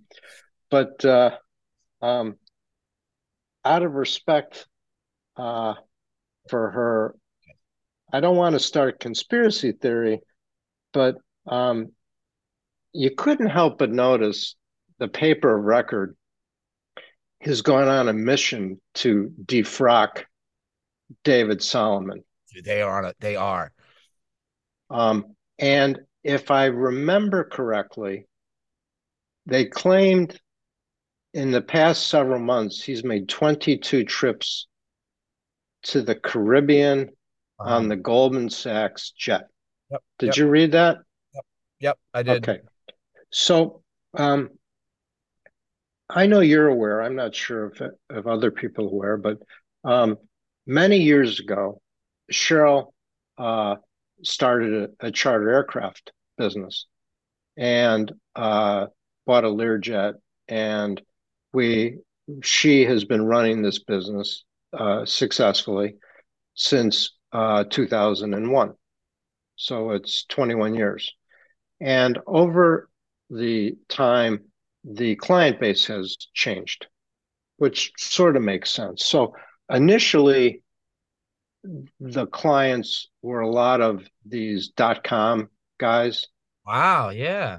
but 0.70 1.04
uh, 1.04 1.36
um, 2.00 2.36
out 3.64 3.82
of 3.82 3.92
respect 3.92 4.66
uh, 5.36 5.74
for 6.48 6.70
her, 6.70 7.14
I 8.12 8.20
don't 8.20 8.36
want 8.36 8.54
to 8.54 8.60
start 8.60 9.00
conspiracy 9.00 9.72
theory, 9.72 10.20
but 10.92 11.16
um, 11.46 11.92
you 12.92 13.10
couldn't 13.16 13.48
help 13.48 13.78
but 13.78 13.90
notice 13.90 14.54
the 14.98 15.08
paper 15.08 15.58
of 15.58 15.64
record 15.64 16.16
has 17.40 17.62
gone 17.62 17.88
on 17.88 18.08
a 18.08 18.12
mission 18.12 18.80
to 18.94 19.32
defrock 19.44 20.24
David 21.24 21.62
Solomon. 21.62 22.24
They 22.64 22.82
are. 22.82 23.12
They 23.20 23.36
are. 23.36 23.72
Um, 24.90 25.36
and 25.58 26.00
if 26.22 26.50
I 26.50 26.66
remember 26.66 27.44
correctly, 27.44 28.26
they 29.46 29.64
claimed 29.64 30.38
in 31.34 31.50
the 31.50 31.62
past 31.62 32.08
several 32.08 32.40
months 32.40 32.82
he's 32.82 33.04
made 33.04 33.28
22 33.28 34.04
trips 34.04 34.66
to 35.84 36.02
the 36.02 36.14
Caribbean 36.14 37.08
uh-huh. 37.58 37.76
on 37.76 37.88
the 37.88 37.96
Goldman 37.96 38.50
Sachs 38.50 39.12
jet. 39.12 39.44
Yep, 39.90 40.02
did 40.18 40.26
yep. 40.26 40.36
you 40.36 40.48
read 40.48 40.72
that? 40.72 40.98
Yep, 41.34 41.44
yep, 41.80 41.98
I 42.14 42.22
did. 42.22 42.48
Okay. 42.48 42.60
So 43.30 43.82
um, 44.14 44.50
I 46.08 46.26
know 46.26 46.40
you're 46.40 46.68
aware. 46.68 47.02
I'm 47.02 47.16
not 47.16 47.34
sure 47.34 47.66
if, 47.66 47.80
if 48.10 48.26
other 48.26 48.50
people 48.50 48.86
are 48.86 48.88
aware, 48.88 49.16
but 49.16 49.38
um, 49.84 50.18
many 50.66 50.98
years 50.98 51.40
ago, 51.40 51.80
Cheryl 52.32 52.92
uh, 53.38 53.76
started 54.22 54.90
a, 55.00 55.06
a, 55.06 55.10
charter 55.10 55.50
aircraft 55.50 56.12
business 56.38 56.86
and 57.56 58.12
uh, 58.34 58.86
bought 59.26 59.44
a 59.44 59.48
Learjet, 59.48 60.14
and 60.48 61.00
we 61.52 61.98
she 62.42 62.84
has 62.84 63.04
been 63.04 63.24
running 63.24 63.62
this 63.62 63.80
business 63.80 64.44
uh, 64.72 65.04
successfully 65.04 65.96
since 66.54 67.12
uh, 67.32 67.64
2001. 67.64 68.72
So 69.56 69.90
it's 69.90 70.24
21 70.26 70.74
years, 70.74 71.12
and 71.80 72.18
over 72.26 72.88
the 73.30 73.76
time, 73.88 74.44
the 74.84 75.16
client 75.16 75.60
base 75.60 75.86
has 75.86 76.16
changed, 76.34 76.86
which 77.56 77.92
sort 77.96 78.36
of 78.36 78.42
makes 78.42 78.70
sense. 78.70 79.04
So 79.04 79.34
initially, 79.70 80.62
the 82.00 82.26
clients 82.26 83.08
were 83.22 83.40
a 83.40 83.48
lot 83.48 83.80
of 83.80 84.06
these 84.26 84.68
dot 84.68 85.04
com 85.04 85.48
guys. 85.78 86.26
Wow, 86.66 87.10
yeah. 87.10 87.58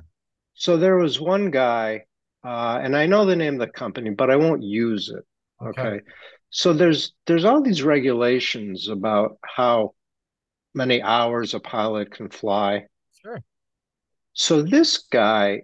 So 0.53 0.77
there 0.77 0.97
was 0.97 1.19
one 1.19 1.51
guy, 1.51 2.05
uh, 2.43 2.79
and 2.81 2.95
I 2.95 3.05
know 3.05 3.25
the 3.25 3.35
name 3.35 3.55
of 3.55 3.59
the 3.59 3.67
company, 3.67 4.11
but 4.11 4.29
I 4.29 4.35
won't 4.35 4.63
use 4.63 5.09
it. 5.09 5.23
Okay. 5.65 5.81
okay. 5.81 5.99
So 6.49 6.73
there's 6.73 7.13
there's 7.25 7.45
all 7.45 7.61
these 7.61 7.83
regulations 7.83 8.87
about 8.87 9.37
how 9.43 9.95
many 10.73 11.01
hours 11.01 11.53
a 11.53 11.59
pilot 11.59 12.11
can 12.11 12.29
fly. 12.29 12.85
Sure. 13.21 13.41
So 14.33 14.61
this 14.61 14.97
guy 15.11 15.63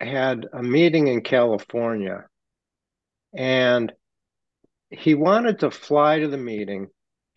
had 0.00 0.46
a 0.52 0.62
meeting 0.62 1.08
in 1.08 1.20
California 1.20 2.24
and 3.34 3.92
he 4.92 5.14
wanted 5.14 5.60
to 5.60 5.70
fly 5.70 6.20
to 6.20 6.28
the 6.28 6.36
meeting, 6.38 6.88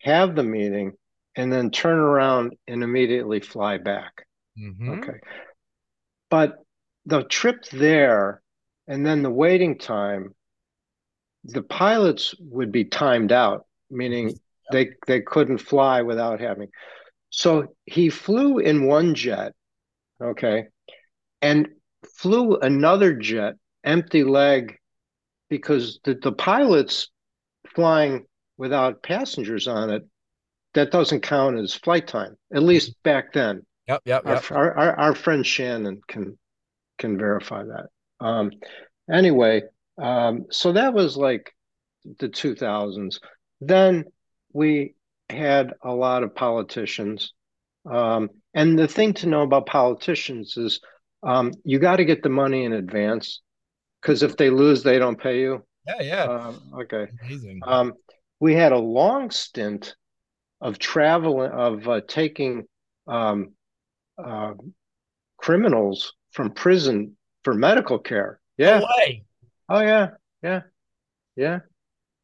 have 0.02 0.34
the 0.34 0.44
meeting, 0.44 0.92
and 1.34 1.52
then 1.52 1.70
turn 1.70 1.98
around 1.98 2.54
and 2.66 2.82
immediately 2.82 3.40
fly 3.40 3.78
back. 3.78 4.26
Mm-hmm. 4.58 4.90
Okay. 4.90 5.18
But 6.30 6.56
the 7.06 7.22
trip 7.24 7.64
there 7.72 8.42
and 8.86 9.04
then 9.04 9.22
the 9.22 9.30
waiting 9.30 9.78
time, 9.78 10.34
the 11.44 11.62
pilots 11.62 12.34
would 12.40 12.72
be 12.72 12.84
timed 12.84 13.32
out, 13.32 13.66
meaning 13.90 14.34
they 14.72 14.90
they 15.06 15.20
couldn't 15.20 15.58
fly 15.58 16.02
without 16.02 16.40
having. 16.40 16.68
So 17.30 17.74
he 17.84 18.10
flew 18.10 18.58
in 18.58 18.86
one 18.86 19.14
jet, 19.14 19.52
okay, 20.22 20.66
and 21.42 21.68
flew 22.16 22.56
another 22.56 23.14
jet 23.14 23.54
empty 23.84 24.24
leg 24.24 24.76
because 25.48 26.00
the, 26.04 26.14
the 26.14 26.32
pilots 26.32 27.08
flying 27.76 28.26
without 28.58 29.02
passengers 29.02 29.68
on 29.68 29.90
it 29.90 30.02
that 30.74 30.90
doesn't 30.90 31.20
count 31.20 31.56
as 31.58 31.74
flight 31.74 32.08
time 32.08 32.36
at 32.52 32.62
least 32.62 33.00
back 33.04 33.32
then. 33.32 33.64
Yep 33.86 34.02
yep, 34.04 34.22
yep. 34.26 34.50
Our, 34.50 34.76
our, 34.76 34.98
our 34.98 35.14
friend 35.14 35.46
shannon 35.46 36.00
can 36.08 36.36
can 36.98 37.16
verify 37.16 37.62
that. 37.62 37.86
Um 38.18 38.50
anyway 39.10 39.62
um 40.02 40.46
so 40.50 40.72
that 40.72 40.92
was 40.92 41.16
like 41.16 41.52
the 42.18 42.28
2000s 42.28 43.20
then 43.60 44.04
we 44.52 44.94
had 45.30 45.74
a 45.82 45.92
lot 45.92 46.24
of 46.24 46.34
politicians. 46.34 47.32
Um 47.88 48.30
and 48.54 48.76
the 48.76 48.88
thing 48.88 49.12
to 49.14 49.28
know 49.28 49.42
about 49.42 49.66
politicians 49.66 50.56
is 50.56 50.80
um, 51.22 51.52
you 51.64 51.78
got 51.78 51.96
to 51.96 52.04
get 52.04 52.22
the 52.22 52.28
money 52.28 52.64
in 52.64 52.72
advance 52.72 53.42
because 54.00 54.22
if 54.22 54.36
they 54.36 54.48
lose, 54.48 54.82
they 54.82 54.98
don't 54.98 55.20
pay 55.20 55.40
you. 55.40 55.65
Yeah, 55.86 56.02
yeah. 56.02 56.22
Um, 56.24 56.60
okay. 56.80 57.08
Amazing. 57.22 57.60
Um, 57.64 57.94
we 58.40 58.54
had 58.54 58.72
a 58.72 58.78
long 58.78 59.30
stint 59.30 59.94
of 60.60 60.78
traveling, 60.78 61.50
of 61.50 61.88
uh, 61.88 62.00
taking 62.06 62.64
um, 63.06 63.52
uh, 64.22 64.54
criminals 65.36 66.14
from 66.32 66.50
prison 66.50 67.16
for 67.44 67.54
medical 67.54 67.98
care. 67.98 68.40
Yeah. 68.58 68.80
No. 68.80 68.86
Oh 69.68 69.80
yeah, 69.80 70.10
yeah, 70.42 70.62
yeah. 71.34 71.60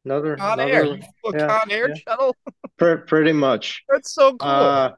Another 0.05 0.35
Con 0.35 0.59
another, 0.59 0.71
Air, 0.71 0.99
yeah, 1.33 1.47
Con 1.47 1.71
Air 1.71 1.89
yeah. 1.89 1.95
shuttle. 1.95 2.35
pretty 2.77 3.33
much. 3.33 3.83
That's 3.89 4.13
so 4.13 4.35
cool. 4.35 4.49
Uh, 4.49 4.91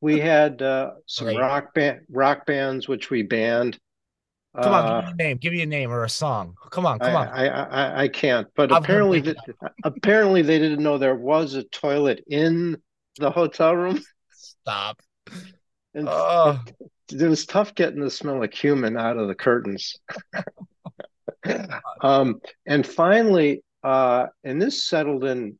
we 0.00 0.20
had 0.20 0.60
uh, 0.62 0.92
some 1.06 1.28
Great. 1.28 1.38
rock 1.38 1.74
band 1.74 2.00
rock 2.10 2.46
bands 2.46 2.88
which 2.88 3.10
we 3.10 3.22
banned. 3.22 3.78
Come 4.62 4.72
on, 4.72 4.84
give 4.84 5.04
me 5.04 5.08
uh, 5.08 5.10
a 5.10 5.14
name. 5.16 5.36
Give 5.38 5.52
me 5.52 5.62
a 5.62 5.66
name 5.66 5.90
or 5.90 6.04
a 6.04 6.08
song. 6.08 6.54
Come 6.70 6.86
on, 6.86 7.00
come 7.00 7.16
I, 7.16 7.26
on. 7.26 7.28
I, 7.28 7.46
I, 7.48 8.02
I 8.02 8.08
can't. 8.08 8.46
But 8.54 8.70
I'm 8.70 8.82
apparently, 8.82 9.20
the, 9.20 9.36
apparently 9.82 10.42
they 10.42 10.58
didn't 10.60 10.82
know 10.82 10.96
there 10.96 11.16
was 11.16 11.54
a 11.54 11.64
toilet 11.64 12.22
in 12.28 12.76
the 13.18 13.30
hotel 13.30 13.74
room. 13.74 14.00
Stop. 14.32 15.00
And 15.94 16.08
oh. 16.08 16.60
it, 17.10 17.20
it 17.20 17.28
was 17.28 17.46
tough 17.46 17.74
getting 17.74 18.00
the 18.00 18.10
smell 18.10 18.42
of 18.42 18.50
cumin 18.50 18.96
out 18.96 19.16
of 19.16 19.26
the 19.26 19.34
curtains. 19.34 19.96
um, 22.00 22.40
and 22.66 22.86
finally, 22.86 23.62
uh, 23.82 24.26
and 24.44 24.62
this 24.62 24.84
settled 24.84 25.24
in 25.24 25.58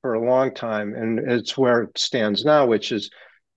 for 0.00 0.14
a 0.14 0.24
long 0.24 0.54
time, 0.54 0.94
and 0.94 1.18
it's 1.18 1.58
where 1.58 1.82
it 1.82 1.98
stands 1.98 2.44
now, 2.44 2.66
which 2.66 2.90
is 2.90 3.10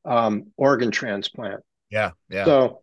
um, 0.04 0.48
organ 0.58 0.92
transplant. 0.92 1.62
Yeah, 1.90 2.12
yeah. 2.30 2.46
So 2.46 2.82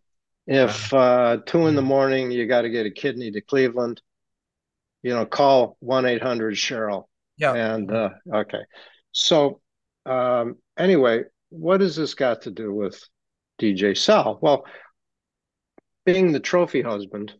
if 0.49 0.91
uh, 0.95 1.37
two 1.45 1.67
in 1.67 1.75
the 1.75 1.81
morning 1.83 2.31
you 2.31 2.47
got 2.47 2.63
to 2.63 2.71
get 2.71 2.87
a 2.87 2.91
kidney 2.91 3.29
to 3.29 3.39
Cleveland, 3.39 4.01
you 5.03 5.13
know, 5.13 5.23
call 5.23 5.77
one 5.79 6.07
eight 6.07 6.23
hundred 6.23 6.55
Cheryl. 6.55 7.03
Yeah. 7.37 7.53
And 7.53 7.91
uh, 7.91 8.09
okay, 8.33 8.63
so 9.11 9.61
um, 10.07 10.55
anyway, 10.75 11.25
what 11.49 11.81
has 11.81 11.95
this 11.95 12.15
got 12.15 12.41
to 12.41 12.51
do 12.51 12.73
with 12.73 12.99
DJ 13.61 13.95
Sol? 13.95 14.39
Well, 14.41 14.65
being 16.03 16.31
the 16.31 16.39
trophy 16.39 16.81
husband, 16.81 17.31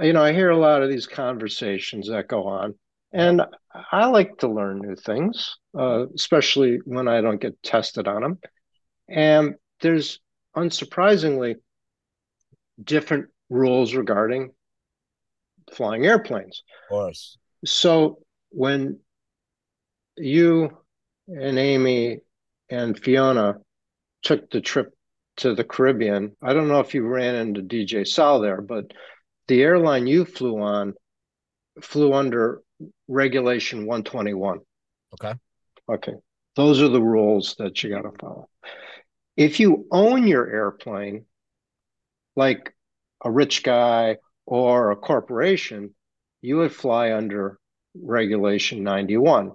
you 0.00 0.12
know, 0.12 0.22
I 0.22 0.32
hear 0.32 0.50
a 0.50 0.56
lot 0.56 0.84
of 0.84 0.88
these 0.88 1.08
conversations 1.08 2.08
that 2.10 2.28
go 2.28 2.44
on, 2.44 2.76
and 3.12 3.42
I 3.90 4.06
like 4.06 4.38
to 4.38 4.48
learn 4.48 4.78
new 4.78 4.94
things, 4.94 5.56
uh, 5.76 6.06
especially 6.14 6.78
when 6.84 7.08
I 7.08 7.22
don't 7.22 7.40
get 7.40 7.60
tested 7.60 8.06
on 8.06 8.22
them. 8.22 8.38
And 9.08 9.56
there's 9.80 10.20
unsurprisingly 10.56 11.56
different 12.82 13.26
rules 13.48 13.94
regarding 13.94 14.50
flying 15.72 16.06
airplanes. 16.06 16.62
Of 16.84 16.88
course. 16.88 17.38
So 17.64 18.18
when 18.50 19.00
you 20.16 20.76
and 21.28 21.58
Amy 21.58 22.20
and 22.68 22.98
Fiona 22.98 23.56
took 24.22 24.50
the 24.50 24.60
trip 24.60 24.92
to 25.38 25.54
the 25.54 25.64
Caribbean, 25.64 26.36
I 26.42 26.52
don't 26.52 26.68
know 26.68 26.80
if 26.80 26.94
you 26.94 27.06
ran 27.06 27.34
into 27.34 27.62
DJ 27.62 28.06
Sol 28.06 28.40
there, 28.40 28.60
but 28.60 28.92
the 29.48 29.62
airline 29.62 30.06
you 30.06 30.24
flew 30.24 30.60
on 30.60 30.94
flew 31.82 32.12
under 32.12 32.62
regulation 33.08 33.80
121. 33.86 34.60
Okay. 35.14 35.34
Okay. 35.88 36.14
Those 36.56 36.82
are 36.82 36.88
the 36.88 37.02
rules 37.02 37.56
that 37.58 37.82
you 37.82 37.90
got 37.90 38.02
to 38.02 38.12
follow. 38.18 38.48
If 39.36 39.60
you 39.60 39.86
own 39.90 40.26
your 40.26 40.48
airplane, 40.48 41.24
like 42.36 42.74
a 43.24 43.30
rich 43.30 43.62
guy 43.62 44.16
or 44.46 44.90
a 44.90 44.96
corporation, 44.96 45.94
you 46.42 46.58
would 46.58 46.72
fly 46.72 47.12
under 47.12 47.58
Regulation 47.94 48.82
91. 48.82 49.52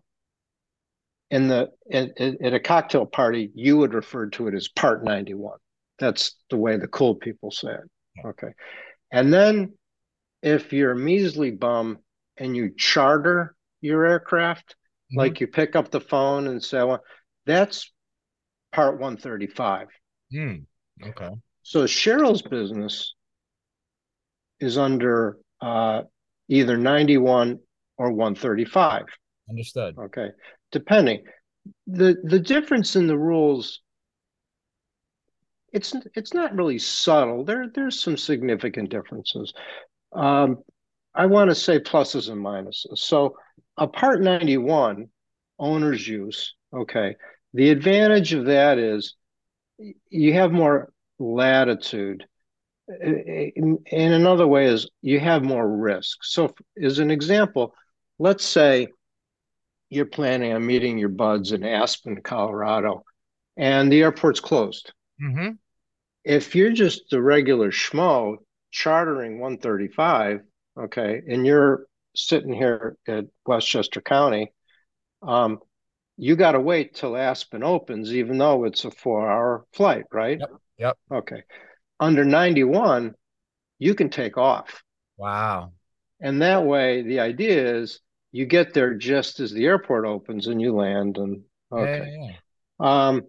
in 1.32 1.48
the 1.48 1.72
at, 1.92 2.20
at 2.20 2.54
a 2.54 2.60
cocktail 2.60 3.06
party, 3.06 3.52
you 3.56 3.78
would 3.78 3.94
refer 3.94 4.28
to 4.30 4.48
it 4.48 4.54
as 4.54 4.68
Part 4.68 5.04
91. 5.04 5.58
That's 6.00 6.36
the 6.50 6.58
way 6.58 6.78
the 6.78 6.88
cool 6.88 7.16
people 7.16 7.52
say 7.52 7.72
it. 7.72 8.26
Okay. 8.26 8.50
And 9.12 9.34
then 9.34 9.74
if 10.42 10.74
you're 10.74 10.92
a 10.92 10.98
measly 10.98 11.52
bum 11.52 12.00
and 12.38 12.56
you 12.56 12.72
charter 12.76 13.56
your 13.82 14.06
aircraft, 14.06 14.72
mm-hmm. 14.72 15.20
like 15.20 15.40
you 15.40 15.48
pick 15.48 15.76
up 15.76 15.90
the 15.90 16.02
phone 16.02 16.48
and 16.48 16.64
say, 16.64 16.84
well, 16.84 17.04
that's 17.46 17.92
part 18.72 19.00
135. 19.00 19.88
Mm, 20.34 20.66
okay. 21.04 21.30
So 21.66 21.86
Cheryl's 21.86 22.44
business 22.44 23.16
is 24.60 24.78
under 24.78 25.40
uh, 25.60 26.04
either 26.48 26.78
91 26.78 27.58
or 27.98 28.12
135. 28.12 29.06
Understood. 29.50 29.98
Okay. 29.98 30.28
Depending. 30.72 31.24
The 31.88 32.18
the 32.24 32.40
difference 32.40 32.96
in 32.96 33.08
the 33.08 33.18
rules 33.18 33.82
it's 35.74 35.96
it's 36.14 36.36
not 36.36 36.56
really 36.56 36.78
subtle. 36.78 37.44
There 37.44 37.66
there's 37.74 38.00
some 38.00 38.16
significant 38.16 38.92
differences. 38.92 39.52
Um, 40.14 40.60
I 41.16 41.26
want 41.26 41.50
to 41.50 41.56
say 41.56 41.80
pluses 41.80 42.30
and 42.30 42.46
minuses. 42.46 43.00
So 43.00 43.38
a 43.76 43.88
Part 43.88 44.22
91 44.22 45.08
owner's 45.58 46.08
use, 46.08 46.54
okay. 46.72 47.16
The 47.56 47.72
advantage 47.72 48.34
of 48.34 48.46
that 48.46 48.78
is 48.78 49.16
you 50.10 50.34
have 50.34 50.52
more 50.52 50.92
latitude. 51.20 52.26
In, 53.02 53.80
in 53.86 54.14
another 54.14 54.46
way 54.46 54.66
is 54.66 54.90
you 55.02 55.20
have 55.20 55.44
more 55.44 55.68
risk. 55.68 56.24
So 56.24 56.54
as 56.82 57.00
an 57.00 57.10
example, 57.10 57.74
let's 58.20 58.46
say 58.46 58.88
you're 59.90 60.06
planning 60.06 60.54
on 60.54 60.66
meeting 60.66 60.98
your 60.98 61.10
buds 61.10 61.52
in 61.52 61.64
Aspen, 61.64 62.22
Colorado, 62.22 63.04
and 63.58 63.92
the 63.92 64.02
airport's 64.02 64.40
closed. 64.40 64.92
Mm-hmm. 65.22 65.52
If 66.24 66.56
you're 66.56 66.74
just 66.74 67.10
the 67.10 67.22
regular 67.22 67.72
schmo 67.72 68.38
chartering 68.72 69.40
135, 69.40 70.42
okay, 70.78 71.22
and 71.28 71.46
you're 71.46 71.86
sitting 72.16 72.54
here 72.54 72.98
at 73.08 73.26
Westchester 73.46 74.02
County, 74.02 74.52
um, 75.22 75.60
you 76.18 76.36
got 76.36 76.54
to 76.54 76.60
wait 76.60 76.96
till 76.96 77.18
Aspen 77.18 77.64
opens, 77.64 78.14
even 78.14 78.38
though 78.38 78.64
it's 78.64 78.86
a 78.86 78.92
four 78.92 79.30
hour 79.30 79.66
flight, 79.74 80.06
right? 80.12 80.40
Yep. 80.40 80.50
Yep. 80.78 80.98
Okay. 81.12 81.44
Under 82.00 82.26
91, 82.26 83.14
you 83.80 83.96
can 83.96 84.10
take 84.10 84.38
off. 84.38 84.84
Wow. 85.18 85.72
And 86.20 86.42
that 86.42 86.66
way, 86.66 87.02
the 87.02 87.20
idea 87.20 87.78
is 87.78 88.00
you 88.32 88.46
get 88.46 88.74
there 88.74 88.94
just 88.94 89.40
as 89.40 89.52
the 89.52 89.66
airport 89.66 90.06
opens 90.06 90.48
and 90.48 90.62
you 90.62 90.76
land. 90.76 91.18
And 91.18 91.44
okay. 91.72 92.12
Yeah, 92.12 92.28
yeah. 92.30 93.10
Um, 93.10 93.22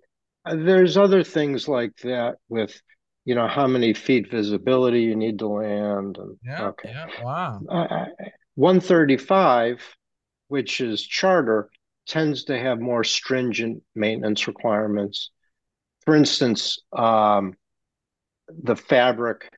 there's 0.45 0.97
other 0.97 1.23
things 1.23 1.69
like 1.69 1.97
that 1.99 2.37
with, 2.49 2.81
you 3.25 3.35
know, 3.35 3.49
how 3.49 3.67
many 3.67 3.93
feet 3.95 4.31
visibility 4.31 5.03
you 5.03 5.17
need 5.17 5.39
to 5.41 5.49
land. 5.49 6.17
And, 6.19 6.39
yeah. 6.45 6.69
Okay. 6.69 6.91
Yeah. 6.91 7.07
Wow. 7.23 7.61
Uh, 7.69 8.07
135, 8.55 9.85
which 10.49 10.81
is 10.81 11.03
charter, 11.03 11.71
tends 12.07 12.45
to 12.45 12.59
have 12.59 12.81
more 12.81 13.05
stringent 13.05 13.83
maintenance 13.95 14.47
requirements. 14.47 15.31
For 16.07 16.15
instance, 16.15 16.79
um, 16.97 17.55
the 18.49 18.77
fabric 18.77 19.51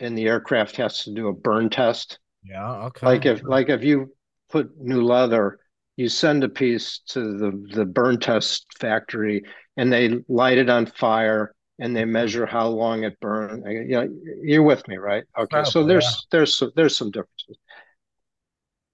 in 0.00 0.14
the 0.14 0.26
aircraft 0.26 0.76
has 0.76 1.04
to 1.04 1.14
do 1.14 1.28
a 1.28 1.32
burn 1.32 1.70
test. 1.70 2.18
Yeah, 2.42 2.86
okay. 2.86 3.06
Like 3.06 3.26
if 3.26 3.42
like 3.44 3.68
if 3.68 3.84
you 3.84 4.14
put 4.50 4.78
new 4.80 5.02
leather, 5.02 5.60
you 5.96 6.08
send 6.08 6.42
a 6.42 6.48
piece 6.48 7.00
to 7.08 7.20
the 7.38 7.68
the 7.74 7.84
burn 7.84 8.18
test 8.18 8.66
factory 8.78 9.44
and 9.76 9.92
they 9.92 10.20
light 10.28 10.58
it 10.58 10.70
on 10.70 10.86
fire 10.86 11.54
and 11.78 11.96
they 11.96 12.04
measure 12.04 12.46
how 12.46 12.68
long 12.68 13.04
it 13.04 13.18
burned. 13.20 13.64
You 13.66 13.96
know, 13.96 14.08
you're 14.42 14.62
with 14.62 14.86
me, 14.88 14.96
right? 14.96 15.24
Okay, 15.38 15.64
so 15.64 15.84
there's 15.84 16.04
yeah. 16.04 16.38
there's 16.38 16.62
there's 16.76 16.96
some 16.96 17.10
differences. 17.10 17.58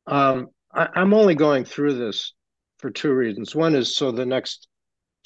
Um, 0.07 0.49
I, 0.73 0.89
I'm 0.95 1.15
only 1.15 1.35
going 1.35 1.65
through 1.65 1.99
this 1.99 2.33
for 2.79 2.91
two 2.91 3.13
reasons. 3.13 3.55
One 3.55 3.75
is 3.75 3.95
so 3.95 4.11
the 4.11 4.27
next 4.27 4.67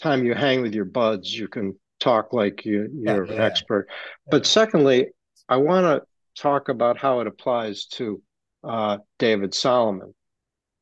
time 0.00 0.24
you 0.24 0.34
hang 0.34 0.62
with 0.62 0.74
your 0.74 0.84
buds, 0.84 1.32
you 1.32 1.48
can 1.48 1.78
talk 2.00 2.32
like 2.32 2.64
you, 2.64 2.88
you're 2.92 3.26
yeah, 3.26 3.32
an 3.32 3.40
expert. 3.40 3.88
But 4.30 4.46
secondly, 4.46 5.08
I 5.48 5.56
want 5.56 5.84
to 5.84 6.02
talk 6.40 6.68
about 6.68 6.98
how 6.98 7.20
it 7.20 7.26
applies 7.26 7.86
to 7.86 8.22
uh, 8.62 8.98
David 9.18 9.54
Solomon. 9.54 10.14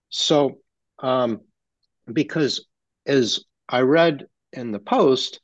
So, 0.09 0.59
um, 0.99 1.41
because 2.13 2.67
as 3.07 3.45
I 3.69 3.81
read 3.81 4.27
in 4.53 4.73
the 4.73 4.79
Post, 4.79 5.41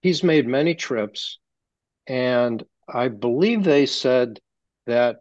he's 0.00 0.22
made 0.22 0.46
many 0.46 0.74
trips, 0.74 1.38
and 2.06 2.62
I 2.92 3.08
believe 3.08 3.64
they 3.64 3.86
said 3.86 4.40
that 4.86 5.16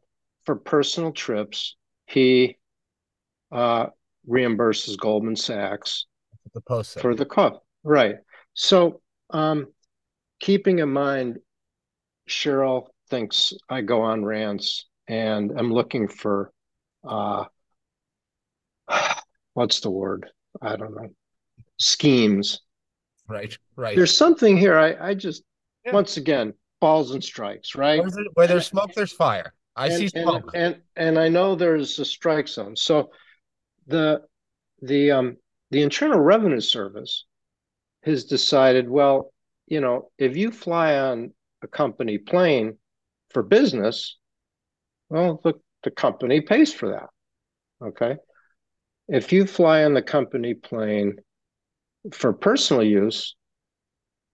for 0.46 0.56
personal 0.56 1.12
trips, 1.12 1.76
he 2.08 2.58
uh, 3.52 3.88
reimburses 4.28 4.98
Goldman 4.98 5.36
Sachs 5.36 6.06
the 6.54 6.62
post 6.62 7.00
for 7.00 7.16
the 7.16 7.26
cost. 7.26 7.60
Right. 7.84 8.16
So, 8.54 9.02
um, 9.30 9.68
keeping 10.40 10.80
in 10.80 10.90
mind, 10.90 11.40
Cheryl 12.30 12.88
thinks 13.10 13.54
I 13.70 13.82
go 13.82 14.02
on 14.02 14.24
rants, 14.24 14.88
and 15.08 15.52
I'm 15.58 15.72
looking 15.72 16.08
for, 16.08 16.52
uh, 17.08 17.46
what's 19.54 19.80
the 19.82 19.92
word? 19.92 20.28
I 20.62 20.76
don't 20.76 20.96
know. 20.96 21.10
Schemes. 21.80 22.62
Right. 23.28 23.58
Right. 23.76 23.96
There's 23.96 24.16
something 24.16 24.58
here. 24.58 24.78
I, 24.78 25.10
I 25.10 25.14
just 25.14 25.44
yeah. 25.86 25.94
once 25.94 26.18
again 26.18 26.54
balls 26.80 27.12
and 27.12 27.24
strikes. 27.24 27.76
Right. 27.76 28.04
Where 28.34 28.48
there's 28.48 28.68
smoke, 28.68 28.94
there's 28.94 29.14
fire. 29.14 29.54
I 29.76 29.88
and, 29.88 29.98
see 29.98 30.08
smoke. 30.10 30.52
And, 30.54 30.76
and 30.76 30.82
and 30.98 31.20
I 31.20 31.30
know 31.30 31.56
there's 31.56 31.98
a 32.00 32.06
strike 32.06 32.48
zone. 32.48 32.76
So 32.76 33.12
the 33.88 34.22
the 34.82 35.12
um 35.12 35.38
the 35.70 35.82
Internal 35.82 36.20
Revenue 36.20 36.60
Service 36.60 37.26
has 38.04 38.26
decided, 38.26 38.90
well, 38.90 39.32
you 39.68 39.82
know, 39.82 40.10
if 40.18 40.36
you 40.36 40.52
fly 40.52 40.98
on 40.98 41.34
a 41.62 41.68
company 41.68 42.18
plane 42.18 42.78
for 43.30 43.44
business, 43.44 44.18
well, 45.10 45.40
the, 45.44 45.54
the 45.84 45.92
company 45.92 46.42
pays 46.42 46.74
for 46.74 46.90
that. 46.90 47.10
Okay. 47.88 48.18
If 49.08 49.32
you 49.32 49.46
fly 49.46 49.84
on 49.84 49.94
the 49.94 50.02
company 50.02 50.54
plane 50.54 51.18
for 52.12 52.34
personal 52.34 52.84
use, 52.84 53.36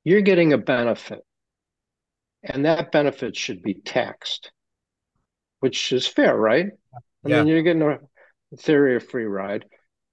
you're 0.04 0.22
getting 0.22 0.54
a 0.54 0.58
benefit. 0.58 1.20
And 2.44 2.66
that 2.66 2.92
benefit 2.92 3.36
should 3.36 3.62
be 3.62 3.74
taxed, 3.74 4.52
which 5.60 5.92
is 5.92 6.08
fair, 6.08 6.36
right? 6.36 6.68
I 7.26 7.30
yeah. 7.30 7.40
mean, 7.40 7.48
you're 7.48 7.64
getting 7.64 7.82
a 7.82 8.00
theory 8.56 8.96
of 8.96 9.08
free 9.08 9.26
ride. 9.26 9.66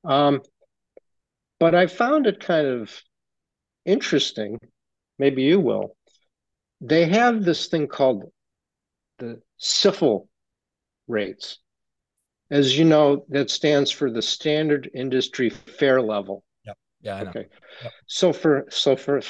Um, 0.02 0.40
but 1.60 1.74
I 1.74 1.86
found 1.86 2.26
it 2.26 2.40
kind 2.40 2.66
of 2.66 2.90
interesting. 3.84 4.58
Maybe 5.18 5.42
you 5.42 5.60
will. 5.60 5.96
They 6.80 7.06
have 7.06 7.44
this 7.44 7.66
thing 7.68 7.86
called 7.86 8.24
the 9.18 9.40
SIFL 9.60 10.28
rates. 11.06 11.58
As 12.50 12.78
you 12.78 12.84
know, 12.84 13.24
that 13.30 13.50
stands 13.50 13.90
for 13.90 14.10
the 14.10 14.22
standard 14.22 14.90
industry 14.94 15.50
fare 15.50 16.02
level. 16.02 16.44
Yep. 16.66 16.78
Yeah. 17.00 17.22
okay. 17.22 17.46
Yep. 17.82 17.92
So 18.06 18.32
for 18.32 18.66
so 18.68 18.96
for 18.96 19.20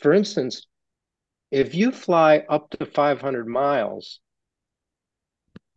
for 0.00 0.12
instance, 0.12 0.66
if 1.50 1.74
you 1.74 1.92
fly 1.92 2.44
up 2.48 2.70
to 2.70 2.86
500 2.86 3.46
miles, 3.46 4.20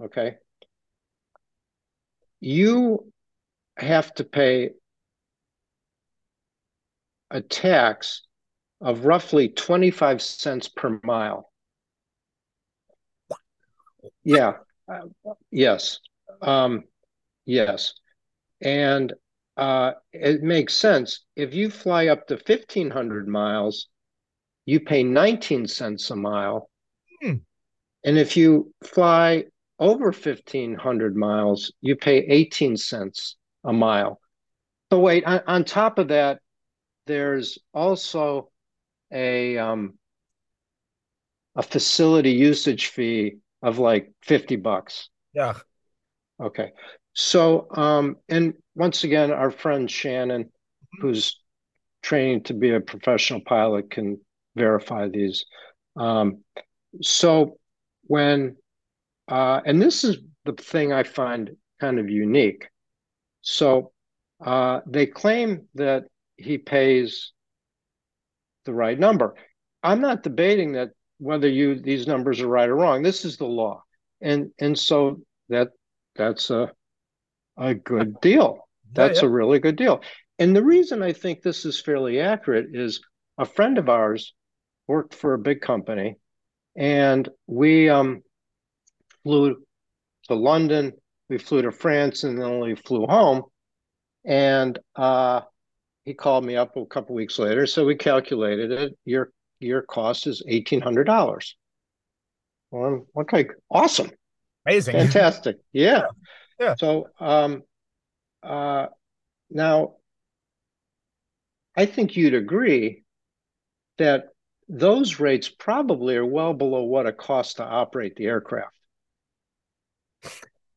okay, 0.02 0.36
you 2.40 3.12
have 3.78 4.14
to 4.16 4.24
pay 4.24 4.72
a 7.34 7.42
tax 7.42 8.22
of 8.80 9.06
roughly 9.06 9.50
25 9.50 10.22
cents 10.22 10.70
per 10.70 11.00
mile. 11.04 11.52
Yeah. 14.24 14.54
Uh, 14.88 15.08
yes. 15.52 16.00
Um, 16.42 16.84
yes. 17.46 17.94
And 18.62 19.14
uh, 19.58 19.94
it 20.12 20.44
makes 20.44 20.74
sense. 20.76 21.26
If 21.36 21.54
you 21.54 21.70
fly 21.70 22.08
up 22.08 22.28
to 22.28 22.36
1,500 22.36 23.28
miles, 23.28 23.88
you 24.66 24.80
pay 24.80 25.04
19 25.04 25.68
cents 25.68 26.12
a 26.12 26.16
mile. 26.16 26.70
Hmm. 27.22 27.36
And 28.06 28.18
if 28.18 28.38
you 28.38 28.74
fly 28.84 29.46
over 29.80 30.06
1,500 30.06 31.16
miles, 31.16 31.72
you 31.82 31.96
pay 31.96 32.18
18 32.18 32.78
cents 32.78 33.38
a 33.64 33.74
mile. 33.74 34.20
But 34.90 35.00
wait, 35.00 35.26
on, 35.26 35.42
on 35.48 35.64
top 35.64 35.98
of 35.98 36.10
that, 36.10 36.40
there's 37.06 37.60
also 37.74 38.50
a 39.12 39.58
um, 39.58 39.94
a 41.56 41.64
facility 41.64 42.32
usage 42.32 42.88
fee 42.88 43.38
of 43.62 43.80
like 43.80 44.12
50 44.24 44.58
bucks. 44.58 45.10
Yeah. 45.34 45.54
Okay. 46.42 46.72
So, 47.14 47.68
um, 47.72 48.18
and 48.28 48.56
once 48.76 49.04
again, 49.04 49.32
our 49.32 49.52
friend 49.52 49.90
Shannon 49.90 50.52
who's 51.00 51.40
training 52.02 52.44
to 52.44 52.54
be 52.54 52.72
a 52.72 52.80
professional 52.80 53.42
pilot 53.42 53.90
can 53.90 54.20
verify 54.56 55.08
these. 55.08 55.46
Um, 55.96 56.44
so 57.02 57.58
when, 58.04 58.58
uh, 59.28 59.62
and 59.66 59.82
this 59.82 60.04
is 60.04 60.18
the 60.46 60.54
thing 60.54 60.92
I 60.92 61.04
find 61.04 61.52
kind 61.80 62.00
of 62.00 62.10
unique. 62.10 62.68
So 63.42 63.92
uh, 64.46 64.82
they 64.86 65.06
claim 65.06 65.68
that 65.76 66.06
he 66.44 66.58
pays 66.58 67.32
the 68.66 68.74
right 68.74 68.98
number. 68.98 69.36
I'm 69.82 70.02
not 70.02 70.24
debating 70.24 70.74
that 70.74 70.92
whether 71.18 71.48
you 71.48 71.80
these 71.80 72.08
numbers 72.08 72.42
are 72.42 72.48
right 72.48 72.70
or 72.70 72.76
wrong. 72.76 73.02
This 73.02 73.26
is 73.26 73.38
the 73.38 73.46
law, 73.46 73.84
and 74.22 74.52
and 74.60 74.78
so 74.78 75.22
that 75.50 75.70
that's 76.16 76.50
a 76.50 76.72
a 77.58 77.74
good 77.74 78.20
deal. 78.22 78.68
That's 78.94 79.18
yeah, 79.18 79.24
yeah. 79.24 79.30
a 79.30 79.32
really 79.32 79.60
good 79.60 79.76
deal. 79.76 80.02
And 80.40 80.56
the 80.56 80.64
reason 80.64 81.02
I 81.02 81.14
think 81.14 81.42
this 81.42 81.66
is 81.66 81.80
fairly 81.80 82.20
accurate 82.20 82.68
is 82.74 83.02
a 83.38 83.46
friend 83.46 83.78
of 83.78 83.90
ours 83.90 84.34
worked 84.88 85.14
for 85.14 85.34
a 85.34 85.40
big 85.40 85.62
company, 85.62 86.18
and 86.76 87.28
we 87.48 87.90
um, 87.90 88.22
flew 89.24 89.58
to 90.28 90.36
London, 90.36 90.94
we 91.30 91.38
flew 91.38 91.62
to 91.62 91.72
France, 91.72 92.24
and 92.24 92.42
then 92.42 92.60
we 92.60 92.76
flew 92.76 93.06
home. 93.06 93.44
And 94.26 94.78
uh, 94.96 95.42
he 96.06 96.14
called 96.14 96.46
me 96.46 96.56
up 96.56 96.76
a 96.76 96.86
couple 96.86 97.16
weeks 97.16 97.40
later. 97.40 97.66
So 97.66 97.86
we 97.86 97.96
calculated 97.96 98.72
it. 98.72 98.98
Your 99.06 99.32
your 99.60 99.82
cost 99.82 100.28
is 100.28 100.44
eighteen 100.48 100.82
hundred 100.82 101.06
dollars. 101.06 101.56
Well, 102.72 103.08
okay, 103.18 103.48
awesome, 103.70 104.12
amazing, 104.66 104.94
fantastic, 104.96 105.58
yeah. 105.72 106.04
yeah. 106.60 106.76
So 106.76 107.08
um, 107.20 107.62
uh, 108.42 108.88
now, 109.50 109.96
I 111.78 111.86
think 111.86 112.16
you'd 112.16 112.34
agree 112.34 113.04
that 114.00 114.30
those 114.68 115.20
rates 115.20 115.50
probably 115.50 116.16
are 116.16 116.26
well 116.26 116.54
below 116.54 116.84
what 116.84 117.06
it 117.06 117.18
costs 117.18 117.56
to 117.56 117.64
operate 117.64 118.16
the 118.16 118.26
aircraft. 118.26 118.76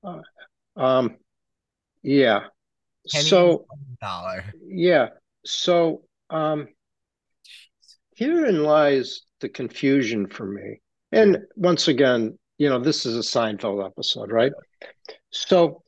Uh, 0.04 0.20
um, 0.76 1.16
yeah. 2.02 2.48
So 3.06 3.66
dollar. 4.00 4.44
Yeah. 4.66 5.08
So 5.44 6.02
um, 6.30 6.68
herein 8.16 8.62
lies 8.62 9.22
the 9.40 9.48
confusion 9.48 10.26
for 10.26 10.46
me. 10.46 10.80
And 11.12 11.38
once 11.54 11.88
again, 11.88 12.38
you 12.58 12.68
know, 12.68 12.78
this 12.78 13.06
is 13.06 13.16
a 13.16 13.20
Seinfeld 13.20 13.84
episode, 13.84 14.30
right? 14.30 14.52
So 15.30 15.82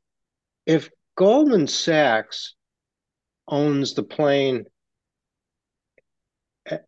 if 0.66 0.90
Goldman 1.16 1.66
Sachs 1.66 2.54
owns 3.48 3.94
the 3.94 4.02
plane 4.02 4.66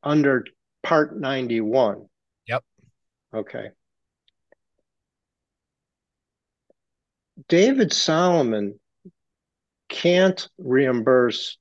under 0.03 0.45
Part 0.83 1.18
91. 1.18 2.07
Yep. 2.47 2.64
Okay. 3.35 3.70
David 7.49 7.93
Solomon 7.93 8.80
can't 9.91 10.49
reimburse 10.57 11.59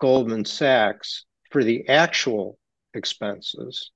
Goldman 0.00 0.44
Sachs 0.44 1.24
for 1.50 1.62
the 1.62 1.88
actual 1.88 2.58
expenses 2.94 3.92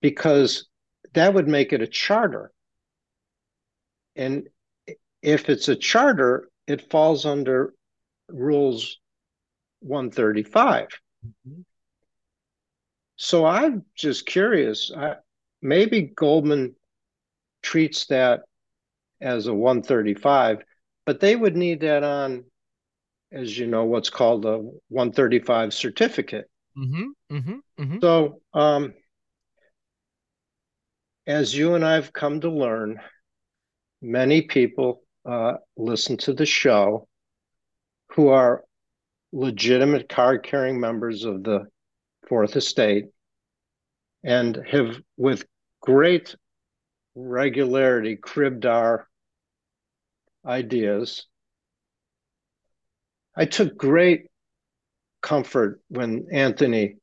because 0.00 0.68
that 1.14 1.34
would 1.34 1.48
make 1.48 1.72
it 1.72 1.82
a 1.82 1.86
charter. 1.86 2.52
And 4.14 4.48
if 5.22 5.48
it's 5.48 5.68
a 5.68 5.76
charter, 5.76 6.48
it 6.66 6.90
falls 6.90 7.26
under 7.26 7.74
rules 8.28 8.98
135. 9.80 10.88
Mm-hmm. 11.26 11.62
So 13.16 13.46
I'm 13.46 13.84
just 13.94 14.26
curious. 14.26 14.90
I, 14.96 15.16
maybe 15.60 16.02
Goldman 16.02 16.74
treats 17.62 18.06
that 18.06 18.42
as 19.20 19.46
a 19.46 19.54
135, 19.54 20.64
but 21.06 21.20
they 21.20 21.34
would 21.36 21.56
need 21.56 21.80
that 21.80 22.04
on, 22.04 22.44
as 23.32 23.56
you 23.58 23.66
know, 23.66 23.84
what's 23.84 24.10
called 24.10 24.44
a 24.44 24.58
135 24.88 25.74
certificate. 25.74 26.48
Mm-hmm, 26.76 27.36
mm-hmm, 27.36 27.82
mm-hmm. 27.82 27.98
So, 28.00 28.40
um, 28.54 28.94
as 31.26 31.56
you 31.56 31.74
and 31.74 31.84
I've 31.84 32.12
come 32.12 32.40
to 32.40 32.50
learn, 32.50 33.00
many 34.00 34.42
people 34.42 35.02
uh, 35.24 35.54
listen 35.76 36.16
to 36.18 36.32
the 36.32 36.46
show 36.46 37.08
who 38.12 38.28
are 38.28 38.64
legitimate 39.32 40.08
card 40.08 40.42
carrying 40.42 40.80
members 40.80 41.24
of 41.24 41.42
the 41.42 41.66
Fourth 42.28 42.56
Estate 42.56 43.06
and 44.24 44.56
have, 44.70 45.00
with 45.16 45.44
great 45.80 46.34
regularity, 47.14 48.16
cribbed 48.16 48.66
our 48.66 49.06
ideas. 50.44 51.26
I 53.36 53.46
took 53.46 53.76
great 53.76 54.26
comfort 55.22 55.80
when 55.88 56.26
Anthony 56.32 56.96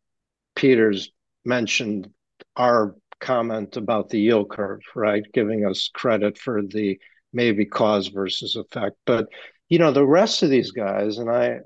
Peters 0.56 1.12
mentioned 1.46 2.10
our 2.56 2.96
comment 3.20 3.78
about 3.78 4.10
the 4.10 4.20
yield 4.20 4.50
curve, 4.50 4.82
right? 4.96 5.24
Giving 5.34 5.66
us 5.66 5.90
credit 5.94 6.38
for 6.38 6.62
the 6.62 7.00
maybe 7.34 7.66
cause 7.66 8.08
versus 8.08 8.56
effect. 8.56 8.98
But 9.06 9.28
you 9.70 9.80
know, 9.80 9.92
the 9.92 10.06
rest 10.06 10.44
of 10.44 10.50
these 10.50 10.72
guys, 10.72 11.18
and 11.18 11.30
I 11.30 11.60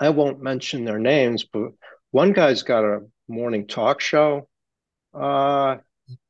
I 0.00 0.10
won't 0.10 0.42
mention 0.42 0.84
their 0.84 0.98
names, 0.98 1.44
but 1.44 1.70
one 2.10 2.32
guy's 2.32 2.62
got 2.62 2.84
a 2.84 3.00
morning 3.28 3.66
talk 3.66 4.00
show 4.00 4.48
uh 5.12 5.76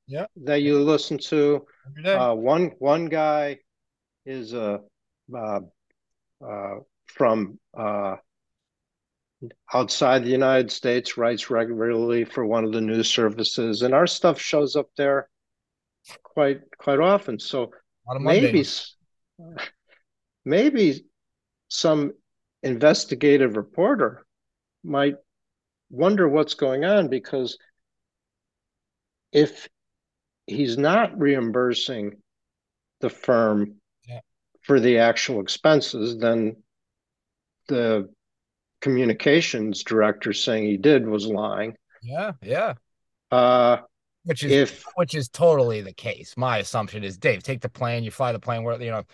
yeah 0.07 0.27
that 0.37 0.63
you 0.63 0.81
listen 0.81 1.19
to. 1.19 1.67
Uh, 2.05 2.35
one 2.35 2.71
one 2.79 3.07
guy 3.07 3.59
is 4.27 4.53
a 4.53 4.81
uh, 5.35 5.61
uh, 6.47 6.75
from 7.07 7.59
uh, 7.77 8.17
outside 9.73 10.25
the 10.25 10.31
United 10.31 10.71
States, 10.71 11.17
writes 11.17 11.51
regularly 11.51 12.25
for 12.25 12.45
one 12.45 12.65
of 12.65 12.73
the 12.73 12.81
news 12.81 13.09
services, 13.09 13.83
and 13.83 13.95
our 13.95 14.07
stuff 14.07 14.41
shows 14.41 14.77
up 14.77 14.89
there 14.97 15.29
quite 16.23 16.61
quite 16.79 17.01
often. 17.01 17.39
So 17.39 17.71
maybe 18.21 18.65
maybe 20.45 21.05
some 21.69 22.13
investigative 22.63 23.57
reporter 23.57 24.27
might 24.85 25.15
wonder 25.91 26.29
what's 26.29 26.55
going 26.55 26.85
on 26.85 27.09
because 27.09 27.59
if 29.33 29.69
he's 30.47 30.79
not 30.79 31.19
reimbursing 31.19 32.17
the 33.01 33.11
firm. 33.11 33.77
For 34.67 34.81
the 34.81 34.99
actual 34.99 35.41
expenses, 35.41 36.19
then 36.19 36.57
the 37.69 38.09
communications 38.81 39.85
director 39.85 40.33
saying 40.33 40.65
he 40.65 40.77
did 40.77 41.07
was 41.07 41.27
lying. 41.27 41.77
Yeah, 42.03 42.33
yeah. 42.43 42.75
Uh, 43.31 43.79
which 44.25 44.43
is 44.43 44.53
if, 44.53 44.85
which 44.97 45.15
is 45.15 45.29
totally 45.29 45.83
the 45.83 45.93
case. 45.93 46.35
My 46.37 46.59
assumption 46.59 47.05
is, 47.05 47.17
Dave, 47.17 47.45
take 47.45 47.61
the 47.61 47.69
plane, 47.69 48.03
you 48.03 48.11
fly 48.11 48.33
the 48.33 48.41
plane 48.41 48.65
where 48.65 48.81
you 48.83 48.91
know 48.91 49.05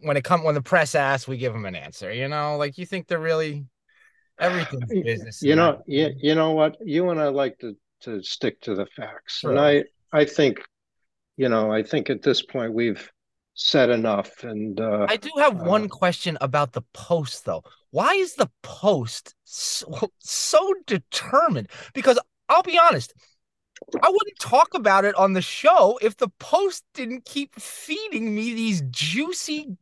when 0.00 0.16
it 0.16 0.24
come 0.24 0.42
when 0.42 0.56
the 0.56 0.62
press 0.62 0.96
asks, 0.96 1.28
we 1.28 1.36
give 1.36 1.52
them 1.52 1.64
an 1.64 1.76
answer. 1.76 2.12
You 2.12 2.26
know, 2.26 2.56
like 2.56 2.76
you 2.76 2.86
think 2.86 3.06
they're 3.06 3.20
really 3.20 3.66
everything's 4.38 4.90
business. 5.04 5.42
You 5.42 5.54
know, 5.54 5.80
you, 5.86 6.10
you 6.16 6.34
know 6.34 6.52
what? 6.52 6.76
You 6.84 7.10
and 7.10 7.20
I 7.20 7.28
like 7.28 7.58
to 7.60 7.76
to 8.00 8.20
stick 8.22 8.60
to 8.62 8.74
the 8.74 8.86
facts, 8.86 9.38
sure. 9.38 9.52
and 9.52 9.60
I 9.60 9.84
I 10.12 10.24
think, 10.24 10.58
you 11.36 11.48
know, 11.48 11.72
I 11.72 11.84
think 11.84 12.10
at 12.10 12.22
this 12.22 12.42
point 12.42 12.72
we've 12.72 13.08
said 13.56 13.90
enough. 13.90 14.44
And 14.44 14.80
uh, 14.80 15.06
I 15.08 15.16
do 15.16 15.30
have 15.38 15.60
uh, 15.60 15.64
one 15.64 15.88
question 15.88 16.38
about 16.40 16.72
the 16.72 16.82
post, 16.92 17.44
though. 17.44 17.64
Why 17.90 18.12
is 18.14 18.34
the 18.34 18.50
post 18.62 19.34
so, 19.44 20.10
so 20.18 20.74
determined? 20.86 21.68
Because 21.94 22.18
I'll 22.48 22.62
be 22.62 22.78
honest, 22.78 23.12
I 24.02 24.08
wouldn't 24.08 24.38
talk 24.38 24.74
about 24.74 25.04
it 25.04 25.14
on 25.16 25.32
the 25.32 25.42
show 25.42 25.98
if 26.02 26.16
the 26.16 26.28
post 26.38 26.84
didn't 26.94 27.24
keep 27.24 27.54
feeding 27.54 28.34
me 28.34 28.54
these 28.54 28.82
juicy, 28.90 29.76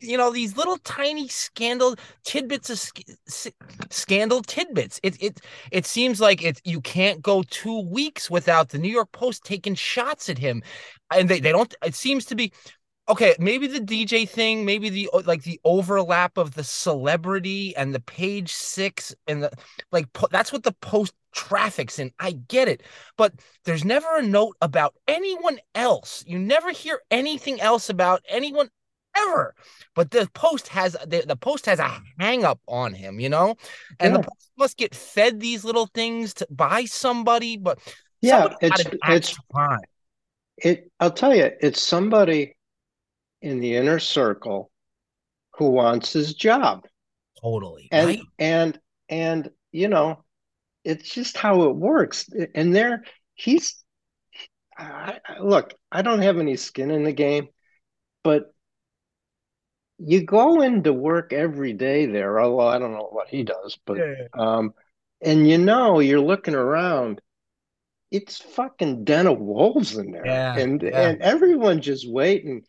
you 0.00 0.16
know, 0.16 0.30
these 0.30 0.56
little 0.56 0.78
tiny 0.78 1.28
scandal 1.28 1.96
tidbits 2.24 2.70
of 2.70 2.78
sc- 2.78 3.54
scandal 3.90 4.42
tidbits. 4.42 5.00
It 5.02 5.20
it 5.22 5.40
it 5.70 5.86
seems 5.86 6.20
like 6.20 6.42
it 6.42 6.60
you 6.64 6.80
can't 6.80 7.22
go 7.22 7.42
two 7.42 7.80
weeks 7.88 8.30
without 8.30 8.70
the 8.70 8.78
New 8.78 8.90
York 8.90 9.10
Post 9.12 9.44
taking 9.44 9.74
shots 9.74 10.28
at 10.28 10.38
him, 10.38 10.62
and 11.12 11.28
they 11.28 11.40
they 11.40 11.52
don't. 11.52 11.74
It 11.84 11.94
seems 11.94 12.24
to 12.26 12.34
be 12.34 12.52
okay 13.08 13.34
maybe 13.38 13.66
the 13.66 13.80
dj 13.80 14.28
thing 14.28 14.64
maybe 14.64 14.88
the 14.88 15.08
like 15.26 15.42
the 15.42 15.60
overlap 15.64 16.38
of 16.38 16.54
the 16.54 16.64
celebrity 16.64 17.74
and 17.76 17.94
the 17.94 18.00
page 18.00 18.52
six 18.52 19.14
and 19.26 19.42
the 19.42 19.50
like 19.92 20.06
that's 20.30 20.52
what 20.52 20.62
the 20.62 20.72
post 20.72 21.12
traffics 21.32 21.98
in 21.98 22.10
i 22.18 22.32
get 22.32 22.68
it 22.68 22.82
but 23.16 23.34
there's 23.64 23.84
never 23.84 24.16
a 24.18 24.22
note 24.22 24.56
about 24.62 24.94
anyone 25.08 25.58
else 25.74 26.24
you 26.26 26.38
never 26.38 26.70
hear 26.70 27.00
anything 27.10 27.60
else 27.60 27.88
about 27.90 28.22
anyone 28.28 28.68
ever. 29.16 29.54
But 29.94 30.10
the 30.10 30.28
post 30.34 30.68
has 30.68 30.94
the, 31.06 31.22
the 31.26 31.36
post 31.36 31.66
has 31.66 31.78
a 31.78 32.00
hang 32.18 32.44
up 32.44 32.60
on 32.66 32.94
him, 32.94 33.20
you 33.20 33.28
know, 33.28 33.54
and 34.00 34.12
Yeah. 34.12 34.16
the 34.16 34.18
post 34.20 34.50
must 34.58 34.76
get 34.76 34.92
fed 34.94 35.38
these 35.38 35.64
little 35.64 35.86
things 35.86 36.34
to 36.34 36.46
by 36.50 36.84
somebody. 36.84 37.56
But 37.56 37.78
Yeah, 38.20 38.48
somebody 38.48 38.56
it's 38.60 38.84
had 38.84 38.86
an 38.86 38.92
axe 39.02 39.30
it's 39.30 39.38
grind. 39.52 39.86
it. 40.58 40.90
I'll 41.00 41.10
tell 41.10 41.34
you, 41.34 41.50
it's 41.60 41.80
somebody 41.80 42.53
in 43.44 43.60
the 43.60 43.76
inner 43.76 43.98
circle 43.98 44.70
who 45.58 45.70
wants 45.70 46.12
his 46.12 46.34
job, 46.34 46.86
totally 47.40 47.88
and 47.92 48.06
right. 48.06 48.20
and 48.38 48.78
and 49.08 49.50
you 49.70 49.88
know, 49.88 50.24
it's 50.84 51.08
just 51.14 51.36
how 51.36 51.64
it 51.64 51.76
works. 51.76 52.28
And 52.54 52.74
there, 52.74 53.04
he's. 53.34 53.76
I, 54.76 55.18
I- 55.26 55.38
look, 55.40 55.74
I 55.92 56.02
don't 56.02 56.22
have 56.22 56.38
any 56.38 56.56
skin 56.56 56.90
in 56.90 57.04
the 57.04 57.12
game, 57.12 57.48
but 58.22 58.52
you 59.98 60.24
go 60.24 60.60
into 60.60 60.92
work 60.92 61.32
every 61.32 61.72
day 61.72 62.06
there. 62.06 62.40
Although 62.40 62.66
I 62.66 62.78
don't 62.78 62.92
know 62.92 63.08
what 63.10 63.28
he 63.28 63.44
does, 63.44 63.78
but 63.86 63.98
um, 64.32 64.74
and 65.22 65.48
you 65.48 65.58
know, 65.58 66.00
you're 66.00 66.20
looking 66.20 66.54
around. 66.54 67.20
It's 68.10 68.38
fucking 68.38 69.04
den 69.04 69.26
of 69.26 69.40
wolves 69.40 69.96
in 69.96 70.12
there, 70.12 70.26
Yeah, 70.26 70.56
and 70.56 70.82
yeah. 70.82 71.08
and 71.08 71.22
everyone 71.22 71.80
just 71.80 72.08
waiting 72.08 72.62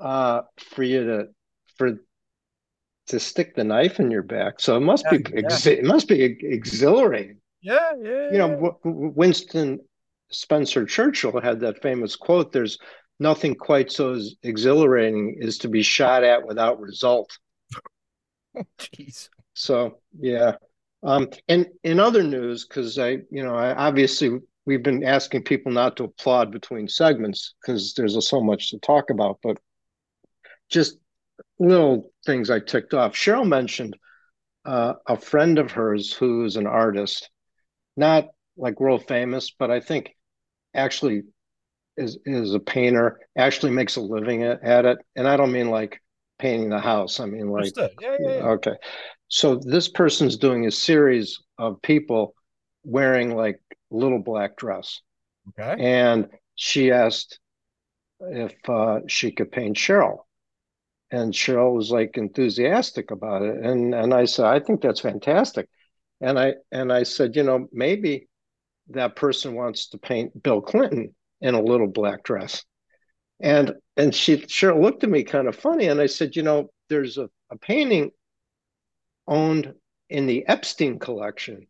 uh 0.00 0.42
for 0.58 0.82
you 0.82 1.04
to 1.04 1.28
for 1.76 1.98
to 3.08 3.18
stick 3.20 3.54
the 3.54 3.64
knife 3.64 3.98
in 3.98 4.10
your 4.10 4.22
back. 4.22 4.60
So 4.60 4.76
it 4.76 4.80
must 4.80 5.08
be 5.10 5.16
Yeah, 5.16 5.58
it 5.72 5.84
must 5.84 6.08
be 6.08 6.22
exhilarating. 6.22 7.38
yeah, 7.60 7.92
yeah. 8.00 8.28
You 8.30 8.38
know, 8.38 8.76
W- 8.84 9.12
Winston 9.16 9.80
Spencer 10.30 10.86
Churchill 10.86 11.40
had 11.40 11.60
that 11.60 11.82
famous 11.82 12.16
quote: 12.16 12.52
"There's 12.52 12.78
nothing 13.18 13.54
quite 13.54 13.90
so 13.90 14.12
as 14.14 14.36
exhilarating 14.42 15.40
as 15.42 15.58
to 15.58 15.68
be 15.68 15.82
shot 15.82 16.22
at 16.22 16.46
without 16.46 16.80
result." 16.80 17.30
Jeez. 18.78 19.28
So 19.54 19.98
yeah, 20.18 20.56
um, 21.02 21.28
and 21.48 21.66
in 21.82 22.00
other 22.00 22.22
news, 22.22 22.66
because 22.66 22.98
I, 22.98 23.18
you 23.30 23.42
know, 23.42 23.54
I 23.54 23.74
obviously 23.74 24.38
we've 24.66 24.82
been 24.82 25.04
asking 25.04 25.44
people 25.44 25.72
not 25.72 25.96
to 25.96 26.04
applaud 26.04 26.52
between 26.52 26.88
segments 26.88 27.54
because 27.60 27.94
there's 27.94 28.28
so 28.28 28.40
much 28.40 28.70
to 28.70 28.78
talk 28.78 29.10
about, 29.10 29.38
but 29.42 29.58
just 30.70 30.98
little 31.58 32.10
things 32.24 32.50
I 32.50 32.60
ticked 32.60 32.94
off. 32.94 33.14
Cheryl 33.14 33.46
mentioned 33.46 33.96
uh, 34.64 34.94
a 35.06 35.16
friend 35.16 35.58
of 35.58 35.72
hers 35.72 36.12
who's 36.12 36.56
an 36.56 36.66
artist, 36.66 37.30
not 37.96 38.28
like 38.56 38.80
world 38.80 39.06
famous, 39.06 39.50
but 39.58 39.70
I 39.70 39.80
think 39.80 40.10
actually 40.74 41.22
is 41.96 42.18
is 42.24 42.54
a 42.54 42.60
painter, 42.60 43.20
actually 43.36 43.72
makes 43.72 43.96
a 43.96 44.00
living 44.00 44.42
at, 44.42 44.62
at 44.62 44.84
it, 44.84 44.98
and 45.16 45.28
I 45.28 45.36
don't 45.36 45.52
mean 45.52 45.70
like 45.70 46.00
painting 46.38 46.70
the 46.70 46.80
house. 46.80 47.20
I 47.20 47.26
mean 47.26 47.48
like 47.48 47.74
Yeah, 48.00 48.16
yeah, 48.20 48.36
yeah. 48.36 48.42
Okay. 48.42 48.74
So 49.28 49.60
this 49.62 49.88
person's 49.88 50.36
doing 50.36 50.66
a 50.66 50.70
series 50.70 51.38
of 51.58 51.80
people 51.82 52.34
wearing 52.84 53.34
like 53.34 53.60
little 53.90 54.18
black 54.18 54.56
dress. 54.56 55.00
Okay. 55.58 55.82
And 55.82 56.28
she 56.54 56.90
asked 56.90 57.38
if 58.20 58.54
uh, 58.68 59.00
she 59.06 59.30
could 59.32 59.52
paint 59.52 59.76
Cheryl. 59.76 60.18
And 61.10 61.32
Cheryl 61.32 61.74
was 61.74 61.90
like 61.90 62.16
enthusiastic 62.16 63.10
about 63.10 63.42
it. 63.42 63.64
And 63.64 63.94
and 63.94 64.14
I 64.14 64.26
said, 64.26 64.46
I 64.46 64.60
think 64.60 64.80
that's 64.80 65.00
fantastic. 65.00 65.68
And 66.20 66.38
I 66.38 66.54
and 66.70 66.92
I 66.92 67.02
said, 67.02 67.36
you 67.36 67.42
know, 67.42 67.68
maybe 67.72 68.28
that 68.90 69.16
person 69.16 69.54
wants 69.54 69.88
to 69.88 69.98
paint 69.98 70.40
Bill 70.42 70.60
Clinton 70.60 71.14
in 71.40 71.54
a 71.54 71.62
little 71.62 71.88
black 71.88 72.22
dress. 72.22 72.64
And 73.40 73.74
and 73.96 74.14
she 74.14 74.36
Cheryl 74.36 74.82
looked 74.82 75.04
at 75.04 75.10
me 75.10 75.24
kind 75.24 75.48
of 75.48 75.56
funny. 75.56 75.86
And 75.88 76.00
I 76.00 76.06
said, 76.06 76.36
you 76.36 76.42
know, 76.42 76.70
there's 76.88 77.18
a, 77.18 77.28
a 77.50 77.56
painting 77.58 78.10
owned 79.26 79.74
in 80.08 80.26
the 80.26 80.46
Epstein 80.46 80.98
collection 80.98 81.66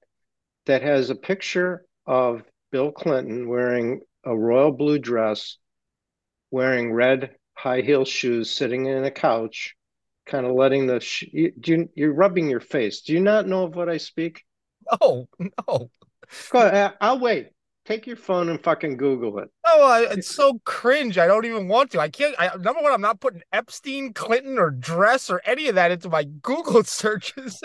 that 0.67 0.83
has 0.83 1.11
a 1.11 1.15
picture 1.15 1.85
of 2.07 2.43
Bill 2.73 2.93
Clinton 2.93 3.49
wearing 3.49 4.01
a 4.25 4.37
royal 4.37 4.73
blue 4.73 4.99
dress, 4.99 5.57
wearing 6.51 6.93
red 6.93 7.37
high 7.61 7.83
heel 7.83 8.07
shoes, 8.07 8.51
sitting 8.51 8.87
in 8.87 9.05
a 9.05 9.11
couch, 9.11 9.77
kind 10.25 10.47
of 10.47 10.53
letting 10.53 10.87
the 10.87 10.99
sh- 11.01 11.29
you, 11.31 11.53
do 11.61 11.73
you, 11.73 11.89
you're 11.95 12.15
rubbing 12.15 12.49
your 12.49 12.61
face. 12.61 13.03
Do 13.03 13.13
you 13.13 13.21
not 13.21 13.47
know 13.47 13.65
of 13.65 13.77
what 13.77 13.91
I 13.91 13.99
speak? 13.99 14.45
No, 15.01 15.29
no, 15.39 15.91
Go 16.51 16.67
ahead, 16.67 16.95
I'll 17.01 17.19
wait. 17.19 17.49
Take 17.85 18.07
your 18.07 18.17
phone 18.17 18.49
and 18.49 18.63
fucking 18.63 18.97
Google 18.97 19.39
it. 19.41 19.49
Oh, 19.67 19.85
I, 19.87 20.13
it's 20.13 20.35
so 20.35 20.61
cringe. 20.65 21.19
I 21.19 21.27
don't 21.27 21.45
even 21.45 21.67
want 21.69 21.91
to. 21.93 22.01
I 22.01 22.09
can't. 22.09 22.35
I, 22.39 22.51
number 22.57 22.81
one, 22.83 22.93
I'm 22.93 23.01
not 23.01 23.21
putting 23.21 23.43
Epstein, 23.53 24.13
Clinton, 24.13 24.59
or 24.59 24.71
dress 24.71 25.29
or 25.29 25.43
any 25.45 25.69
of 25.69 25.75
that 25.75 25.91
into 25.91 26.09
my 26.09 26.25
Google 26.43 26.85
searches. 26.85 27.61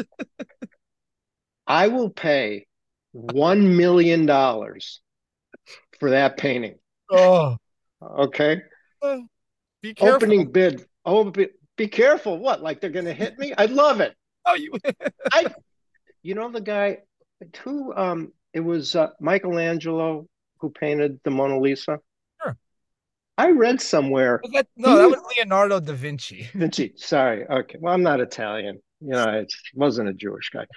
I 1.67 1.87
will 1.87 2.09
pay 2.09 2.65
one 3.11 3.77
million 3.77 4.25
dollars 4.25 5.01
for 5.99 6.09
that 6.11 6.37
painting. 6.37 6.79
oh, 7.11 7.57
Okay. 8.01 8.61
Uh. 9.01 9.19
Be 9.85 9.93
careful. 9.93 10.15
Opening 10.15 10.51
bid. 10.51 10.85
Oh, 11.05 11.29
be, 11.29 11.49
be 11.77 11.87
careful. 11.87 12.39
What? 12.39 12.63
Like 12.63 12.81
they're 12.81 12.89
going 12.89 13.05
to 13.05 13.13
hit 13.13 13.37
me? 13.37 13.53
I'd 13.57 13.71
love 13.71 14.01
it. 14.01 14.13
Oh, 14.47 14.53
you. 14.53 14.71
I. 15.33 15.47
You 16.21 16.35
know 16.35 16.51
the 16.51 16.61
guy 16.61 16.99
who 17.63 17.91
um 17.95 18.31
it 18.53 18.59
was 18.59 18.95
uh, 18.95 19.07
Michelangelo 19.19 20.27
who 20.59 20.69
painted 20.69 21.19
the 21.23 21.31
Mona 21.31 21.59
Lisa. 21.59 21.97
Sure. 22.43 22.55
I 23.39 23.49
read 23.49 23.81
somewhere 23.81 24.41
Was 24.43 24.51
that, 24.51 24.67
no, 24.77 24.97
that 24.97 25.09
was 25.09 25.19
Leonardo 25.35 25.79
da 25.79 25.93
Vinci. 25.93 26.47
Vinci. 26.53 26.93
Sorry. 26.95 27.43
Okay. 27.47 27.79
Well, 27.81 27.91
I'm 27.91 28.03
not 28.03 28.19
Italian. 28.19 28.83
You 29.01 29.13
know, 29.13 29.23
I 29.23 29.47
wasn't 29.73 30.09
a 30.09 30.13
Jewish 30.13 30.51
guy. 30.51 30.67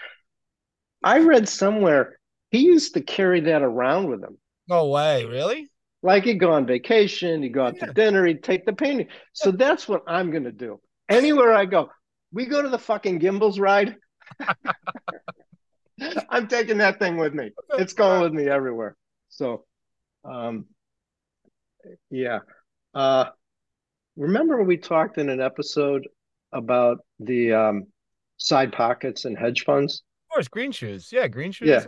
I 1.04 1.18
read 1.18 1.46
somewhere 1.46 2.18
he 2.50 2.60
used 2.60 2.94
to 2.94 3.02
carry 3.02 3.40
that 3.40 3.60
around 3.60 4.08
with 4.08 4.22
him. 4.22 4.38
No 4.66 4.88
way, 4.88 5.26
really? 5.26 5.68
Like 6.02 6.24
he'd 6.24 6.38
go 6.40 6.52
on 6.52 6.66
vacation, 6.66 7.42
he'd 7.42 7.54
go 7.54 7.66
out 7.66 7.76
Yeah. 7.76 7.86
to 7.86 7.92
dinner, 7.92 8.24
he'd 8.26 8.42
take 8.42 8.64
the 8.66 8.72
painting. 8.72 9.08
So 9.32 9.50
that's 9.50 9.88
what 9.88 10.02
I'm 10.06 10.30
gonna 10.30 10.52
do. 10.52 10.80
Anywhere 11.08 11.52
I 11.52 11.64
go, 11.64 11.90
we 12.32 12.46
go 12.46 12.62
to 12.62 12.68
the 12.68 12.78
fucking 12.78 13.18
Gimbals 13.20 13.58
ride. 13.58 13.96
I'm 16.30 16.46
taking 16.46 16.78
that 16.78 16.98
thing 16.98 17.16
with 17.16 17.34
me. 17.34 17.50
It's 17.78 17.92
going 17.92 18.20
with 18.22 18.32
me 18.32 18.48
everywhere. 18.48 18.96
So, 19.30 19.64
um, 20.24 20.66
yeah. 22.10 22.40
Uh, 22.94 23.26
remember 24.16 24.62
we 24.62 24.76
talked 24.76 25.18
in 25.18 25.28
an 25.28 25.40
episode 25.40 26.06
about 26.52 26.98
the 27.18 27.52
um, 27.52 27.86
side 28.36 28.72
pockets 28.72 29.24
and 29.24 29.36
hedge 29.36 29.64
funds? 29.64 30.02
Of 30.30 30.34
course, 30.34 30.48
green 30.48 30.70
shoes. 30.72 31.10
Yeah, 31.10 31.26
green 31.26 31.50
shoes. 31.52 31.68
Yeah. 31.68 31.84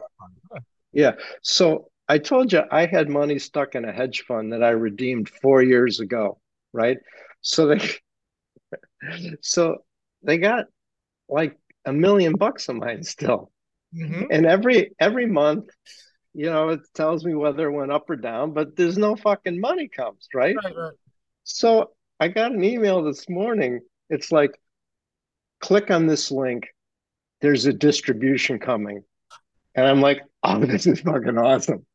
Yeah. 0.93 1.13
So 1.43 1.91
I 2.11 2.19
told 2.19 2.53
you 2.53 2.63
I 2.73 2.87
had 2.87 3.09
money 3.09 3.39
stuck 3.39 3.77
in 3.77 3.85
a 3.85 3.93
hedge 3.93 4.25
fund 4.27 4.53
that 4.53 4.65
I 4.65 4.71
redeemed 4.71 5.29
four 5.29 5.63
years 5.63 6.01
ago, 6.01 6.41
right? 6.73 6.99
So 7.41 7.69
they, 7.69 7.89
so 9.43 9.77
they 10.25 10.39
got 10.39 10.65
like 11.29 11.57
a 11.85 11.93
million 11.93 12.33
bucks 12.33 12.69
of 12.69 12.75
mine 12.75 13.05
still, 13.05 13.53
Mhm. 13.95 14.27
and 14.29 14.45
every 14.45 14.91
every 14.99 15.27
month, 15.27 15.71
you 16.35 16.47
know, 16.47 16.71
it 16.71 16.81
tells 16.95 17.25
me 17.25 17.35
whether 17.35 17.69
it 17.69 17.73
went 17.73 17.93
up 17.93 18.11
or 18.11 18.17
down, 18.17 18.55
but 18.55 18.75
there's 18.75 18.99
no 18.99 19.15
fucking 19.15 19.61
money 19.61 19.87
comes, 19.87 20.27
right? 20.35 20.57
Right, 20.65 20.77
right. 20.77 20.93
So 21.45 21.93
I 22.19 22.27
got 22.27 22.51
an 22.51 22.65
email 22.65 23.05
this 23.05 23.29
morning. 23.29 23.83
It's 24.09 24.33
like, 24.33 24.51
click 25.61 25.93
on 25.93 26.09
this 26.09 26.33
link. 26.33 26.67
There's 27.41 27.67
a 27.67 27.73
distribution 27.73 28.59
coming. 28.59 29.05
And 29.77 29.87
I'm 29.87 30.01
like, 30.01 30.23
oh, 30.43 30.59
this 30.67 30.89
is 30.89 31.01
fucking 31.03 31.39
awesome. 31.39 31.87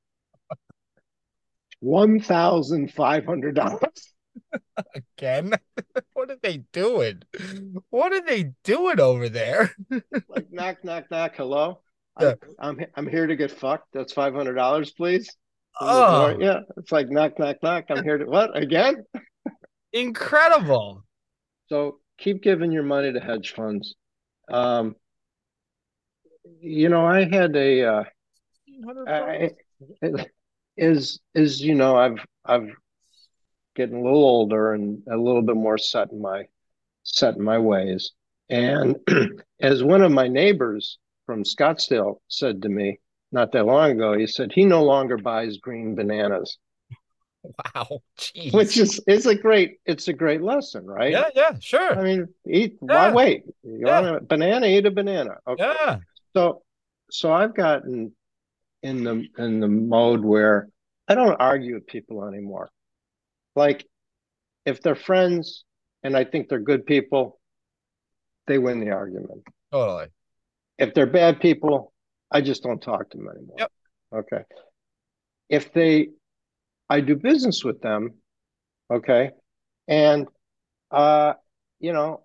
$1,500. 1.86 3.80
Again? 5.18 5.54
what 6.14 6.32
are 6.32 6.38
they 6.42 6.58
doing? 6.74 7.22
What 7.90 8.12
are 8.14 8.22
they 8.22 8.52
doing 8.64 9.00
over 9.00 9.30
there? 9.30 9.72
Like, 10.28 10.52
knock, 10.52 10.84
knock, 10.84 11.06
knock. 11.12 11.34
Hello. 11.36 11.80
Yeah. 12.20 12.34
I'm, 12.60 12.80
I'm 12.80 12.86
I'm 12.96 13.08
here 13.08 13.28
to 13.28 13.36
get 13.36 13.52
fucked. 13.52 13.88
That's 13.94 14.14
$500, 14.14 14.96
please. 14.98 15.30
Oh. 15.80 16.36
Yeah. 16.40 16.60
It's 16.78 16.92
like, 16.92 17.10
knock, 17.10 17.40
knock, 17.40 17.58
knock. 17.62 17.86
I'm 17.90 18.04
here 18.04 18.18
to 18.18 18.26
what? 18.26 18.58
Again? 18.58 19.06
incredible. 19.94 21.04
So 21.68 22.00
keep 22.18 22.42
giving 22.44 22.72
your 22.72 22.84
money 22.84 23.14
to 23.14 23.20
hedge 23.20 23.54
funds. 23.54 23.96
Um, 24.50 24.96
you 26.60 26.90
know, 26.90 27.06
I 27.06 27.24
had 27.26 27.56
a, 27.56 27.84
uh, 27.84 28.04
I, 29.08 29.52
is 30.78 31.20
is 31.34 31.62
you 31.62 31.76
know 31.76 31.96
I've 31.96 32.18
I've 32.46 32.70
getting 33.76 33.96
a 33.96 34.04
little 34.04 34.24
older 34.24 34.74
and 34.74 35.02
a 35.12 35.18
little 35.18 35.42
bit 35.42 35.56
more 35.56 35.78
set 35.78 36.12
in 36.12 36.22
my 36.22 36.44
set 37.04 37.36
in 37.36 37.44
my 37.44 37.58
ways. 37.58 38.12
And 38.50 38.96
as 39.62 39.84
one 39.84 40.02
of 40.02 40.12
my 40.12 40.28
neighbors 40.28 40.98
from 41.26 41.44
Scottsdale 41.44 42.18
said 42.28 42.62
to 42.62 42.70
me 42.70 43.00
not 43.32 43.52
that 43.52 43.66
long 43.66 43.92
ago, 43.92 44.18
he 44.18 44.28
said 44.28 44.52
he 44.54 44.66
no 44.66 44.84
longer 44.84 45.18
buys 45.18 45.58
green 45.58 45.96
bananas. 45.96 46.58
Wow. 47.44 48.00
Jeez. 48.18 48.54
which 48.54 48.78
is 48.78 49.00
is 49.08 49.26
a 49.28 49.36
great 49.36 49.78
it's 49.86 50.08
a 50.08 50.14
great 50.14 50.42
lesson, 50.42 50.86
right? 50.86 51.12
yeah, 51.12 51.30
yeah, 51.36 51.52
sure. 51.60 51.98
I 52.00 52.02
mean, 52.02 52.28
eat. 52.48 52.78
Why 52.80 53.12
wait? 53.12 53.44
You 53.64 53.82
Yeah. 53.86 54.02
want 54.02 54.16
a 54.16 54.22
banana? 54.22 54.66
Eat 54.66 54.86
a 54.86 54.92
banana. 54.92 55.36
Okay. 55.48 55.64
yeah. 55.64 55.98
So, 56.36 56.64
so 57.12 57.32
I've 57.32 57.54
gotten 57.54 58.14
in 58.86 59.04
the 59.04 59.28
in 59.40 59.60
the 59.60 59.68
mode 59.68 60.24
where 60.24 60.70
I 61.08 61.16
don't 61.16 61.36
argue 61.40 61.74
with 61.74 61.88
people 61.88 62.24
anymore. 62.24 62.70
Like, 63.56 63.86
if 64.66 64.82
they're 64.82 64.96
friends 64.96 65.64
and 66.04 66.16
I 66.16 66.24
think 66.24 66.50
they're 66.50 66.60
good 66.60 66.86
people, 66.86 67.40
they 68.46 68.60
win 68.60 68.80
the 68.80 68.92
argument. 68.92 69.42
Totally. 69.72 70.08
If 70.78 70.94
they're 70.94 71.08
bad 71.08 71.40
people, 71.40 71.94
I 72.30 72.42
just 72.42 72.62
don't 72.62 72.82
talk 72.82 73.10
to 73.10 73.18
them 73.18 73.28
anymore. 73.28 73.56
Yep. 73.58 73.72
Okay. 74.14 74.44
If 75.50 75.74
they, 75.74 76.10
I 76.88 77.02
do 77.02 77.16
business 77.16 77.64
with 77.64 77.82
them, 77.82 78.16
okay, 78.92 79.32
and 79.88 80.28
uh, 80.92 81.34
you 81.80 81.92
know, 81.92 82.22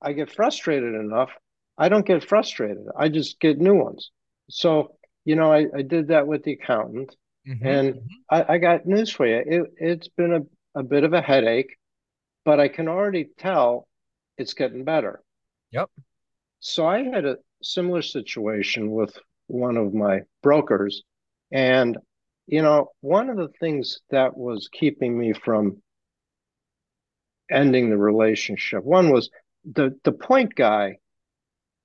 I 0.00 0.12
get 0.14 0.34
frustrated 0.34 0.94
enough. 0.94 1.30
I 1.76 1.90
don't 1.90 2.06
get 2.06 2.24
frustrated. 2.24 2.86
I 2.96 3.08
just 3.10 3.40
get 3.40 3.58
new 3.58 3.74
ones. 3.74 4.10
So, 4.48 4.96
you 5.28 5.36
know, 5.36 5.52
I, 5.52 5.66
I 5.76 5.82
did 5.82 6.08
that 6.08 6.26
with 6.26 6.42
the 6.44 6.54
accountant, 6.54 7.14
Mhm. 7.46 7.66
and 7.74 8.10
I, 8.30 8.54
I 8.54 8.58
got 8.58 8.86
news 8.86 9.10
for 9.10 9.26
you. 9.26 9.42
It, 9.54 9.62
it's 9.76 10.08
been 10.08 10.32
a, 10.32 10.80
a 10.80 10.82
bit 10.82 11.04
of 11.04 11.12
a 11.12 11.20
headache, 11.20 11.76
but 12.46 12.58
I 12.60 12.68
can 12.68 12.88
already 12.88 13.24
tell 13.36 13.86
it's 14.38 14.54
getting 14.54 14.84
better. 14.84 15.22
Yep. 15.72 15.90
So 16.60 16.86
I 16.86 17.02
had 17.04 17.26
a 17.26 17.36
similar 17.62 18.00
situation 18.00 18.90
with 18.90 19.18
one 19.48 19.76
of 19.76 19.92
my 19.92 20.22
brokers. 20.42 21.02
And, 21.52 21.98
you 22.46 22.62
know, 22.62 22.92
one 23.02 23.28
of 23.28 23.36
the 23.36 23.52
things 23.60 24.00
that 24.08 24.34
was 24.34 24.70
keeping 24.72 25.18
me 25.18 25.34
from 25.34 25.82
ending 27.50 27.90
the 27.90 27.98
relationship, 27.98 28.82
one 28.82 29.10
was 29.10 29.28
the, 29.64 29.94
the 30.04 30.12
point 30.12 30.54
guy, 30.54 30.98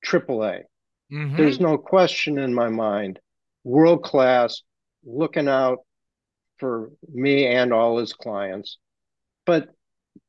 AAA. 0.02 0.64
Mhm. 1.12 1.38
There's 1.38 1.60
no 1.60 1.78
question 1.78 2.38
in 2.38 2.54
my 2.54 2.70
mind, 2.70 3.20
world 3.64 4.04
class, 4.04 4.62
looking 5.06 5.48
out 5.48 5.80
for 6.60 6.92
me 7.12 7.46
and 7.48 7.74
all 7.74 7.98
his 7.98 8.14
clients. 8.14 8.78
But 9.46 9.70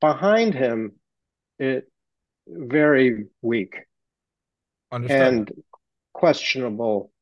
behind 0.01 0.55
him, 0.55 0.93
it 1.59 1.91
very 2.47 3.27
weak 3.43 3.77
Understood. 4.91 5.21
and 5.21 5.51
questionable 6.13 7.13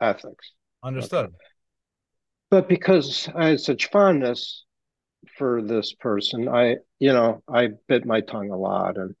ethics. 0.00 0.52
Understood. 0.82 1.34
But 2.50 2.68
because 2.68 3.28
I 3.34 3.48
had 3.48 3.60
such 3.60 3.90
fondness 3.90 4.64
for 5.36 5.62
this 5.62 5.92
person, 5.94 6.48
I, 6.48 6.76
you 6.98 7.12
know, 7.12 7.42
I 7.48 7.70
bit 7.88 8.06
my 8.06 8.20
tongue 8.20 8.50
a 8.50 8.56
lot. 8.56 8.96
And 8.96 9.14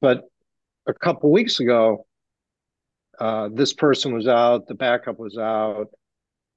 but 0.00 0.24
a 0.86 0.94
couple 0.94 1.30
weeks 1.30 1.60
ago, 1.60 2.06
uh, 3.20 3.48
this 3.52 3.72
person 3.72 4.12
was 4.12 4.26
out, 4.26 4.66
the 4.66 4.74
backup 4.74 5.18
was 5.18 5.36
out. 5.38 5.88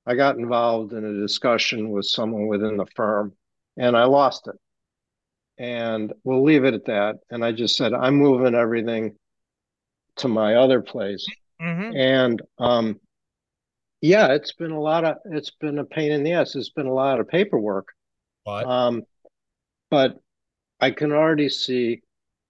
I 0.06 0.16
got 0.16 0.38
involved 0.38 0.94
in 0.94 1.04
a 1.04 1.20
discussion 1.20 1.90
with 1.90 2.06
someone 2.06 2.48
within 2.48 2.78
the 2.78 2.86
firm, 2.96 3.34
and 3.76 3.96
I 3.96 4.06
lost 4.06 4.48
it. 4.48 4.56
And 5.58 6.14
we'll 6.24 6.44
leave 6.44 6.64
it 6.66 6.74
at 6.74 6.86
that. 6.86 7.18
And 7.30 7.44
I 7.44 7.52
just 7.52 7.76
said, 7.76 7.94
I'm 7.94 8.16
moving 8.16 8.56
everything 8.56 9.18
to 10.18 10.28
my 10.28 10.56
other 10.56 10.82
place. 10.82 11.26
Mhm. 11.62 11.96
And 11.96 12.42
um, 12.60 13.00
yeah, 14.02 14.34
it's 14.34 14.54
been 14.54 14.72
a 14.72 14.80
lot 14.80 15.04
of 15.04 15.18
it's 15.26 15.50
been 15.50 15.80
a 15.80 15.84
pain 15.84 16.12
in 16.12 16.24
the 16.24 16.34
ass. 16.34 16.56
It's 16.56 16.70
been 16.70 16.86
a 16.86 16.94
lot 16.94 17.20
of 17.20 17.28
paperwork. 17.28 17.88
But 18.46 18.66
Um, 18.66 19.04
but 19.90 20.20
I 20.80 20.92
can 20.92 21.12
already 21.12 21.50
see 21.50 22.02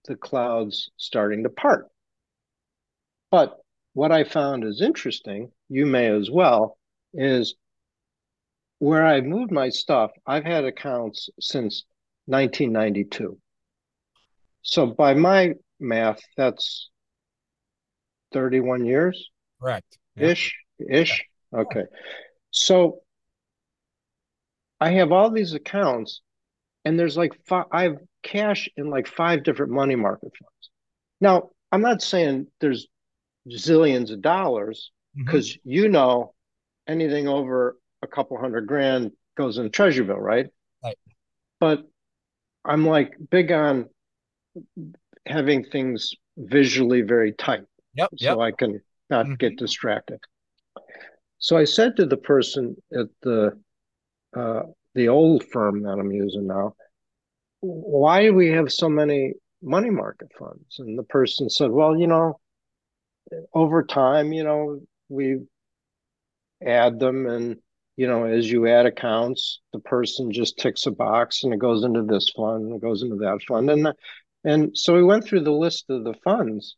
the 0.05 0.15
clouds 0.15 0.91
starting 0.97 1.43
to 1.43 1.49
part. 1.49 1.87
But 3.31 3.57
what 3.97 4.11
I 4.11 4.25
found 4.25 4.63
is 4.63 4.79
interesting, 4.79 5.51
you 5.69 5.87
may 5.87 6.05
as 6.05 6.29
well, 6.29 6.77
is 7.15 7.55
where 8.77 9.03
I 9.03 9.21
moved 9.21 9.51
my 9.51 9.69
stuff, 9.69 10.11
I've 10.23 10.43
had 10.43 10.65
accounts 10.65 11.31
since 11.39 11.83
1992. 12.27 13.39
So 14.61 14.85
by 14.85 15.15
my 15.15 15.55
math, 15.79 16.19
that's 16.37 16.91
31 18.33 18.85
years 18.85 19.31
correct. 19.59 19.97
Yeah. 20.15 20.27
ish, 20.27 20.55
ish. 20.87 21.25
Okay. 21.51 21.85
So 22.51 22.99
I 24.79 24.91
have 24.91 25.11
all 25.11 25.31
these 25.31 25.53
accounts, 25.55 26.21
and 26.85 26.99
there's 26.99 27.17
like 27.17 27.33
five, 27.47 27.65
I 27.71 27.83
have 27.85 27.97
cash 28.21 28.69
in 28.77 28.91
like 28.91 29.07
five 29.07 29.41
different 29.41 29.71
money 29.71 29.95
market 29.95 30.33
funds. 30.39 30.69
Now, 31.19 31.49
I'm 31.71 31.81
not 31.81 32.03
saying 32.03 32.45
there's 32.61 32.85
zillions 33.49 34.11
of 34.11 34.21
dollars 34.21 34.91
because 35.15 35.57
you 35.63 35.89
know 35.89 36.33
anything 36.87 37.27
over 37.27 37.77
a 38.01 38.07
couple 38.07 38.37
hundred 38.37 38.67
grand 38.67 39.11
goes 39.35 39.57
in 39.57 39.69
treasury 39.71 40.05
bill, 40.05 40.17
right? 40.17 40.47
Right. 40.83 40.97
But 41.59 41.83
I'm 42.65 42.85
like 42.85 43.15
big 43.29 43.51
on 43.51 43.89
having 45.25 45.63
things 45.63 46.13
visually 46.37 47.01
very 47.01 47.33
tight 47.33 47.65
Yep. 47.95 48.09
so 48.17 48.25
Yep. 48.25 48.37
I 48.39 48.51
can 48.51 48.81
not 49.09 49.25
Mhm. 49.25 49.39
get 49.39 49.57
distracted. 49.57 50.19
So 51.39 51.57
I 51.57 51.65
said 51.65 51.95
to 51.97 52.05
the 52.05 52.17
person 52.17 52.75
at 52.93 53.07
the 53.21 53.59
uh, 54.33 54.63
the 54.93 55.07
old 55.07 55.43
firm 55.45 55.83
that 55.83 55.97
I'm 55.99 56.11
using 56.11 56.47
now, 56.47 56.75
why 57.61 58.23
do 58.23 58.33
we 58.33 58.49
have 58.49 58.71
so 58.71 58.89
many 58.89 59.33
money 59.61 59.89
market 59.89 60.29
funds? 60.37 60.79
And 60.79 60.97
the 60.97 61.03
person 61.03 61.49
said, 61.49 61.71
well, 61.71 61.97
you 61.97 62.07
know, 62.07 62.39
over 63.53 63.84
time, 63.84 64.34
you 64.34 64.43
know, 64.43 64.82
we 65.09 65.39
add 66.65 66.99
them 66.99 67.28
and 67.28 67.57
you 67.95 68.05
know, 68.05 68.25
as 68.25 68.49
you 68.49 68.67
add 68.67 68.86
accounts, 68.86 69.59
the 69.73 69.80
person 69.80 70.32
just 70.32 70.59
ticks 70.59 70.86
a 70.86 70.91
box 70.91 71.43
and 71.43 71.51
it 71.51 71.57
goes 71.57 71.84
into 71.84 72.03
this 72.03 72.30
fund, 72.30 72.65
and 72.65 72.75
it 72.75 72.82
goes 72.82 73.01
into 73.01 73.15
that 73.15 73.39
fund. 73.47 73.71
And 73.71 73.88
the, 73.88 73.95
and 74.43 74.78
so 74.78 74.93
we 74.93 75.03
went 75.03 75.25
through 75.25 75.39
the 75.41 75.51
list 75.51 75.86
of 75.89 76.03
the 76.03 76.13
funds. 76.23 76.75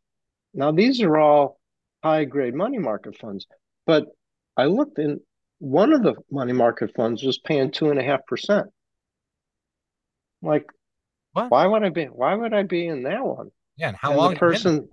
Now 0.54 0.72
these 0.72 1.02
are 1.02 1.18
all 1.18 1.60
high 2.02 2.24
grade 2.24 2.56
money 2.56 2.78
market 2.80 3.18
funds, 3.18 3.48
but 3.86 4.06
I 4.56 4.66
looked 4.66 4.98
in 4.98 5.20
one 5.60 5.92
of 5.92 6.04
the 6.04 6.16
money 6.32 6.54
market 6.54 6.96
funds 6.96 7.22
was 7.22 7.38
paying 7.38 7.72
two 7.72 7.90
and 7.90 8.00
a 8.00 8.04
half 8.04 8.26
percent. 8.26 8.68
Like, 10.42 10.68
What? 11.34 11.52
why 11.52 11.68
would 11.68 11.84
I 11.84 11.90
be? 11.90 12.06
Why 12.06 12.34
would 12.34 12.54
I 12.54 12.64
be 12.64 12.88
in 12.88 13.04
that 13.04 13.26
one? 13.26 13.52
Yeah. 13.76 13.90
And 13.90 13.98
how 13.98 14.12
and 14.12 14.18
long? 14.18 14.34
the 14.34 14.40
person, 14.40 14.88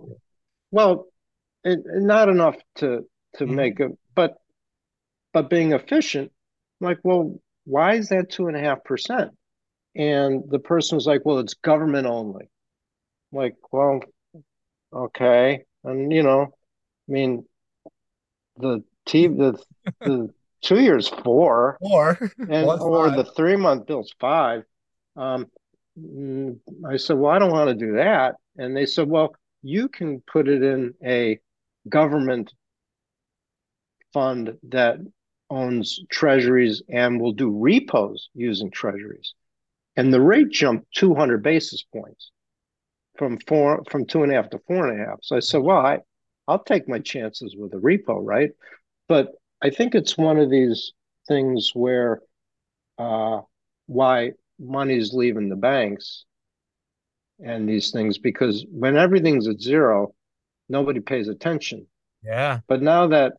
well, 0.72 1.06
it, 1.66 1.80
not 1.86 2.30
enough 2.30 2.56
to 2.76 3.06
to 3.36 3.46
Mhm. 3.46 3.56
make 3.56 3.80
it, 3.80 3.92
but 4.16 4.36
but 5.32 5.50
being 5.50 5.72
efficient. 5.72 6.32
Like, 6.80 6.98
well, 7.04 7.40
why 7.64 7.94
is 7.94 8.08
that 8.10 8.30
two 8.30 8.48
and 8.48 8.56
a 8.56 8.60
half 8.60 8.84
percent? 8.84 9.32
And 9.96 10.44
the 10.50 10.58
person 10.60 10.96
was 10.96 11.06
like, 11.06 11.22
well, 11.24 11.38
it's 11.40 11.54
government 11.54 12.06
only. 12.06 12.50
Like, 13.32 13.56
well, 13.72 14.00
okay, 14.92 15.64
and 15.84 16.12
you 16.12 16.22
know, 16.24 16.42
I 17.08 17.12
mean, 17.12 17.46
the 18.58 18.82
T 19.06 19.26
the 19.28 19.58
the 20.04 20.32
two 20.62 20.80
years 20.80 21.08
four, 21.08 21.80
Or 21.80 22.18
and 22.48 22.70
or 22.80 23.10
five. 23.10 23.16
the 23.16 23.24
three 23.24 23.56
month 23.56 23.86
bill's 23.86 24.14
five. 24.20 24.64
Um, 25.16 25.46
mm, 25.98 26.58
I 26.88 26.96
said, 26.98 27.18
well, 27.18 27.32
I 27.32 27.38
don't 27.38 27.52
want 27.52 27.70
to 27.70 27.86
do 27.86 27.94
that, 27.96 28.36
and 28.58 28.76
they 28.76 28.86
said, 28.86 29.08
well, 29.08 29.34
you 29.62 29.88
can 29.88 30.22
put 30.22 30.48
it 30.48 30.62
in 30.62 30.94
a 31.04 31.40
government 31.88 32.52
fund 34.12 34.56
that 34.64 34.98
owns 35.50 36.00
treasuries 36.10 36.82
and 36.88 37.20
will 37.20 37.32
do 37.32 37.50
repos 37.50 38.30
using 38.34 38.70
treasuries, 38.70 39.34
and 39.96 40.12
the 40.12 40.20
rate 40.20 40.50
jumped 40.50 40.92
200 40.94 41.42
basis 41.42 41.82
points 41.92 42.30
from 43.16 43.38
four 43.46 43.82
from 43.90 44.04
two 44.04 44.22
and 44.22 44.32
a 44.32 44.34
half 44.34 44.50
to 44.50 44.58
four 44.66 44.86
and 44.86 45.00
a 45.00 45.04
half. 45.04 45.18
So 45.22 45.36
I 45.36 45.40
said, 45.40 45.62
well, 45.62 45.78
I 45.78 46.00
I'll 46.48 46.62
take 46.62 46.88
my 46.88 46.98
chances 46.98 47.56
with 47.56 47.74
a 47.74 47.78
repo, 47.78 48.18
right? 48.22 48.50
But 49.08 49.32
I 49.62 49.70
think 49.70 49.94
it's 49.94 50.16
one 50.16 50.38
of 50.38 50.50
these 50.50 50.92
things 51.26 51.72
where 51.74 52.20
uh, 52.98 53.40
why 53.86 54.32
money's 54.58 55.12
leaving 55.12 55.48
the 55.48 55.56
banks 55.56 56.24
and 57.44 57.68
these 57.68 57.90
things 57.90 58.18
because 58.18 58.64
when 58.70 58.96
everything's 58.96 59.48
at 59.48 59.60
zero, 59.60 60.14
nobody 60.68 61.00
pays 61.00 61.28
attention. 61.28 61.86
yeah. 62.22 62.60
But 62.68 62.82
now 62.82 63.08
that 63.08 63.34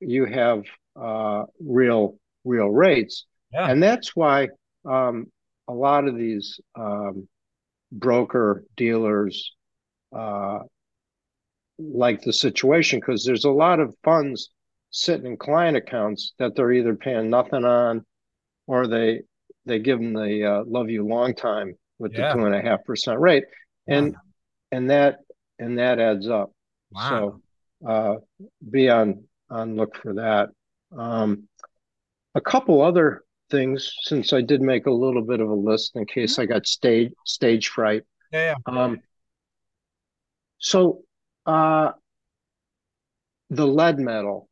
you 0.00 0.26
have 0.26 0.62
uh, 1.00 1.44
real 1.60 2.18
real 2.44 2.68
rates, 2.68 3.24
Yeah. 3.52 3.68
and 3.70 3.82
that's 3.82 4.14
why 4.14 4.48
um, 4.88 5.26
a 5.68 5.72
lot 5.74 6.06
of 6.06 6.16
these 6.16 6.60
um, 6.78 7.28
broker 7.92 8.64
dealers 8.76 9.52
uh, 10.14 10.60
like 11.78 12.22
the 12.22 12.32
situation 12.32 13.00
because 13.00 13.24
there's 13.24 13.44
a 13.44 13.50
lot 13.50 13.80
of 13.80 13.94
funds 14.02 14.50
sitting 14.90 15.26
in 15.26 15.36
client 15.36 15.76
accounts 15.76 16.32
that 16.38 16.54
they're 16.56 16.72
either 16.72 16.94
paying 16.94 17.28
nothing 17.28 17.64
on 17.64 18.04
or 18.66 18.86
they 18.86 19.20
they 19.66 19.78
give 19.78 19.98
them 19.98 20.12
the 20.14 20.44
uh, 20.44 20.64
love 20.66 20.88
you 20.88 21.04
long 21.06 21.34
time 21.34 21.74
with 21.98 22.12
Yeah. 22.14 22.28
the 22.32 22.38
two 22.40 22.46
and 22.46 22.54
a 22.54 22.62
half 22.62 22.84
percent 22.84 23.18
rate, 23.20 23.44
and 23.86 24.12
Wow. 24.14 24.20
and 24.72 24.90
that 24.90 25.18
and 25.58 25.78
that 25.78 25.98
adds 25.98 26.28
up. 26.28 26.52
Wow. 26.96 27.40
So 27.82 27.88
uh, 27.88 28.14
be 28.70 28.88
on 28.88 29.24
on 29.50 29.76
look 29.76 29.96
for 29.96 30.14
that. 30.14 30.48
Um, 30.96 31.48
a 32.34 32.40
couple 32.40 32.82
other 32.82 33.24
things, 33.50 33.92
since 34.02 34.32
I 34.32 34.40
did 34.40 34.60
make 34.60 34.86
a 34.86 34.90
little 34.90 35.22
bit 35.22 35.40
of 35.40 35.48
a 35.48 35.54
list 35.54 35.92
in 35.94 36.06
case 36.06 36.38
I 36.38 36.46
got 36.46 36.66
stage 36.66 37.12
stage 37.24 37.68
fright. 37.68 38.02
Yeah, 38.32 38.54
yeah. 38.66 38.82
Um, 38.82 39.00
so 40.58 41.02
uh, 41.44 41.92
the 43.50 43.66
lead 43.66 43.98
metal. 43.98 44.48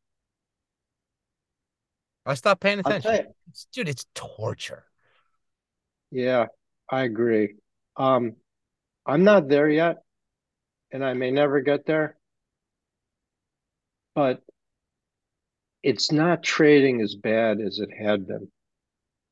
I 2.26 2.34
stopped 2.34 2.62
paying 2.62 2.78
attention. 2.78 3.26
dude, 3.72 3.88
it's 3.88 4.07
torture. 4.14 4.84
yeah, 6.11 6.47
I 6.88 7.03
agree. 7.03 7.57
Um, 7.97 8.36
I'm 9.07 9.24
not 9.24 9.49
there 9.49 9.68
yet, 9.68 9.99
and 10.90 11.05
I 11.05 11.12
may 11.12 11.30
never 11.30 11.61
get 11.61 11.84
there, 11.84 12.16
but 14.15 14.43
it's 15.83 16.11
not 16.11 16.43
trading 16.43 17.01
as 17.01 17.15
bad 17.15 17.61
as 17.61 17.79
it 17.79 17.91
had 17.93 18.27
been. 18.27 18.51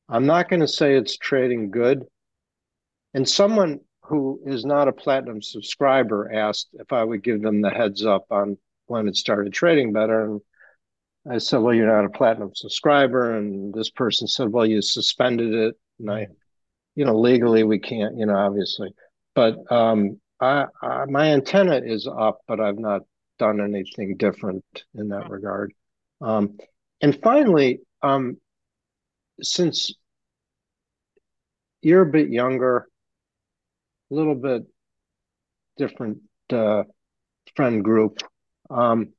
I'm 0.09 0.25
not 0.25 0.49
going 0.49 0.59
to 0.59 0.67
say 0.67 0.95
it's 0.95 1.17
trading 1.17 1.71
good. 1.71 2.05
And 3.13 3.27
someone 3.27 3.79
who 4.03 4.41
is 4.45 4.65
not 4.65 4.87
a 4.87 4.93
platinum 4.93 5.41
subscriber 5.41 6.31
asked 6.33 6.69
if 6.73 6.91
I 6.91 7.03
would 7.03 7.23
give 7.23 7.41
them 7.41 7.61
the 7.61 7.69
heads 7.69 8.05
up 8.05 8.25
on 8.29 8.57
when 8.87 9.07
it 9.07 9.15
started 9.15 9.53
trading 9.53 9.93
better. 9.93 10.25
And 10.25 10.41
I 11.29 11.37
said, 11.37 11.59
Well, 11.59 11.73
you're 11.73 11.87
not 11.87 12.05
a 12.05 12.09
platinum 12.09 12.51
subscriber. 12.53 13.37
And 13.37 13.73
this 13.73 13.89
person 13.89 14.27
said, 14.27 14.49
Well, 14.49 14.65
you 14.65 14.81
suspended 14.81 15.53
it. 15.53 15.75
And 15.99 16.11
I, 16.11 16.27
you 16.95 17.05
know, 17.05 17.17
legally 17.17 17.63
we 17.63 17.79
can't, 17.79 18.17
you 18.17 18.25
know, 18.25 18.35
obviously. 18.35 18.93
But 19.35 19.55
um, 19.71 20.19
I, 20.39 20.65
I, 20.81 21.05
my 21.05 21.31
antenna 21.31 21.81
is 21.83 22.07
up, 22.07 22.39
but 22.47 22.59
I've 22.59 22.77
not 22.77 23.03
done 23.37 23.61
anything 23.61 24.17
different 24.17 24.63
in 24.95 25.09
that 25.09 25.29
regard. 25.29 25.73
Um, 26.21 26.57
and 27.01 27.19
finally, 27.21 27.81
um, 28.01 28.37
since 29.41 29.93
you're 31.81 32.03
a 32.03 32.11
bit 32.11 32.29
younger, 32.29 32.87
a 34.11 34.13
little 34.13 34.35
bit 34.35 34.63
different 35.77 36.19
uh, 36.51 36.83
friend 37.55 37.83
group, 37.83 38.19
um, 38.69 39.09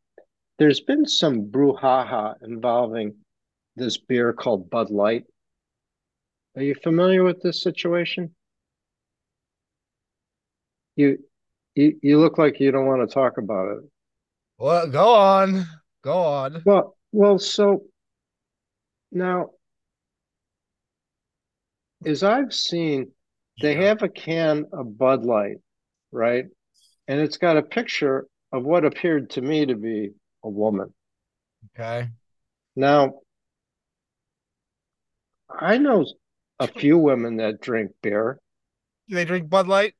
there's 0.59 0.81
been 0.81 1.07
some 1.07 1.51
brouhaha 1.51 2.37
involving 2.43 3.17
this 3.77 3.99
beer 3.99 4.33
called 4.33 4.71
Bud 4.71 4.91
Light. 4.91 5.25
Are 6.57 6.63
you 6.63 6.75
familiar 6.83 7.25
with 7.25 7.43
this 7.43 7.61
situation? 7.61 8.35
You 10.97 11.19
you 11.75 11.99
you 12.03 12.21
look 12.21 12.39
like 12.39 12.61
you 12.61 12.71
don't 12.71 12.87
want 12.87 13.09
to 13.09 13.13
talk 13.13 13.37
about 13.37 13.79
it. 13.79 13.85
Well, 14.59 14.89
go 14.89 15.15
on. 15.15 15.67
Go 16.03 16.19
on. 16.19 16.63
Well, 16.65 16.97
well, 17.13 17.39
so 17.39 17.85
now, 19.11 19.51
as 22.05 22.23
I've 22.23 22.53
seen, 22.53 23.13
they 23.61 23.75
have 23.77 24.03
a 24.03 24.09
can 24.09 24.67
of 24.73 24.99
Bud 24.99 25.25
Light, 25.25 25.59
right? 26.13 26.47
And 27.09 27.21
it's 27.21 27.37
got 27.37 27.57
a 27.57 27.63
picture 27.63 28.27
of 28.53 28.65
what 28.65 28.85
appeared 28.85 29.31
to 29.31 29.43
me 29.43 29.67
to 29.67 29.75
be 29.75 30.11
a 30.43 30.49
woman. 30.49 30.93
Okay. 31.77 32.09
Now, 32.77 33.21
I 35.49 35.79
know 35.79 36.07
a 36.59 36.67
few 36.67 36.99
women 36.99 37.37
that 37.37 37.61
drink 37.61 37.93
beer. 38.03 38.39
Do 39.09 39.15
they 39.15 39.25
drink 39.25 39.49
Bud 39.49 39.69
Light? 39.69 39.95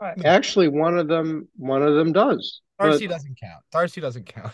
Actually, 0.00 0.68
one 0.68 0.98
of 0.98 1.08
them, 1.08 1.48
one 1.56 1.82
of 1.82 1.94
them 1.94 2.12
does. 2.12 2.60
But 2.78 2.90
Darcy 2.90 3.06
doesn't 3.06 3.38
count. 3.40 3.62
Darcy 3.70 4.00
doesn't 4.00 4.26
count. 4.26 4.52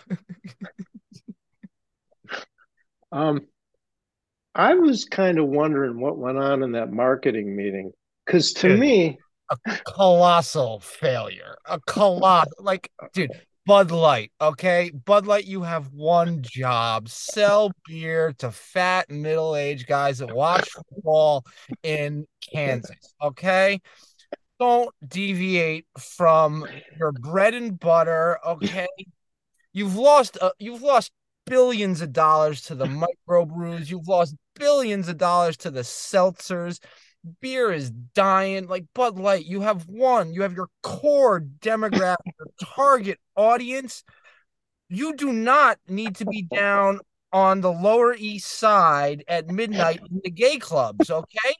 um, 3.12 3.40
I 4.54 4.74
was 4.74 5.04
kind 5.04 5.38
of 5.38 5.48
wondering 5.48 6.00
what 6.00 6.18
went 6.18 6.38
on 6.38 6.62
in 6.62 6.72
that 6.72 6.92
marketing 6.92 7.56
meeting. 7.56 7.92
Because 8.26 8.52
to 8.54 8.68
Dude. 8.68 8.80
me, 8.80 9.18
a 9.50 9.56
colossal 9.84 10.80
failure. 10.80 11.56
A 11.64 11.80
colossal, 11.80 12.52
like, 12.60 12.90
dude, 13.12 13.32
Bud 13.66 13.90
Light, 13.90 14.32
okay? 14.40 14.90
Bud 14.90 15.26
Light, 15.26 15.46
you 15.46 15.62
have 15.62 15.92
one 15.92 16.42
job 16.42 17.08
sell 17.08 17.72
beer 17.86 18.32
to 18.38 18.50
fat 18.50 19.10
middle 19.10 19.56
aged 19.56 19.86
guys 19.86 20.18
that 20.18 20.34
watch 20.34 20.70
football 20.70 21.44
in 21.82 22.26
Kansas, 22.52 23.14
okay? 23.22 23.80
Don't 24.60 24.94
deviate 25.06 25.86
from 25.98 26.66
your 26.98 27.10
bread 27.12 27.54
and 27.54 27.80
butter, 27.80 28.38
okay? 28.46 28.86
You've 29.72 29.96
lost, 29.96 30.36
uh, 30.40 30.50
you've 30.58 30.82
lost 30.82 31.12
billions 31.46 32.00
of 32.00 32.12
dollars 32.12 32.62
to 32.62 32.74
the 32.74 32.86
microbrews. 33.28 33.88
You've 33.88 34.08
lost 34.08 34.34
billions 34.56 35.08
of 35.08 35.16
dollars 35.16 35.56
to 35.58 35.70
the 35.70 35.82
seltzers 35.82 36.80
beer 37.40 37.72
is 37.72 37.90
dying. 37.90 38.66
Like 38.66 38.86
Bud 38.94 39.18
Light, 39.18 39.46
you 39.46 39.60
have 39.60 39.86
one, 39.86 40.32
you 40.32 40.42
have 40.42 40.54
your 40.54 40.68
core 40.82 41.40
demographic, 41.40 42.32
your 42.38 42.48
target 42.74 43.18
audience. 43.36 44.04
You 44.88 45.14
do 45.14 45.32
not 45.32 45.78
need 45.88 46.16
to 46.16 46.26
be 46.26 46.42
down 46.42 47.00
on 47.32 47.60
the 47.60 47.72
Lower 47.72 48.14
East 48.14 48.48
Side 48.48 49.24
at 49.28 49.48
midnight 49.48 50.00
in 50.10 50.20
the 50.24 50.30
gay 50.30 50.58
clubs, 50.58 51.10
okay? 51.10 51.54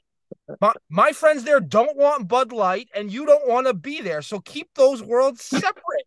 My, 0.59 0.73
my 0.89 1.11
friends 1.11 1.43
there 1.43 1.59
don't 1.59 1.95
want 1.95 2.27
Bud 2.27 2.51
Light, 2.51 2.89
and 2.95 3.11
you 3.11 3.25
don't 3.25 3.47
want 3.47 3.67
to 3.67 3.73
be 3.73 4.01
there. 4.01 4.21
So 4.21 4.39
keep 4.39 4.69
those 4.75 5.01
worlds 5.01 5.43
separate. 5.45 6.05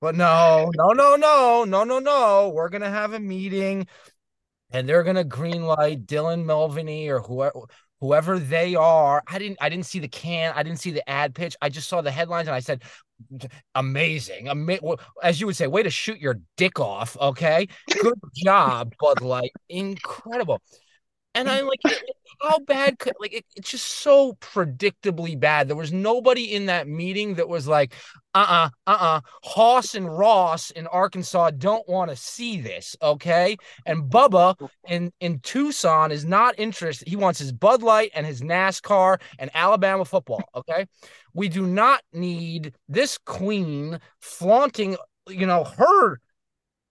But 0.00 0.16
no, 0.16 0.70
no, 0.76 0.88
no, 0.88 1.16
no, 1.16 1.64
no, 1.64 1.84
no, 1.84 1.98
no. 1.98 2.52
We're 2.54 2.68
gonna 2.68 2.90
have 2.90 3.12
a 3.12 3.20
meeting, 3.20 3.86
and 4.70 4.88
they're 4.88 5.02
gonna 5.02 5.24
green 5.24 5.64
light 5.64 6.06
Dylan 6.06 6.44
Mulvaney 6.44 7.08
or 7.08 7.20
whoever 7.20 7.60
whoever 8.00 8.38
they 8.38 8.74
are. 8.74 9.22
I 9.26 9.38
didn't 9.38 9.58
I 9.62 9.68
didn't 9.68 9.86
see 9.86 10.00
the 10.00 10.08
can, 10.08 10.52
I 10.54 10.62
didn't 10.62 10.80
see 10.80 10.90
the 10.90 11.08
ad 11.08 11.34
pitch. 11.34 11.56
I 11.62 11.70
just 11.70 11.88
saw 11.88 12.02
the 12.02 12.10
headlines 12.10 12.48
and 12.48 12.54
I 12.54 12.60
said, 12.60 12.82
amazing. 13.74 14.48
Ama- 14.48 14.78
as 15.22 15.40
you 15.40 15.46
would 15.46 15.56
say, 15.56 15.66
way 15.66 15.82
to 15.82 15.90
shoot 15.90 16.18
your 16.18 16.40
dick 16.56 16.80
off. 16.80 17.16
Okay. 17.18 17.68
Good 18.02 18.18
job, 18.34 18.94
Bud 18.98 19.22
Light. 19.22 19.52
Incredible. 19.68 20.60
And 21.34 21.48
I'm 21.48 21.66
like, 21.84 22.02
how 22.40 22.58
bad 22.60 22.98
could 22.98 23.14
like 23.20 23.32
it, 23.32 23.44
it's 23.56 23.70
just 23.70 23.86
so 23.86 24.34
predictably 24.34 25.38
bad. 25.38 25.68
There 25.68 25.76
was 25.76 25.92
nobody 25.92 26.54
in 26.54 26.66
that 26.66 26.88
meeting 26.88 27.34
that 27.34 27.48
was 27.48 27.66
like, 27.66 27.94
uh-uh, 28.34 28.68
uh-uh. 28.86 29.20
Hoss 29.44 29.94
and 29.94 30.06
Ross 30.06 30.70
in 30.70 30.86
Arkansas 30.88 31.50
don't 31.52 31.88
want 31.88 32.10
to 32.10 32.16
see 32.16 32.60
this, 32.60 32.96
okay? 33.00 33.56
And 33.86 34.10
Bubba 34.10 34.56
in 34.88 35.12
in 35.20 35.38
Tucson 35.40 36.10
is 36.10 36.24
not 36.24 36.58
interested. 36.58 37.08
He 37.08 37.16
wants 37.16 37.38
his 37.38 37.52
Bud 37.52 37.82
Light 37.82 38.10
and 38.14 38.26
his 38.26 38.40
NASCAR 38.40 39.20
and 39.38 39.50
Alabama 39.54 40.04
football, 40.04 40.42
okay? 40.54 40.86
We 41.32 41.48
do 41.48 41.66
not 41.66 42.02
need 42.12 42.74
this 42.88 43.18
queen 43.18 44.00
flaunting, 44.20 44.96
you 45.28 45.46
know, 45.46 45.64
her 45.64 46.18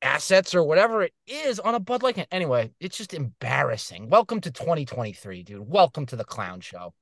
assets 0.04 0.54
or 0.54 0.64
whatever 0.64 1.04
it 1.04 1.14
is 1.26 1.60
on 1.60 1.74
a 1.76 1.80
Bud 1.80 2.04
Light. 2.04 2.28
Anyway, 2.32 2.72
it's 2.80 2.98
just 2.98 3.14
embarrassing. 3.14 4.10
Welcome 4.10 4.42
to 4.42 4.52
2023, 4.52 5.44
dude. 5.44 5.68
Welcome 5.68 6.06
to 6.08 6.16
the 6.16 6.26
clown 6.26 6.60
show. 6.60 6.94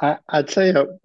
I 0.00 0.18
I 0.28 0.42
tell 0.42 0.66
you, 0.66 0.98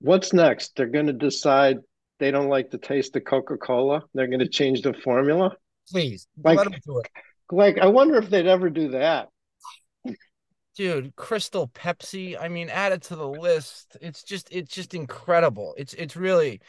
what's 0.00 0.32
next? 0.32 0.76
They're 0.76 0.86
going 0.86 1.06
to 1.06 1.12
decide 1.12 1.78
they 2.18 2.30
don't 2.30 2.48
like 2.48 2.70
the 2.70 2.78
taste 2.78 3.16
of 3.16 3.24
Coca 3.24 3.56
Cola. 3.56 4.02
They're 4.14 4.26
going 4.28 4.40
to 4.40 4.48
change 4.48 4.82
the 4.82 4.92
formula. 4.92 5.56
Please 5.90 6.26
Like- 6.42 6.58
let 6.58 6.70
them 6.70 6.80
do 6.86 6.98
it. 6.98 7.06
Like, 7.50 7.78
I 7.78 7.86
wonder 7.88 8.16
if 8.16 8.30
they'd 8.30 8.46
ever 8.46 8.70
do 8.70 8.90
that. 8.92 9.28
dude 10.74 11.14
crystal 11.16 11.68
pepsi 11.68 12.34
i 12.40 12.48
mean 12.48 12.70
add 12.70 12.92
it 12.92 13.02
to 13.02 13.14
the 13.14 13.28
list 13.28 13.94
it's 14.00 14.22
just 14.22 14.48
it's 14.50 14.72
just 14.74 14.94
incredible 14.94 15.74
it's 15.76 15.92
it's 15.92 16.16
really 16.16 16.62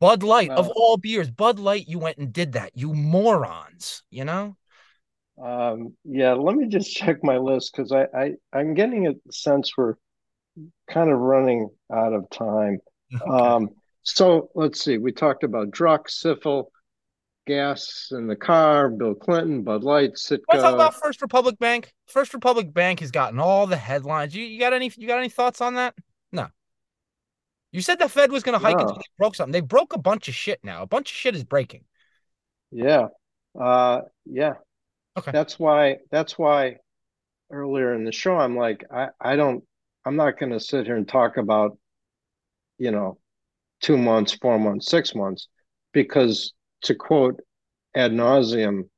bud 0.00 0.22
light 0.22 0.50
of 0.50 0.68
all 0.68 0.96
beers 0.96 1.30
bud 1.30 1.58
light 1.58 1.86
you 1.86 1.98
went 1.98 2.18
and 2.18 2.32
did 2.32 2.52
that 2.52 2.76
you 2.76 2.92
morons 2.94 4.02
you 4.10 4.24
know 4.24 4.56
Um, 5.42 5.96
yeah, 6.04 6.34
let 6.34 6.54
me 6.54 6.68
just 6.68 6.94
check 6.94 7.18
my 7.22 7.38
list 7.38 7.72
because 7.72 7.92
I, 7.92 8.06
I 8.14 8.32
I'm 8.52 8.74
getting 8.74 9.06
a 9.06 9.14
sense 9.32 9.72
we're 9.76 9.94
kind 10.90 11.10
of 11.10 11.18
running 11.18 11.68
out 11.92 12.12
of 12.12 12.28
time. 12.30 12.78
Um, 13.28 13.70
so 14.02 14.50
let's 14.54 14.84
see. 14.84 14.96
We 14.96 15.10
talked 15.10 15.42
about 15.42 15.72
Druck, 15.72 16.08
SIFL, 16.08 16.66
gas 17.46 18.08
in 18.12 18.28
the 18.28 18.36
car, 18.36 18.88
Bill 18.88 19.14
Clinton, 19.14 19.64
Bud 19.64 19.82
Light, 19.82 20.10
Want 20.30 20.42
to 20.52 20.56
talk 20.58 20.74
about 20.74 20.94
First 20.94 21.20
Republic 21.20 21.58
Bank? 21.58 21.92
First 22.06 22.32
Republic 22.34 22.72
Bank 22.72 23.00
has 23.00 23.10
gotten 23.10 23.40
all 23.40 23.66
the 23.66 23.76
headlines. 23.76 24.34
You, 24.34 24.44
you 24.44 24.60
got 24.60 24.72
any 24.72 24.92
you 24.96 25.08
got 25.08 25.18
any 25.18 25.28
thoughts 25.28 25.60
on 25.60 25.74
that? 25.74 25.94
No. 26.30 26.48
You 27.72 27.80
said 27.80 27.98
the 27.98 28.08
Fed 28.08 28.32
was 28.32 28.42
going 28.42 28.58
to 28.58 28.64
hike 28.64 28.76
No. 28.76 28.82
until 28.82 28.96
they 28.96 29.02
broke 29.18 29.34
something. 29.34 29.52
They 29.52 29.60
broke 29.60 29.92
a 29.92 29.98
bunch 29.98 30.28
of 30.28 30.34
shit 30.34 30.60
now. 30.64 30.82
A 30.82 30.86
bunch 30.86 31.10
of 31.10 31.16
shit 31.16 31.36
is 31.36 31.44
breaking. 31.44 31.84
Yeah. 32.70 33.08
Uh, 33.58 34.02
yeah. 34.24 34.54
Okay. 35.16 35.30
That's 35.32 35.58
why 35.58 35.98
that's 36.10 36.38
why 36.38 36.76
earlier 37.50 37.94
in 37.94 38.04
the 38.04 38.12
show, 38.12 38.36
I'm 38.36 38.56
like, 38.56 38.84
I, 38.92 39.08
I 39.20 39.36
don't, 39.36 39.64
I'm 40.04 40.16
not 40.16 40.38
going 40.38 40.52
to 40.52 40.60
sit 40.60 40.86
here 40.86 40.96
and 40.96 41.06
talk 41.06 41.36
about, 41.36 41.76
you 42.78 42.90
know, 42.90 43.18
two 43.80 43.98
months, 43.98 44.32
four 44.40 44.58
months, 44.58 44.88
six 44.88 45.14
months, 45.14 45.48
because 45.92 46.52
to 46.82 46.94
quote 46.94 47.40
ad 47.94 48.12
nauseum 48.12 48.88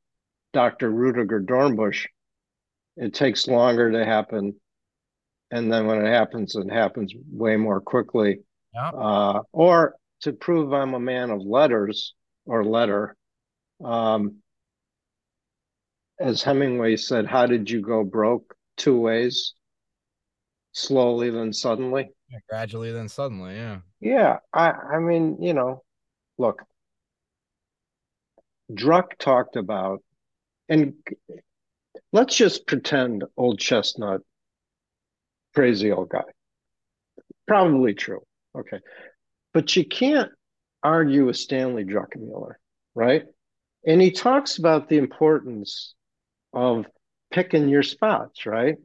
Dr. 0.53 0.91
Rudiger 0.91 1.41
Dornbusch, 1.41 2.07
it 2.97 3.15
takes 3.15 3.49
longer 3.49 3.91
to 3.93 4.05
happen. 4.05 4.55
And 5.51 5.73
then 5.73 5.87
when 5.87 6.05
it 6.05 6.11
happens, 6.11 6.55
it 6.55 6.71
happens 6.71 7.13
way 7.31 7.57
more 7.57 7.81
quickly. 7.81 8.41
Yeah. 8.75 8.89
Uh, 8.89 9.43
or 9.53 9.97
to 10.23 10.33
prove 10.33 10.73
I'm 10.73 10.95
a 10.95 11.01
man 11.01 11.31
of 11.31 11.43
letters 11.43 12.15
or 12.47 12.65
letter, 12.65 13.17
um, 13.85 14.37
as 16.19 16.43
Hemingway 16.43 16.97
said, 16.97 17.27
how 17.27 17.47
did 17.47 17.71
you 17.71 17.81
go 17.81 18.05
broke? 18.05 18.55
Two 18.77 18.99
ways 18.99 19.55
slowly, 20.73 21.31
then 21.31 21.53
suddenly. 21.53 22.11
Yeah, 22.31 22.39
gradually, 22.49 22.93
then 22.93 23.09
suddenly. 23.09 23.55
Yeah. 23.55 23.79
Yeah. 24.01 24.39
I, 24.53 24.71
I 24.71 24.99
mean, 24.99 25.43
you 25.43 25.53
know, 25.53 25.83
look, 26.39 26.63
Druck 28.73 29.19
talked 29.19 29.57
about, 29.57 30.03
and 30.69 30.95
let's 32.13 32.35
just 32.35 32.67
pretend 32.67 33.25
old 33.37 33.59
chestnut, 33.59 34.23
crazy 35.55 35.93
old 35.93 36.09
guy. 36.09 36.23
Probably 37.47 37.93
true. 37.93 38.23
Okay. 38.57 38.79
But 39.55 39.75
you 39.77 39.85
can't 39.85 40.31
argue 40.83 41.27
with 41.27 41.37
Stanley 41.37 41.85
Druckenmiller, 41.85 42.55
right? 42.95 43.25
And 43.87 44.01
he 44.01 44.11
talks 44.11 44.59
about 44.59 44.89
the 44.89 44.99
importance 44.99 45.95
of 46.53 46.87
picking 47.33 47.69
your 47.69 47.83
spots, 47.83 48.47
right? 48.47 48.77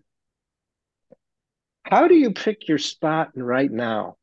How 1.83 2.07
do 2.07 2.15
you 2.15 2.31
pick 2.31 2.67
your 2.67 2.77
spot 2.77 3.29
right 3.35 3.71
now? 3.71 4.17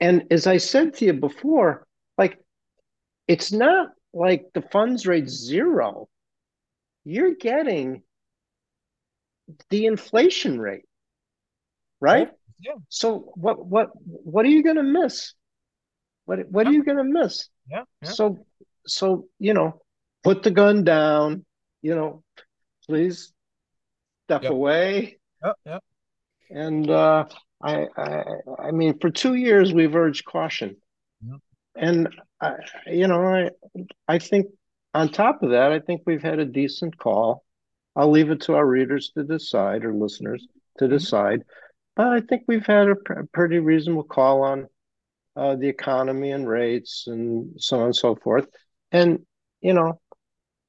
And 0.00 0.24
as 0.30 0.46
I 0.46 0.56
said 0.56 0.94
to 0.94 1.06
you 1.06 1.12
before, 1.14 1.86
like 2.16 2.38
it's 3.28 3.52
not 3.52 3.88
like 4.12 4.46
the 4.54 4.62
funds 4.62 5.06
rate 5.06 5.28
zero. 5.28 6.08
You're 7.04 7.34
getting 7.34 8.02
the 9.70 9.86
inflation 9.86 10.58
rate, 10.58 10.86
right? 12.00 12.30
Yeah. 12.64 12.72
So 12.88 13.32
what 13.36 13.64
what 13.66 13.90
what 14.04 14.46
are 14.46 14.48
you 14.48 14.62
going 14.62 14.76
to 14.76 14.82
miss? 14.82 15.34
What 16.24 16.48
what 16.50 16.66
are 16.66 16.72
you 16.72 16.82
going 16.82 16.96
to 16.96 17.04
miss? 17.04 17.48
Yeah. 17.70 17.82
yeah. 18.02 18.10
So 18.10 18.46
so 18.86 19.26
you 19.38 19.52
know, 19.52 19.82
put 20.22 20.42
the 20.42 20.50
gun 20.50 20.84
down. 20.84 21.44
You 21.82 21.94
know, 21.94 22.22
please 22.86 23.32
step 24.26 24.42
Yep. 24.44 24.52
away. 24.52 25.18
Yep. 25.44 25.56
Yep. 25.66 25.84
And 26.50 26.90
uh, 26.90 27.26
I, 27.62 27.86
I, 27.96 28.24
I 28.58 28.70
mean, 28.70 28.98
for 28.98 29.10
two 29.10 29.34
years 29.34 29.72
we've 29.74 29.94
urged 29.94 30.24
caution, 30.24 30.76
Yep. 31.26 31.40
and 31.76 32.08
I, 32.40 32.52
you 32.86 33.06
know, 33.08 33.20
I, 33.22 33.50
I 34.08 34.18
think 34.18 34.46
on 34.94 35.10
top 35.10 35.42
of 35.42 35.50
that, 35.50 35.72
I 35.72 35.80
think 35.80 36.02
we've 36.06 36.22
had 36.22 36.38
a 36.38 36.44
decent 36.46 36.96
call. 36.96 37.44
I'll 37.96 38.10
leave 38.10 38.30
it 38.30 38.40
to 38.42 38.54
our 38.54 38.66
readers 38.66 39.10
to 39.16 39.24
decide 39.24 39.84
or 39.84 39.92
listeners 39.94 40.46
to 40.78 40.88
decide, 40.88 41.42
but 41.96 42.06
I 42.08 42.20
think 42.20 42.42
we've 42.46 42.66
had 42.66 42.88
a 42.88 42.96
pr- 42.96 43.22
pretty 43.32 43.58
reasonable 43.58 44.04
call 44.04 44.42
on 44.42 44.66
uh, 45.36 45.56
the 45.56 45.68
economy 45.68 46.30
and 46.30 46.48
rates 46.48 47.04
and 47.06 47.60
so 47.60 47.78
on 47.80 47.86
and 47.86 47.96
so 47.96 48.14
forth. 48.16 48.46
And 48.92 49.20
you 49.60 49.72
know, 49.74 50.00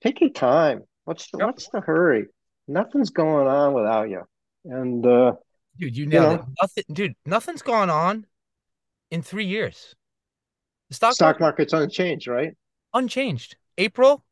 take 0.01 0.21
your 0.21 0.30
time. 0.32 0.84
What's 1.03 1.30
the 1.32 1.38
Yep. 1.39 1.47
what's 1.47 1.69
the 1.69 1.82
hurry? 1.82 2.28
Nothing's 2.67 3.11
going 3.11 3.47
on 3.47 3.73
without 3.73 4.09
you. 4.09 4.23
And 4.65 5.05
uh, 5.05 5.34
Dude, 5.78 5.95
you 5.97 6.05
know? 6.07 6.32
it. 6.32 6.41
Nothing, 6.61 6.84
dude, 6.91 7.15
nothing's 7.26 7.61
gone 7.61 7.89
on 7.89 8.26
in 9.11 9.21
three 9.21 9.45
years. 9.45 9.93
The 10.89 10.95
stock, 10.95 11.13
stock 11.13 11.39
market 11.39 11.71
market's 11.71 11.73
unchanged, 11.73 12.28
right? 12.28 12.53
unchanged. 12.93 13.57
April, 13.78 14.23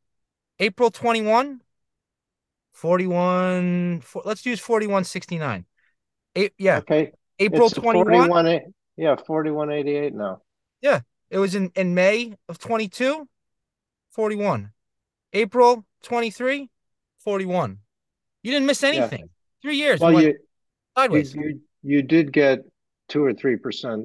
April 0.58 0.90
21, 0.90 1.60
41, 2.72 4.00
four, 4.00 4.22
let's 4.24 4.46
use 4.46 4.58
4169. 4.58 5.66
Eight, 6.36 6.52
yeah, 6.58 6.78
Okay. 6.78 7.12
April 7.38 7.66
It's 7.66 7.74
21. 7.74 8.28
41, 8.28 8.60
yeah, 8.96 9.16
4188 9.26 10.14
now. 10.14 10.40
Yeah. 10.80 11.00
It 11.30 11.38
was 11.38 11.54
in, 11.54 11.70
in 11.74 11.94
May 11.94 12.34
of 12.48 12.58
22, 12.58 13.26
41. 14.12 14.70
April 15.32 15.84
23, 16.02 16.68
41. 17.20 17.78
You 18.42 18.50
didn't 18.52 18.66
miss 18.66 18.82
anything. 18.84 19.30
Three 19.62 19.76
years. 19.76 20.00
Well, 20.00 20.12
you, 20.12 20.28
you, 20.28 20.38
sideways. 20.96 21.34
you, 21.34 21.60
you 21.82 22.02
did 22.02 22.32
get 22.32 22.60
two 23.08 23.24
or 23.24 23.32
3% 23.32 24.04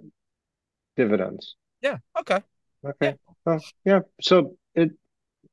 dividends. 0.96 1.56
yeah. 1.82 1.98
Okay. 2.20 2.42
Okay. 2.86 3.16
Well, 3.46 3.60
yeah. 3.86 4.00
So 4.22 4.56
it, 4.76 4.92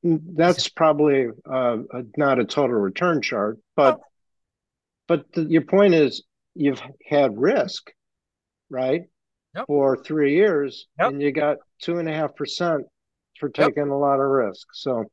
that's 0.01 0.69
probably 0.69 1.27
uh, 1.49 1.77
not 2.15 2.39
a 2.39 2.45
total 2.45 2.77
return 2.77 3.21
chart, 3.21 3.59
but, 3.75 3.99
Oh. 3.99 4.03
but 5.07 5.31
the, 5.33 5.43
your 5.43 5.63
point 5.63 5.93
is 5.93 6.23
you've 6.57 6.81
had 7.09 7.37
risk, 7.37 7.91
right? 8.69 9.03
Yep. 9.55 9.65
For 9.67 9.97
three 9.97 10.35
years 10.35 10.87
Yep. 10.99 11.11
and 11.11 11.21
you 11.21 11.31
got 11.31 11.57
two 11.81 11.97
and 11.97 12.07
a 12.09 12.13
half 12.13 12.35
percent 12.35 12.85
for 13.39 13.49
Yep. 13.57 13.69
taking 13.69 13.89
a 13.89 13.97
lot 13.97 14.19
of 14.19 14.29
risk. 14.29 14.67
So 14.73 15.05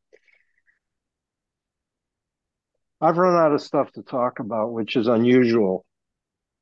I've 3.01 3.17
run 3.17 3.37
out 3.37 3.53
of 3.53 3.61
stuff 3.61 3.93
to 3.93 4.03
talk 4.03 4.39
about, 4.39 4.73
which 4.73 4.97
is 4.97 5.07
unusual. 5.07 5.85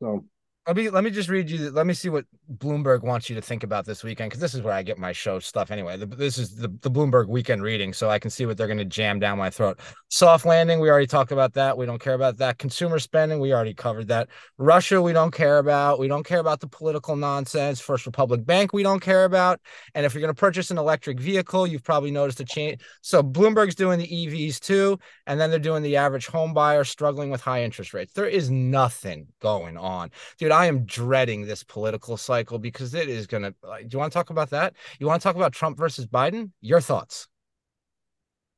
So 0.00 0.24
Let 0.66 0.76
me 0.76 0.90
let 0.90 1.02
me 1.02 1.10
just 1.10 1.28
read 1.28 1.50
you. 1.50 1.70
Let 1.70 1.86
me 1.86 1.94
see 1.94 2.08
what 2.08 2.24
Bloomberg 2.58 3.02
wants 3.02 3.28
you 3.28 3.34
to 3.34 3.42
think 3.42 3.64
about 3.64 3.84
this 3.84 4.04
weekend 4.04 4.30
because 4.30 4.40
this 4.40 4.54
is 4.54 4.62
where 4.62 4.72
I 4.72 4.84
get 4.84 4.96
my 4.96 5.10
show 5.10 5.40
stuff 5.40 5.72
anyway. 5.72 5.96
The- 5.96 6.06
this 6.06 6.38
is 6.38 6.54
the, 6.54 6.68
the 6.82 6.90
Bloomberg 6.90 7.26
weekend 7.26 7.64
reading, 7.64 7.92
so 7.92 8.08
I 8.08 8.20
can 8.20 8.30
see 8.30 8.46
what 8.46 8.56
they're 8.56 8.68
going 8.68 8.78
to 8.78 8.84
jam 8.84 9.18
down 9.18 9.38
my 9.38 9.50
throat. 9.50 9.80
Soft 10.08 10.44
landing, 10.46 10.78
we 10.78 10.88
already 10.88 11.08
talked 11.08 11.32
about 11.32 11.54
that. 11.54 11.76
We 11.76 11.84
don't 11.84 12.00
care 12.00 12.14
about 12.14 12.36
that. 12.36 12.58
Consumer 12.58 13.00
spending, 13.00 13.40
we 13.40 13.52
already 13.52 13.74
covered 13.74 14.06
that. 14.08 14.28
Russia, 14.56 15.02
we 15.02 15.12
don't 15.12 15.32
care 15.32 15.58
about. 15.58 15.98
We 15.98 16.06
don't 16.06 16.24
care 16.24 16.38
about 16.38 16.60
the 16.60 16.68
political 16.68 17.16
nonsense. 17.16 17.80
First 17.80 18.06
Republic 18.06 18.46
Bank, 18.46 18.72
we 18.72 18.84
don't 18.84 19.00
care 19.00 19.24
about. 19.24 19.60
And 19.96 20.06
if 20.06 20.14
you're 20.14 20.20
going 20.20 20.34
to 20.34 20.38
purchase 20.38 20.70
an 20.70 20.78
electric 20.78 21.18
vehicle, 21.18 21.66
you've 21.66 21.82
probably 21.82 22.12
noticed 22.12 22.38
a 22.38 22.44
change. 22.44 22.82
So 23.00 23.20
Bloomberg's 23.20 23.74
doing 23.74 23.98
the 23.98 24.06
EVs 24.06 24.60
too, 24.60 25.00
and 25.26 25.40
then 25.40 25.50
they're 25.50 25.58
doing 25.58 25.82
the 25.82 25.96
average 25.96 26.28
home 26.28 26.54
buyer 26.54 26.84
struggling 26.84 27.30
with 27.30 27.40
high 27.40 27.64
interest 27.64 27.94
rates. 27.94 28.12
There 28.12 28.28
is 28.28 28.48
nothing 28.48 29.26
going 29.40 29.76
on 29.76 30.12
dude, 30.38 30.51
I 30.52 30.66
am 30.66 30.84
dreading 30.84 31.46
this 31.46 31.64
political 31.64 32.16
cycle 32.16 32.58
because 32.58 32.94
it 32.94 33.08
is 33.08 33.26
gonna. 33.26 33.54
Like, 33.62 33.88
do 33.88 33.94
you 33.96 33.98
want 33.98 34.12
to 34.12 34.16
talk 34.16 34.30
about 34.30 34.50
that? 34.50 34.74
You 34.98 35.06
want 35.06 35.20
to 35.20 35.24
talk 35.24 35.36
about 35.36 35.52
Trump 35.52 35.78
versus 35.78 36.06
Biden? 36.06 36.50
Your 36.60 36.80
thoughts? 36.80 37.28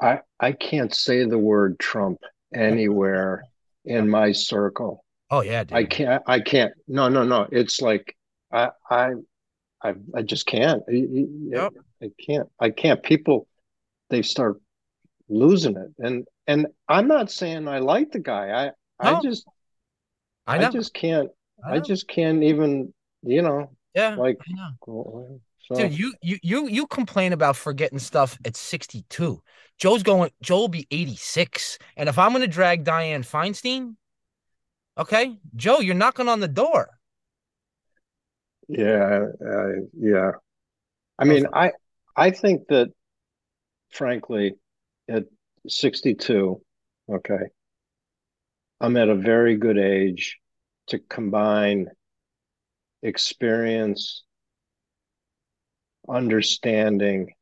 I, 0.00 0.20
I 0.40 0.52
can't 0.52 0.94
say 0.94 1.24
the 1.24 1.38
word 1.38 1.78
Trump 1.78 2.18
anywhere 2.54 3.44
in 3.84 4.08
my 4.08 4.32
circle. 4.32 5.04
Oh 5.30 5.40
yeah, 5.40 5.64
dude. 5.64 5.78
I 5.78 5.84
can't. 5.84 6.22
I 6.26 6.40
can't. 6.40 6.72
No, 6.86 7.08
no, 7.08 7.24
no. 7.24 7.48
It's 7.50 7.80
like 7.80 8.16
I, 8.52 8.70
I, 8.90 9.12
I, 9.82 9.94
I 10.14 10.22
just 10.22 10.46
can't. 10.46 10.82
I- 10.88 11.06
Yep. 11.50 11.72
I 12.02 12.10
can't. 12.26 12.48
I 12.60 12.70
can't. 12.70 13.02
People, 13.02 13.46
they 14.10 14.22
start 14.22 14.60
losing 15.28 15.76
it, 15.76 15.90
and 15.98 16.26
and 16.46 16.66
I'm 16.88 17.08
not 17.08 17.30
saying 17.30 17.66
I 17.68 17.78
like 17.78 18.12
the 18.12 18.18
guy. 18.18 18.66
I, 19.00 19.10
No. 19.10 19.16
I 19.18 19.22
just, 19.22 19.46
I 20.46 20.58
I, 20.58 20.70
just 20.70 20.92
can't. 20.92 21.30
I, 21.66 21.76
know. 21.76 21.80
just 21.80 22.08
can't 22.08 22.42
even. 22.42 22.92
You 23.22 23.42
know, 23.42 23.70
yeah. 23.94 24.14
like. 24.16 24.38
I 24.48 24.52
know. 24.86 25.40
So, 25.66 25.76
Dude, 25.76 25.98
you 25.98 26.14
you 26.20 26.38
you 26.42 26.68
you 26.68 26.86
complain 26.86 27.32
about 27.32 27.56
forgetting 27.56 27.98
stuff 27.98 28.38
at 28.44 28.54
62. 28.54 29.42
Joe's 29.78 30.02
going. 30.02 30.30
Joe 30.42 30.58
will 30.60 30.68
be 30.68 30.86
86, 30.90 31.78
and 31.96 32.08
if 32.08 32.18
I'm 32.18 32.32
going 32.32 32.42
to 32.42 32.48
drag 32.48 32.84
Dianne 32.84 33.26
Feinstein, 33.26 33.96
okay, 34.98 35.38
Joe, 35.56 35.80
you're 35.80 35.94
knocking 35.94 36.28
on 36.28 36.40
the 36.40 36.48
door. 36.48 36.90
Yeah, 38.68 39.26
uh, 39.40 39.72
yeah. 39.98 40.32
I 41.18 41.24
mean, 41.24 41.46
I 41.52 41.72
I 42.14 42.30
think 42.30 42.68
that 42.68 42.88
frankly, 43.90 44.56
at 45.08 45.24
62, 45.68 46.60
okay, 47.10 47.44
I'm 48.80 48.96
at 48.96 49.08
a 49.08 49.14
very 49.14 49.56
good 49.56 49.78
age 49.78 50.38
to 50.88 50.98
combine 50.98 51.88
experience, 53.02 54.24
understanding, 56.08 57.32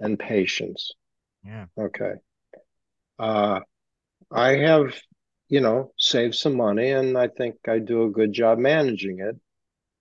and 0.00 0.18
patience. 0.18 0.92
Yeah. 1.44 1.66
Okay. 1.78 2.14
Uh, 3.18 3.60
I 4.30 4.56
have, 4.56 4.94
you 5.48 5.60
know, 5.60 5.92
saved 5.98 6.34
some 6.34 6.56
money 6.56 6.90
and 6.90 7.16
I 7.16 7.28
think 7.28 7.56
I 7.68 7.78
do 7.78 8.04
a 8.04 8.10
good 8.10 8.32
job 8.32 8.58
managing 8.58 9.20
it. 9.20 9.36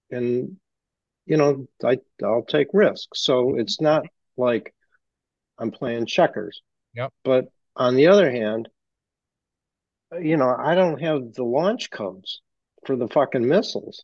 And, 0.09 0.57
you 1.25 1.37
know, 1.37 1.67
I, 1.83 1.97
I'll 2.23 2.43
take 2.43 2.67
risks. 2.73 3.23
So 3.23 3.57
it's 3.57 3.81
not 3.81 4.03
like 4.37 4.73
I'm 5.57 5.71
playing 5.71 6.05
checkers. 6.05 6.61
Yep. 6.95 7.11
But 7.23 7.45
on 7.75 7.95
the 7.95 8.07
other 8.07 8.31
hand, 8.31 8.69
you 10.19 10.37
know, 10.37 10.55
I 10.57 10.75
don't 10.75 11.01
have 11.01 11.33
the 11.33 11.43
launch 11.43 11.89
codes 11.89 12.41
for 12.85 12.95
the 12.95 13.07
fucking 13.07 13.47
missiles. 13.47 14.03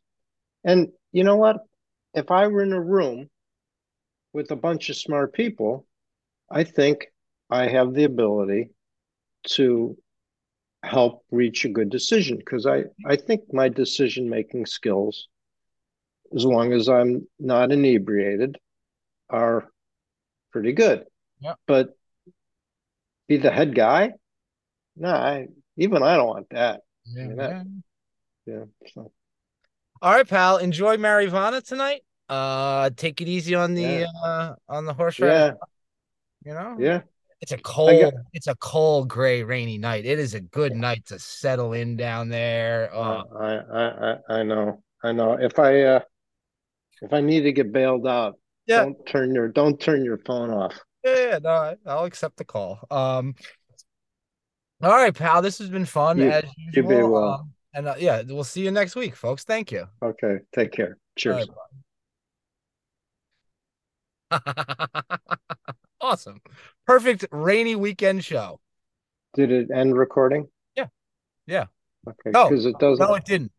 And 0.63 0.89
you 1.11 1.23
know 1.23 1.35
what? 1.35 1.57
If 2.13 2.31
I 2.31 2.47
were 2.47 2.63
in 2.63 2.73
a 2.73 2.81
room 2.81 3.29
with 4.33 4.51
a 4.51 4.55
bunch 4.55 4.89
of 4.89 4.95
smart 4.95 5.33
people, 5.33 5.85
I 6.49 6.63
think 6.63 7.07
I 7.49 7.67
have 7.67 7.93
the 7.93 8.05
ability 8.05 8.69
to 9.49 9.97
help 10.83 11.23
reach 11.31 11.65
a 11.65 11.69
good 11.69 11.89
decision 11.89 12.37
because 12.37 12.65
I, 12.65 12.85
I 13.05 13.15
think 13.15 13.53
my 13.53 13.69
decision 13.69 14.29
making 14.29 14.65
skills, 14.65 15.27
as 16.35 16.45
long 16.45 16.73
as 16.73 16.87
I'm 16.87 17.27
not 17.39 17.71
inebriated, 17.71 18.57
are 19.29 19.69
pretty 20.51 20.73
good. 20.73 21.05
Yeah. 21.39 21.55
But 21.67 21.89
be 23.27 23.37
the 23.37 23.51
head 23.51 23.75
guy? 23.75 24.13
No, 24.95 25.09
I 25.09 25.47
even 25.77 26.03
I 26.03 26.15
don't 26.17 26.27
want 26.27 26.49
that. 26.51 26.81
Yeah. 27.05 27.27
that- 27.35 27.65
Yeah. 28.45 28.63
So 28.93 29.11
All 30.01 30.11
right, 30.13 30.27
pal. 30.27 30.57
Enjoy 30.57 30.97
Marivana 30.97 31.63
tonight. 31.65 32.01
Uh, 32.29 32.89
take 32.95 33.21
it 33.21 33.27
easy 33.27 33.55
on 33.55 33.73
the 33.73 33.81
Yeah. 33.81 34.05
uh 34.23 34.55
on 34.67 34.85
the 34.85 34.93
horse 34.93 35.19
ride. 35.19 35.29
yeah, 35.29 35.51
You 36.45 36.53
know, 36.53 36.75
yeah. 36.79 37.01
It's 37.39 37.51
a 37.51 37.57
cold, 37.59 38.01
got- 38.01 38.13
it's 38.33 38.47
a 38.47 38.55
cold, 38.55 39.07
gray, 39.09 39.43
rainy 39.43 39.77
night. 39.77 40.05
It 40.05 40.17
is 40.19 40.33
a 40.33 40.41
good 40.41 40.75
night 40.75 41.05
to 41.07 41.19
settle 41.19 41.73
in 41.73 41.95
down 41.95 42.29
there. 42.29 42.89
Uh, 42.93 43.23
Oh, 43.31 43.37
I, 43.37 43.53
I, 43.55 44.11
I, 44.11 44.39
I 44.39 44.43
know, 44.43 44.81
I 45.03 45.11
know. 45.11 45.33
If 45.33 45.59
I, 45.59 45.81
uh, 45.83 45.99
if 47.01 47.13
I 47.13 47.21
need 47.21 47.41
to 47.41 47.51
get 47.53 47.71
bailed 47.71 48.07
out, 48.07 48.39
Yeah. 48.65 48.83
don't 48.85 49.05
turn 49.05 49.35
your, 49.35 49.49
don't 49.49 49.79
turn 49.79 50.03
your 50.03 50.17
phone 50.25 50.49
off. 50.49 50.79
yeah, 51.03 51.15
yeah, 51.29 51.39
no, 51.41 51.49
I- 51.49 51.77
I'll 51.85 52.05
accept 52.05 52.37
the 52.37 52.45
call. 52.45 52.79
Um, 52.89 53.35
all 54.81 54.91
right, 54.91 55.13
pal. 55.13 55.41
This 55.41 55.57
has 55.59 55.69
been 55.69 55.85
fun 55.85 56.17
You- 56.19 56.29
as 56.29 56.43
you 56.73 56.81
be 56.81 56.81
well. 56.81 57.15
Um, 57.41 57.53
and 57.73 57.87
uh, 57.87 57.95
yeah, 57.97 58.21
we'll 58.27 58.43
see 58.43 58.63
you 58.63 58.71
next 58.71 58.95
week, 58.95 59.15
folks. 59.15 59.43
Thank 59.43 59.71
you. 59.71 59.87
Okay, 60.01 60.39
take 60.55 60.71
care. 60.71 60.97
Cheers. 61.17 61.47
Awesome, 65.99 66.39
perfect 66.85 67.25
rainy 67.31 67.75
weekend 67.75 68.23
show. 68.23 68.59
Did 69.33 69.51
it 69.51 69.69
end 69.73 69.97
recording? 69.97 70.47
Yeah. 70.75 70.87
Yeah. 71.47 71.65
Okay, 72.07 72.29
No, 72.31 72.49
because 72.49 72.65
it 72.67 72.77
doesn't. 72.77 73.05
No, 73.05 73.15
it 73.15 73.25
didn't. 73.25 73.51